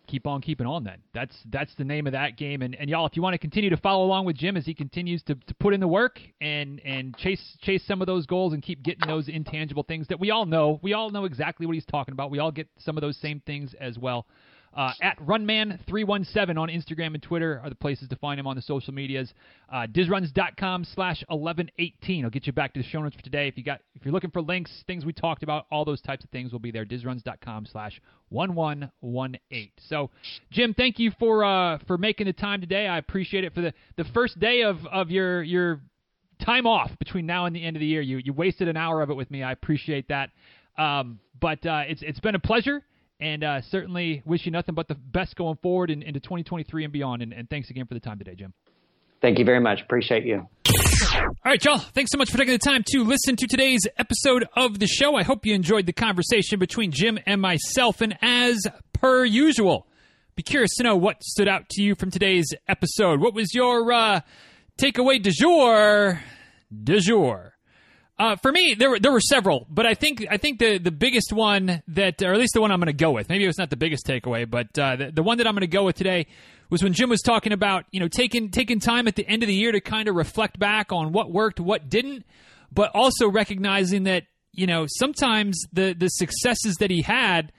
keep 0.07 0.25
on 0.25 0.39
keeping 0.39 0.65
on 0.65 0.85
then. 0.85 0.99
That's 1.13 1.35
that's 1.51 1.75
the 1.75 1.83
name 1.83 2.07
of 2.07 2.13
that 2.13 2.37
game. 2.37 2.61
And, 2.61 2.73
and 2.73 2.89
y'all, 2.89 3.05
if 3.05 3.17
you 3.17 3.21
want 3.21 3.33
to 3.33 3.37
continue 3.37 3.69
to 3.69 3.77
follow 3.77 4.05
along 4.05 4.23
with 4.25 4.37
Jim 4.37 4.55
as 4.55 4.65
he 4.65 4.73
continues 4.73 5.21
to, 5.23 5.35
to 5.35 5.53
put 5.55 5.73
in 5.73 5.81
the 5.81 5.89
work 5.89 6.21
and 6.39 6.79
and 6.85 7.17
chase 7.17 7.57
chase 7.61 7.85
some 7.85 8.01
of 8.01 8.07
those 8.07 8.25
goals 8.25 8.53
and 8.53 8.63
keep 8.63 8.81
getting 8.81 9.05
those 9.07 9.27
intangible 9.27 9.83
things 9.83 10.07
that 10.07 10.21
we 10.21 10.31
all 10.31 10.45
know. 10.45 10.79
We 10.81 10.93
all 10.93 11.09
know 11.09 11.25
exactly 11.25 11.65
what 11.65 11.73
he's 11.73 11.85
talking 11.85 12.13
about. 12.13 12.31
We 12.31 12.39
all 12.39 12.51
get 12.51 12.69
some 12.79 12.95
of 12.95 13.01
those 13.01 13.17
same 13.17 13.41
things 13.45 13.75
as 13.77 13.97
well. 13.97 14.25
Uh, 14.77 14.93
at 15.01 15.17
Runman317 15.25 16.55
on 16.55 16.69
Instagram 16.69 17.15
and 17.15 17.23
Twitter 17.23 17.59
are 17.63 17.69
the 17.69 17.75
places 17.75 18.07
to 18.09 18.15
find 18.17 18.39
him 18.39 18.45
on 18.45 18.55
the 18.55 18.61
social 18.61 18.93
medias. 18.93 19.33
Uh, 19.73 19.87
DizRuns.com 19.87 20.85
slash 20.93 21.23
1118. 21.29 22.23
I'll 22.23 22.29
get 22.29 22.45
you 22.45 22.53
back 22.53 22.75
to 22.75 22.81
the 22.81 22.87
show 22.87 23.01
notes 23.01 23.15
for 23.15 23.23
today. 23.23 23.47
If 23.47 23.57
you 23.57 23.63
got, 23.63 23.81
if 23.95 24.05
you're 24.05 24.13
looking 24.13 24.29
for 24.29 24.39
links, 24.39 24.83
things 24.85 25.03
we 25.03 25.13
talked 25.13 25.41
about, 25.41 25.65
all 25.71 25.83
those 25.83 25.99
types 26.01 26.23
of 26.23 26.29
things 26.29 26.51
will 26.51 26.59
be 26.59 26.69
there. 26.69 26.85
DizRuns.com 26.85 27.65
slash 27.65 27.99
1118. 28.29 29.71
So, 29.89 30.11
Jim, 30.51 30.75
thank 30.75 30.99
you 30.99 31.11
for 31.19 31.43
uh, 31.43 31.79
for 31.87 31.97
making 31.97 32.27
the 32.27 32.33
time 32.33 32.61
today. 32.61 32.87
I 32.87 32.99
appreciate 32.99 33.43
it 33.45 33.55
for 33.55 33.61
the, 33.61 33.73
the 33.95 34.05
first 34.13 34.39
day 34.39 34.61
of, 34.61 34.77
of 34.85 35.09
your 35.09 35.41
your 35.41 35.81
time 36.45 36.67
off 36.67 36.91
between 36.99 37.25
now 37.25 37.45
and 37.45 37.55
the 37.55 37.63
end 37.63 37.75
of 37.75 37.79
the 37.79 37.87
year. 37.87 38.01
You 38.01 38.17
you 38.17 38.31
wasted 38.31 38.67
an 38.67 38.77
hour 38.77 39.01
of 39.01 39.09
it 39.09 39.15
with 39.15 39.31
me. 39.31 39.41
I 39.41 39.53
appreciate 39.53 40.09
that. 40.09 40.29
Um, 40.77 41.19
but 41.41 41.65
uh, 41.65 41.81
it's 41.87 42.03
it's 42.03 42.19
been 42.19 42.35
a 42.35 42.39
pleasure 42.39 42.83
and 43.19 43.43
uh, 43.43 43.61
certainly 43.61 44.21
wish 44.25 44.45
you 44.45 44.51
nothing 44.51 44.75
but 44.75 44.87
the 44.87 44.95
best 44.95 45.35
going 45.35 45.57
forward 45.57 45.89
in, 45.89 46.03
into 46.03 46.19
2023 46.19 46.83
and 46.83 46.93
beyond. 46.93 47.21
And, 47.21 47.33
and, 47.33 47.49
thanks 47.49 47.69
again 47.69 47.85
for 47.85 47.93
the 47.93 47.99
time 47.99 48.17
today, 48.17 48.35
Jim. 48.35 48.53
Thank 49.21 49.39
you 49.39 49.45
very 49.45 49.59
much. 49.59 49.81
Appreciate 49.81 50.25
you. 50.25 50.47
All 50.67 51.35
right, 51.45 51.63
y'all. 51.63 51.79
Thanks 51.79 52.11
so 52.11 52.17
much 52.17 52.29
for 52.29 52.37
taking 52.37 52.53
the 52.53 52.59
time 52.59 52.83
to 52.89 53.03
listen 53.03 53.35
to 53.37 53.47
today's 53.47 53.81
episode 53.97 54.47
of 54.55 54.79
the 54.79 54.87
show. 54.87 55.15
I 55.15 55.23
hope 55.23 55.45
you 55.45 55.55
enjoyed 55.55 55.85
the 55.85 55.93
conversation 55.93 56.59
between 56.59 56.91
Jim 56.91 57.17
and 57.25 57.41
myself. 57.41 58.01
And 58.01 58.17
as 58.21 58.59
per 58.93 59.25
usual, 59.25 59.87
be 60.35 60.43
curious 60.43 60.75
to 60.77 60.83
know 60.83 60.95
what 60.95 61.23
stood 61.23 61.47
out 61.47 61.67
to 61.69 61.81
you 61.81 61.95
from 61.95 62.11
today's 62.11 62.45
episode. 62.67 63.19
What 63.19 63.33
was 63.33 63.55
your 63.55 63.91
uh, 63.91 64.21
takeaway 64.79 65.21
du 65.21 65.31
jour? 65.31 66.21
Du 66.83 66.99
jour. 66.99 67.56
Uh, 68.19 68.35
for 68.35 68.51
me, 68.51 68.73
there 68.73 68.89
were 68.89 68.99
there 68.99 69.11
were 69.11 69.21
several, 69.21 69.67
but 69.69 69.85
I 69.85 69.93
think 69.93 70.25
I 70.29 70.37
think 70.37 70.57
the 70.57 70.79
the 70.79 70.91
biggest 70.91 71.31
one 71.31 71.83
that, 71.89 72.21
or 72.23 72.33
at 72.33 72.39
least 72.39 72.55
the 72.55 72.61
one 72.61 72.71
I'm 72.71 72.79
going 72.79 72.87
to 72.87 72.93
go 72.93 73.11
with, 73.11 73.29
maybe 73.29 73.43
it 73.43 73.47
was 73.47 73.59
not 73.59 73.69
the 73.69 73.77
biggest 73.77 74.07
takeaway, 74.07 74.49
but 74.49 74.77
uh, 74.77 74.95
the, 74.95 75.11
the 75.11 75.23
one 75.23 75.37
that 75.37 75.45
I'm 75.45 75.53
going 75.53 75.61
to 75.61 75.67
go 75.67 75.83
with 75.83 75.95
today 75.95 76.25
was 76.71 76.81
when 76.81 76.93
Jim 76.93 77.09
was 77.09 77.21
talking 77.21 77.53
about 77.53 77.85
you 77.91 77.99
know 77.99 78.07
taking 78.07 78.49
taking 78.49 78.79
time 78.79 79.07
at 79.07 79.15
the 79.15 79.27
end 79.27 79.43
of 79.43 79.47
the 79.47 79.53
year 79.53 79.71
to 79.71 79.79
kind 79.79 80.07
of 80.07 80.15
reflect 80.15 80.57
back 80.57 80.91
on 80.91 81.11
what 81.11 81.31
worked, 81.31 81.59
what 81.59 81.89
didn't, 81.89 82.25
but 82.71 82.89
also 82.95 83.29
recognizing 83.29 84.05
that 84.05 84.23
you 84.51 84.65
know 84.65 84.87
sometimes 84.87 85.65
the 85.71 85.93
the 85.93 86.07
successes 86.07 86.77
that 86.79 86.89
he 86.89 87.03
had, 87.03 87.53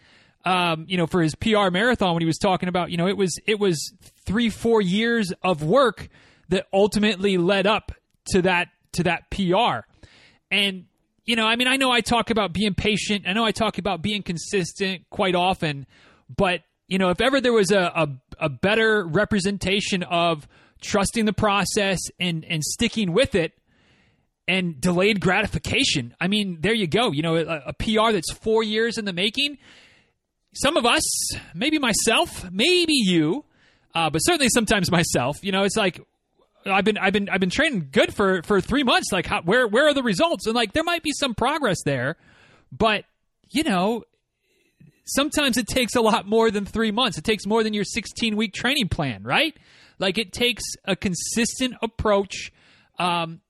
um, 0.45 0.87
you 0.89 0.97
know, 0.97 1.07
for 1.07 1.23
his 1.23 1.37
PR 1.37 1.71
marathon 1.71 2.15
when 2.15 2.23
he 2.23 2.27
was 2.27 2.39
talking 2.39 2.69
about, 2.69 2.91
you 2.91 2.97
know, 2.97 3.07
it 3.07 3.17
was 3.17 3.39
it 3.47 3.61
was 3.61 3.93
three 4.27 4.51
four 4.51 4.83
years 4.83 5.33
of 5.45 5.63
work 5.63 6.09
that 6.49 6.67
ultimately 6.73 7.39
led 7.39 7.69
up 7.69 7.93
to 8.33 8.43
that 8.43 8.71
to 8.95 9.05
that 9.05 9.31
PR 9.31 9.87
and, 10.51 10.87
you 11.25 11.37
know, 11.37 11.47
I 11.47 11.57
mean, 11.57 11.69
I 11.69 11.77
know 11.77 11.91
I 11.91 12.01
talk 12.01 12.31
about 12.31 12.53
being 12.53 12.75
patient. 12.75 13.25
I 13.27 13.33
know 13.33 13.45
I 13.45 13.53
talk 13.53 13.79
about 13.79 14.03
being 14.03 14.23
consistent 14.23 15.03
quite 15.11 15.35
often. 15.35 15.87
But, 16.35 16.63
you 16.87 16.99
know, 16.99 17.11
if 17.11 17.21
ever 17.21 17.41
there 17.41 17.53
was 17.53 17.71
a, 17.71 17.81
a, 17.81 18.09
a 18.39 18.49
better 18.49 19.07
representation 19.07 20.03
of 20.03 20.49
trusting 20.81 21.25
the 21.25 21.33
process 21.33 21.99
and, 22.19 22.45
and 22.45 22.63
sticking 22.65 23.13
with 23.13 23.35
it, 23.35 23.53
and 24.49 24.81
delayed 24.81 25.21
gratification. 25.21 26.15
I 26.19 26.27
mean, 26.27 26.59
there 26.63 26.73
you 26.73 26.87
go. 26.87 27.13
You 27.13 27.23
know, 27.23 27.37
a, 27.37 27.63
a, 27.67 27.73
PR 27.75 28.13
that's 28.13 28.33
four 28.33 28.63
years 28.63 28.97
in 28.97 29.05
the 29.05 29.13
making. 29.13 29.59
Some 30.55 30.79
of 30.79 30.87
us, 30.87 31.05
maybe 31.55 31.79
myself, 31.79 32.51
maybe 32.51 32.95
you, 32.95 33.45
uh, 33.95 34.09
but 34.09 34.21
certainly 34.21 34.49
sometimes 34.49 34.91
myself. 34.91 35.37
You 35.43 35.53
know, 35.53 35.65
it's 35.65 35.77
like 35.77 36.01
I've 36.67 36.85
been 36.85 36.99
I've 36.99 37.13
been 37.13 37.29
I've 37.29 37.41
been 37.41 37.51
training 37.51 37.89
good 37.93 38.15
for 38.15 38.43
for 38.43 38.61
three 38.61 38.83
months. 38.83 39.13
Like, 39.13 39.27
how, 39.27 39.43
where 39.43 39.67
where 39.67 39.89
are 39.89 39.95
the 39.95 40.03
results? 40.03 40.47
And 40.47 40.55
like, 40.55 40.73
there 40.73 40.85
might 40.85 41.03
be 41.03 41.13
some 41.13 41.35
progress 41.35 41.79
there, 41.85 42.17
but 42.73 43.05
you 43.51 43.65
know, 43.65 44.05
sometimes 45.05 45.57
it 45.57 45.67
takes 45.67 45.95
a 45.95 46.01
lot 46.01 46.27
more 46.27 46.51
than 46.51 46.65
three 46.65 46.91
months. 46.91 47.19
It 47.19 47.25
takes 47.25 47.47
more 47.47 47.63
than 47.63 47.73
your 47.75 47.85
16 47.85 48.37
week 48.37 48.53
training 48.53 48.89
plan, 48.89 49.23
right? 49.23 49.57
Like, 49.99 50.19
it 50.19 50.33
takes 50.33 50.63
a 50.85 50.95
consistent 50.95 51.75
approach, 51.83 52.53
um, 52.99 53.41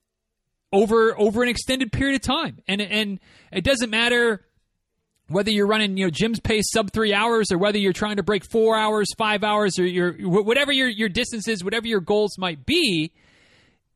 over 0.72 1.18
over 1.18 1.42
an 1.42 1.48
extended 1.48 1.92
period 1.92 2.16
of 2.16 2.22
time. 2.22 2.58
And 2.68 2.80
and 2.80 3.20
it 3.52 3.64
doesn't 3.64 3.90
matter 3.90 4.44
whether 5.28 5.50
you're 5.50 5.66
running 5.66 5.96
you 5.96 6.06
know 6.06 6.10
Jim's 6.10 6.40
pace 6.40 6.70
sub 6.70 6.92
three 6.92 7.12
hours 7.12 7.52
or 7.52 7.58
whether 7.58 7.78
you're 7.78 7.92
trying 7.92 8.16
to 8.16 8.22
break 8.22 8.44
four 8.50 8.76
hours, 8.76 9.06
five 9.16 9.44
hours, 9.44 9.78
or 9.78 9.86
your 9.86 10.12
whatever 10.20 10.72
your 10.72 10.88
your 10.88 11.08
distances, 11.08 11.62
whatever 11.62 11.86
your 11.86 12.00
goals 12.00 12.38
might 12.38 12.66
be. 12.66 13.12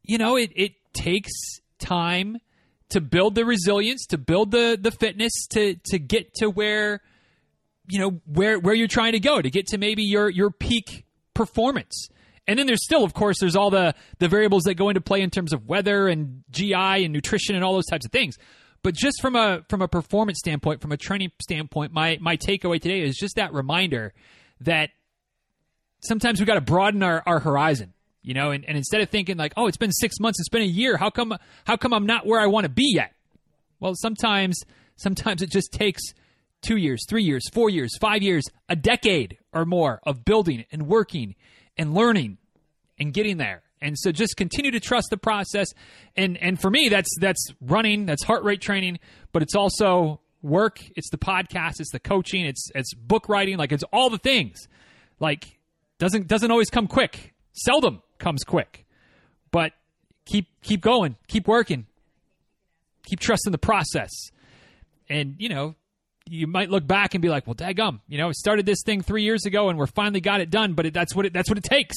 You 0.03 0.19
know, 0.19 0.37
it 0.37 0.53
it 0.55 0.73
takes 0.93 1.33
time 1.79 2.39
to 2.91 3.01
build 3.01 3.35
the 3.35 3.45
resilience, 3.45 4.07
to 4.07 4.19
build 4.19 4.51
the 4.51 4.79
the 4.81 4.91
fitness, 4.91 5.47
to 5.53 5.77
to 5.87 5.99
get 5.99 6.35
to 6.35 6.51
where 6.51 7.01
you 7.89 7.99
know 7.99 8.21
where 8.27 8.59
where 8.59 8.75
you're 8.75 8.89
trying 8.89 9.13
to 9.13 9.21
go, 9.21 9.41
to 9.41 9.51
get 9.51 9.67
to 9.69 9.79
maybe 9.79 10.03
your 10.03 10.29
your 10.29 10.51
peak 10.51 11.05
performance. 11.35 12.09
And 12.47 12.59
then 12.59 12.67
there's 12.67 12.85
still, 12.85 13.05
of 13.05 13.15
course, 13.15 13.39
there's 13.41 13.57
all 13.57 13.71
the 13.71 13.95
the 14.19 14.29
variables 14.29 14.65
that 14.65 14.75
go 14.75 14.89
into 14.89 15.01
play 15.01 15.23
in 15.23 15.31
terms 15.31 15.53
of 15.53 15.67
weather 15.69 16.09
and 16.09 16.43
GI 16.51 16.75
and 16.75 17.13
nutrition 17.13 17.55
and 17.55 17.65
all 17.65 17.75
those 17.75 17.87
types 17.87 18.05
of 18.05 18.13
things. 18.13 18.37
But 18.83 18.95
just 18.95 19.21
from 19.21 19.37
a 19.37 19.65
from 19.69 19.81
a 19.83 19.89
performance 19.89 20.39
standpoint, 20.39 20.81
from 20.81 20.93
a 20.93 20.97
training 20.97 21.31
standpoint, 21.41 21.93
my 21.93 22.19
my 22.21 22.37
takeaway 22.37 22.81
today 22.81 23.01
is 23.03 23.17
just 23.17 23.37
that 23.37 23.53
reminder 23.53 24.13
that 24.61 24.91
sometimes 26.01 26.41
we 26.41 26.47
got 26.47 26.55
to 26.55 26.61
broaden 26.61 27.03
our, 27.03 27.23
our 27.27 27.39
horizon, 27.39 27.93
you 28.23 28.35
know, 28.35 28.51
and, 28.51 28.65
and 28.65 28.77
instead 28.77 29.01
of 29.01 29.09
thinking 29.09 29.37
like, 29.37 29.53
oh, 29.57 29.67
it's 29.69 29.77
been 29.77 29.93
six 29.93 30.19
months, 30.19 30.41
it's 30.41 30.49
been 30.49 30.63
a 30.63 30.65
year, 30.65 30.97
how 30.97 31.11
come 31.11 31.37
how 31.65 31.77
come 31.77 31.93
I'm 31.93 32.07
not 32.07 32.27
where 32.27 32.41
I 32.41 32.47
want 32.47 32.65
to 32.65 32.71
be 32.71 32.93
yet? 32.95 33.13
Well, 33.79 33.95
sometimes 33.95 34.61
sometimes 34.97 35.43
it 35.43 35.51
just 35.51 35.73
takes 35.73 36.03
two 36.61 36.77
years, 36.77 37.05
three 37.09 37.25
years, 37.25 37.49
four 37.53 37.71
years, 37.71 37.97
five 37.99 38.23
years, 38.23 38.45
a 38.69 38.77
decade 38.77 39.39
or 39.53 39.65
more 39.65 40.01
of 40.05 40.25
building 40.25 40.65
and 40.73 40.87
working 40.87 41.35
and 41.77 41.95
learning 41.95 42.39
and 42.99 43.13
getting 43.13 43.37
there. 43.37 43.63
And 43.83 43.99
so 43.99 44.13
just 44.13 44.37
continue 44.37 44.71
to 44.71 44.81
trust 44.81 45.09
the 45.11 45.17
process. 45.19 45.69
And 46.17 46.39
and 46.39 46.61
for 46.61 46.71
me, 46.71 46.89
that's 46.89 47.11
that's 47.21 47.53
running, 47.61 48.07
that's 48.07 48.23
heart 48.23 48.45
rate 48.45 48.61
training, 48.61 49.01
but 49.33 49.43
it's 49.43 49.55
also 49.55 50.21
work, 50.41 50.81
it's 50.97 51.11
the 51.11 51.19
podcast, 51.19 51.81
it's 51.81 51.91
the 51.91 52.01
coaching, 52.01 52.47
it's 52.47 52.71
it's 52.75 52.95
book 52.95 53.29
writing, 53.29 53.59
like 53.59 53.73
it's 53.73 53.85
all 53.93 54.09
the 54.09 54.19
things. 54.19 54.69
Like 55.21 55.59
doesn't 55.99 56.29
doesn't 56.29 56.51
always 56.51 56.71
come 56.71 56.87
quick. 56.87 57.35
Seldom 57.53 58.03
comes 58.19 58.45
quick. 58.45 58.87
But 59.51 59.73
keep 60.25 60.49
keep 60.63 60.81
going, 60.81 61.17
keep 61.29 61.47
working. 61.47 61.87
Keep 63.05 63.19
trusting 63.21 63.51
the 63.51 63.59
process. 63.59 64.11
And, 65.09 65.35
you 65.39 65.49
know, 65.49 65.75
you 66.25 66.47
might 66.47 66.71
look 66.71 66.87
back 66.87 67.15
and 67.15 67.23
be 67.23 67.29
like, 67.29 67.47
"Well, 67.47 67.55
daggum, 67.55 68.01
you 68.09 68.17
know, 68.17 68.31
started 68.33 68.65
this 68.65 68.83
thing 68.87 69.03
three 69.03 69.25
years 69.25 69.45
ago, 69.45 69.69
and 69.69 69.79
we're 69.79 69.89
finally 69.89 70.21
got 70.21 70.41
it 70.41 70.51
done." 70.51 70.75
But 70.75 70.87
it, 70.87 70.95
that's 70.95 71.15
what 71.15 71.27
it, 71.27 71.33
that's 71.33 71.49
what 71.51 71.59
it 71.59 71.65
takes. 71.65 71.97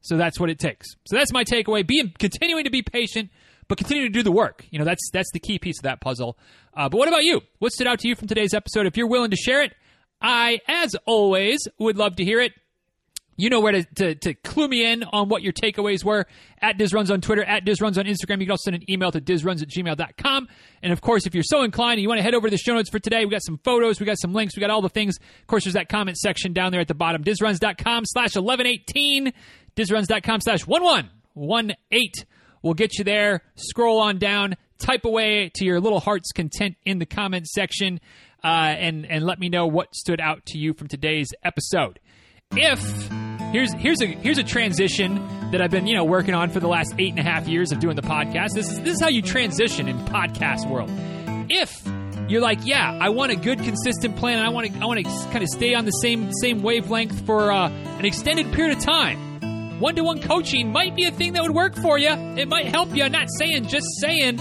So 0.00 0.16
that's 0.16 0.38
what 0.38 0.50
it 0.50 0.58
takes. 0.58 0.86
So 1.06 1.16
that's 1.16 1.32
my 1.32 1.44
takeaway. 1.44 1.86
Be 1.86 2.12
continuing 2.18 2.64
to 2.64 2.70
be 2.70 2.82
patient, 2.82 3.30
but 3.66 3.78
continue 3.78 4.04
to 4.04 4.10
do 4.10 4.22
the 4.22 4.32
work. 4.32 4.64
You 4.70 4.78
know, 4.78 4.84
that's 4.84 5.10
that's 5.12 5.30
the 5.32 5.40
key 5.40 5.58
piece 5.58 5.78
of 5.78 5.84
that 5.84 6.00
puzzle. 6.00 6.38
Uh, 6.74 6.88
but 6.88 6.98
what 6.98 7.08
about 7.08 7.24
you? 7.24 7.40
What 7.58 7.72
stood 7.72 7.86
out 7.86 7.98
to 8.00 8.08
you 8.08 8.14
from 8.14 8.28
today's 8.28 8.54
episode? 8.54 8.86
If 8.86 8.96
you're 8.96 9.08
willing 9.08 9.30
to 9.30 9.36
share 9.36 9.62
it, 9.62 9.74
I, 10.20 10.60
as 10.66 10.94
always, 11.06 11.60
would 11.78 11.96
love 11.96 12.16
to 12.16 12.24
hear 12.24 12.40
it. 12.40 12.52
You 13.40 13.50
know 13.50 13.60
where 13.60 13.70
to, 13.70 13.84
to, 13.84 14.14
to, 14.16 14.34
clue 14.34 14.66
me 14.66 14.84
in 14.84 15.04
on 15.04 15.28
what 15.28 15.42
your 15.42 15.52
takeaways 15.52 16.02
were 16.02 16.26
at 16.60 16.76
DizRuns 16.76 17.08
on 17.08 17.20
Twitter, 17.20 17.44
at 17.44 17.64
DizRuns 17.64 17.96
on 17.96 18.04
Instagram. 18.04 18.40
You 18.40 18.46
can 18.46 18.50
also 18.50 18.64
send 18.64 18.82
an 18.82 18.90
email 18.90 19.12
to 19.12 19.20
DizRuns 19.20 19.62
at 19.62 19.68
gmail.com. 19.68 20.48
And 20.82 20.92
of 20.92 21.00
course, 21.00 21.24
if 21.24 21.34
you're 21.34 21.44
so 21.44 21.62
inclined 21.62 21.98
and 21.98 22.02
you 22.02 22.08
want 22.08 22.18
to 22.18 22.24
head 22.24 22.34
over 22.34 22.48
to 22.48 22.50
the 22.50 22.58
show 22.58 22.74
notes 22.74 22.90
for 22.90 22.98
today, 22.98 23.24
we 23.24 23.30
got 23.30 23.44
some 23.44 23.60
photos, 23.62 24.00
we 24.00 24.06
got 24.06 24.18
some 24.18 24.32
links, 24.32 24.56
we 24.56 24.60
got 24.60 24.70
all 24.70 24.82
the 24.82 24.88
things. 24.88 25.18
Of 25.18 25.46
course, 25.46 25.62
there's 25.62 25.74
that 25.74 25.88
comment 25.88 26.16
section 26.16 26.52
down 26.52 26.72
there 26.72 26.80
at 26.80 26.88
the 26.88 26.94
bottom. 26.94 27.22
DizRuns.com 27.22 28.06
slash 28.06 28.34
1118. 28.34 29.32
DizRuns.com 29.78 30.40
slash 30.40 30.66
1118 30.66 32.26
will 32.62 32.74
get 32.74 32.98
you 32.98 33.04
there. 33.04 33.42
Scroll 33.54 34.00
on 34.00 34.18
down, 34.18 34.56
type 34.78 35.04
away 35.04 35.50
to 35.54 35.64
your 35.64 35.80
little 35.80 36.00
heart's 36.00 36.32
content 36.32 36.76
in 36.84 36.98
the 36.98 37.06
comment 37.06 37.46
section, 37.46 38.00
uh, 38.42 38.46
and, 38.46 39.06
and 39.06 39.24
let 39.24 39.38
me 39.38 39.48
know 39.48 39.66
what 39.66 39.94
stood 39.94 40.20
out 40.20 40.44
to 40.46 40.58
you 40.58 40.74
from 40.74 40.88
today's 40.88 41.28
episode. 41.44 42.00
If 42.52 42.80
here's 43.52 43.72
here's 43.74 44.00
a 44.00 44.06
here's 44.06 44.38
a 44.38 44.42
transition 44.42 45.16
that 45.50 45.60
I've 45.60 45.70
been 45.70 45.86
you 45.86 45.94
know 45.94 46.04
working 46.04 46.34
on 46.34 46.50
for 46.50 46.60
the 46.60 46.68
last 46.68 46.94
eight 46.98 47.10
and 47.10 47.18
a 47.18 47.22
half 47.22 47.46
years 47.46 47.72
of 47.72 47.78
doing 47.78 47.94
the 47.94 48.02
podcast. 48.02 48.54
This 48.54 48.70
is 48.70 48.80
this 48.80 48.94
is 48.94 49.02
how 49.02 49.08
you 49.08 49.20
transition 49.20 49.86
in 49.86 49.98
podcast 50.06 50.68
world. 50.68 50.90
If 51.50 51.70
you're 52.30 52.40
like, 52.40 52.60
yeah, 52.64 52.98
I 53.00 53.10
want 53.10 53.32
a 53.32 53.36
good 53.36 53.58
consistent 53.58 54.16
plan, 54.16 54.38
and 54.38 54.46
I 54.46 54.50
want 54.50 54.72
to 54.72 54.80
I 54.80 54.86
want 54.86 55.04
to 55.04 55.10
kind 55.30 55.42
of 55.42 55.48
stay 55.48 55.74
on 55.74 55.84
the 55.84 55.90
same 55.90 56.30
same 56.40 56.62
wavelength 56.62 57.26
for 57.26 57.52
uh, 57.52 57.68
an 57.68 58.04
extended 58.06 58.50
period 58.52 58.78
of 58.78 58.82
time. 58.82 59.28
One 59.78 59.94
to 59.94 60.02
one 60.02 60.20
coaching 60.20 60.72
might 60.72 60.96
be 60.96 61.04
a 61.04 61.10
thing 61.10 61.34
that 61.34 61.42
would 61.42 61.54
work 61.54 61.76
for 61.76 61.98
you. 61.98 62.10
It 62.10 62.48
might 62.48 62.66
help 62.66 62.94
you. 62.94 63.04
I'm 63.04 63.12
not 63.12 63.28
saying 63.38 63.68
just 63.68 63.86
saying. 64.00 64.38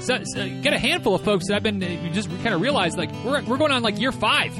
So, 0.00 0.20
so 0.24 0.48
get 0.62 0.72
a 0.72 0.78
handful 0.78 1.14
of 1.14 1.22
folks 1.22 1.48
that 1.48 1.56
I've 1.56 1.62
been 1.62 1.80
just 2.12 2.30
kind 2.42 2.54
of 2.54 2.60
realized 2.60 2.96
like 2.96 3.12
we're 3.24 3.42
we're 3.44 3.58
going 3.58 3.72
on 3.72 3.82
like 3.82 4.00
year 4.00 4.12
five 4.12 4.52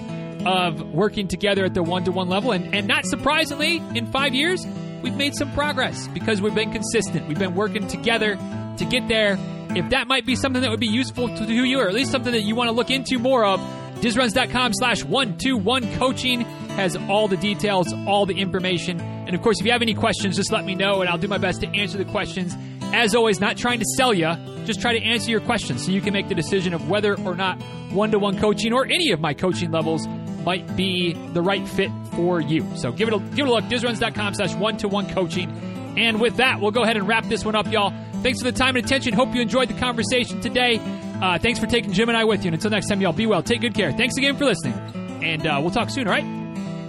of 0.47 0.81
working 0.93 1.29
together 1.29 1.65
at 1.65 1.75
the 1.75 1.83
one 1.83 2.05
to 2.05 2.13
one 2.13 2.29
level. 2.29 2.53
And, 2.53 2.75
and 2.75 2.87
not 2.87 3.07
surprisingly, 3.07 3.77
in 3.95 4.07
five 4.07 4.35
years, 4.35 4.67
we've 5.03 5.17
made 5.17 5.35
some 5.35 5.53
progress 5.53 6.09
because 6.09 6.41
we've 6.41 6.55
been 6.55 6.73
consistent. 6.73 7.27
We've 7.27 7.39
been 7.39 7.55
working 7.55 7.89
together 7.89 8.37
to 8.77 8.85
get 8.85 9.09
there. 9.09 9.39
If 9.71 9.91
that 9.91 10.09
might 10.09 10.25
be 10.25 10.35
something 10.35 10.63
that 10.63 10.71
would 10.71 10.81
be 10.81 10.87
useful 10.87 11.29
to 11.29 11.45
you, 11.45 11.79
or 11.81 11.89
at 11.89 11.95
least 11.95 12.11
something 12.11 12.33
that 12.33 12.43
you 12.43 12.55
want 12.55 12.69
to 12.69 12.73
look 12.73 12.91
into 12.91 13.19
more 13.19 13.45
of, 13.45 13.61
dizruns.com 14.01 14.73
slash 14.75 15.05
121 15.05 15.95
coaching 15.97 16.41
has 16.77 16.97
all 17.09 17.29
the 17.29 17.37
details, 17.37 17.93
all 18.07 18.27
the 18.27 18.39
information. 18.39 19.01
And 19.01 19.35
of 19.35 19.43
course, 19.43 19.61
if 19.61 19.67
you 19.67 19.73
have 19.73 19.83
any 19.83 19.95
questions, 19.95 20.37
just 20.37 20.53
let 20.53 20.65
me 20.65 20.75
know 20.75 21.01
and 21.01 21.11
I'll 21.11 21.19
do 21.19 21.29
my 21.29 21.39
best 21.39 21.61
to 21.61 21.69
answer 21.69 21.99
the 21.99 22.05
questions. 22.05 22.57
As 22.95 23.15
always, 23.15 23.41
not 23.41 23.57
trying 23.57 23.81
to 23.81 23.85
sell 23.97 24.15
you, 24.15 24.33
just 24.65 24.81
try 24.81 24.99
to 24.99 25.05
answer 25.05 25.31
your 25.31 25.41
questions 25.41 25.85
so 25.85 25.91
you 25.91 26.01
can 26.01 26.13
make 26.13 26.29
the 26.29 26.35
decision 26.35 26.73
of 26.73 26.89
whether 26.89 27.19
or 27.21 27.35
not 27.35 27.61
one 27.91 28.11
to 28.13 28.19
one 28.19 28.39
coaching 28.39 28.73
or 28.73 28.87
any 28.87 29.13
of 29.13 29.21
my 29.21 29.35
coaching 29.35 29.71
levels 29.71 30.07
might 30.45 30.77
be 30.77 31.13
the 31.33 31.43
right 31.43 31.69
fit 31.69 31.91
for 32.13 32.41
you. 32.41 32.67
So 32.77 32.93
give 32.93 33.09
it 33.09 33.15
a, 33.15 33.19
give 33.19 33.47
it 33.47 33.49
a 33.49 33.53
look, 33.53 33.65
dizruns.com 33.65 34.35
slash 34.35 34.55
one 34.55 34.77
to 34.79 34.89
one 34.89 35.09
coaching. 35.11 35.51
And 35.99 36.21
with 36.21 36.37
that, 36.37 36.61
we'll 36.61 36.71
go 36.71 36.83
ahead 36.83 36.97
and 36.97 37.09
wrap 37.09 37.25
this 37.25 37.45
one 37.45 37.55
up, 37.55 37.71
y'all. 37.71 37.93
Thanks 38.23 38.41
for 38.41 38.51
the 38.51 38.57
time 38.57 38.77
and 38.77 38.85
attention. 38.85 39.13
Hope 39.13 39.35
you 39.35 39.41
enjoyed 39.41 39.69
the 39.69 39.79
conversation 39.79 40.41
today. 40.41 40.81
Uh, 41.21 41.39
thanks 41.39 41.59
for 41.59 41.67
taking 41.67 41.93
Jim 41.93 42.09
and 42.09 42.17
I 42.17 42.25
with 42.25 42.45
you. 42.45 42.49
And 42.49 42.55
until 42.55 42.71
next 42.71 42.89
time, 42.89 43.01
y'all, 43.01 43.13
be 43.13 43.27
well. 43.27 43.43
Take 43.43 43.61
good 43.61 43.75
care. 43.75 43.93
Thanks 43.93 44.17
again 44.17 44.37
for 44.37 44.45
listening. 44.45 44.75
And 45.23 45.47
uh, 45.47 45.59
we'll 45.61 45.71
talk 45.71 45.91
soon, 45.91 46.07
all 46.07 46.13
right? 46.13 46.25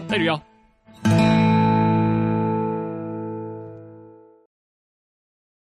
Later, 0.10 0.24
y'all. 0.24 0.49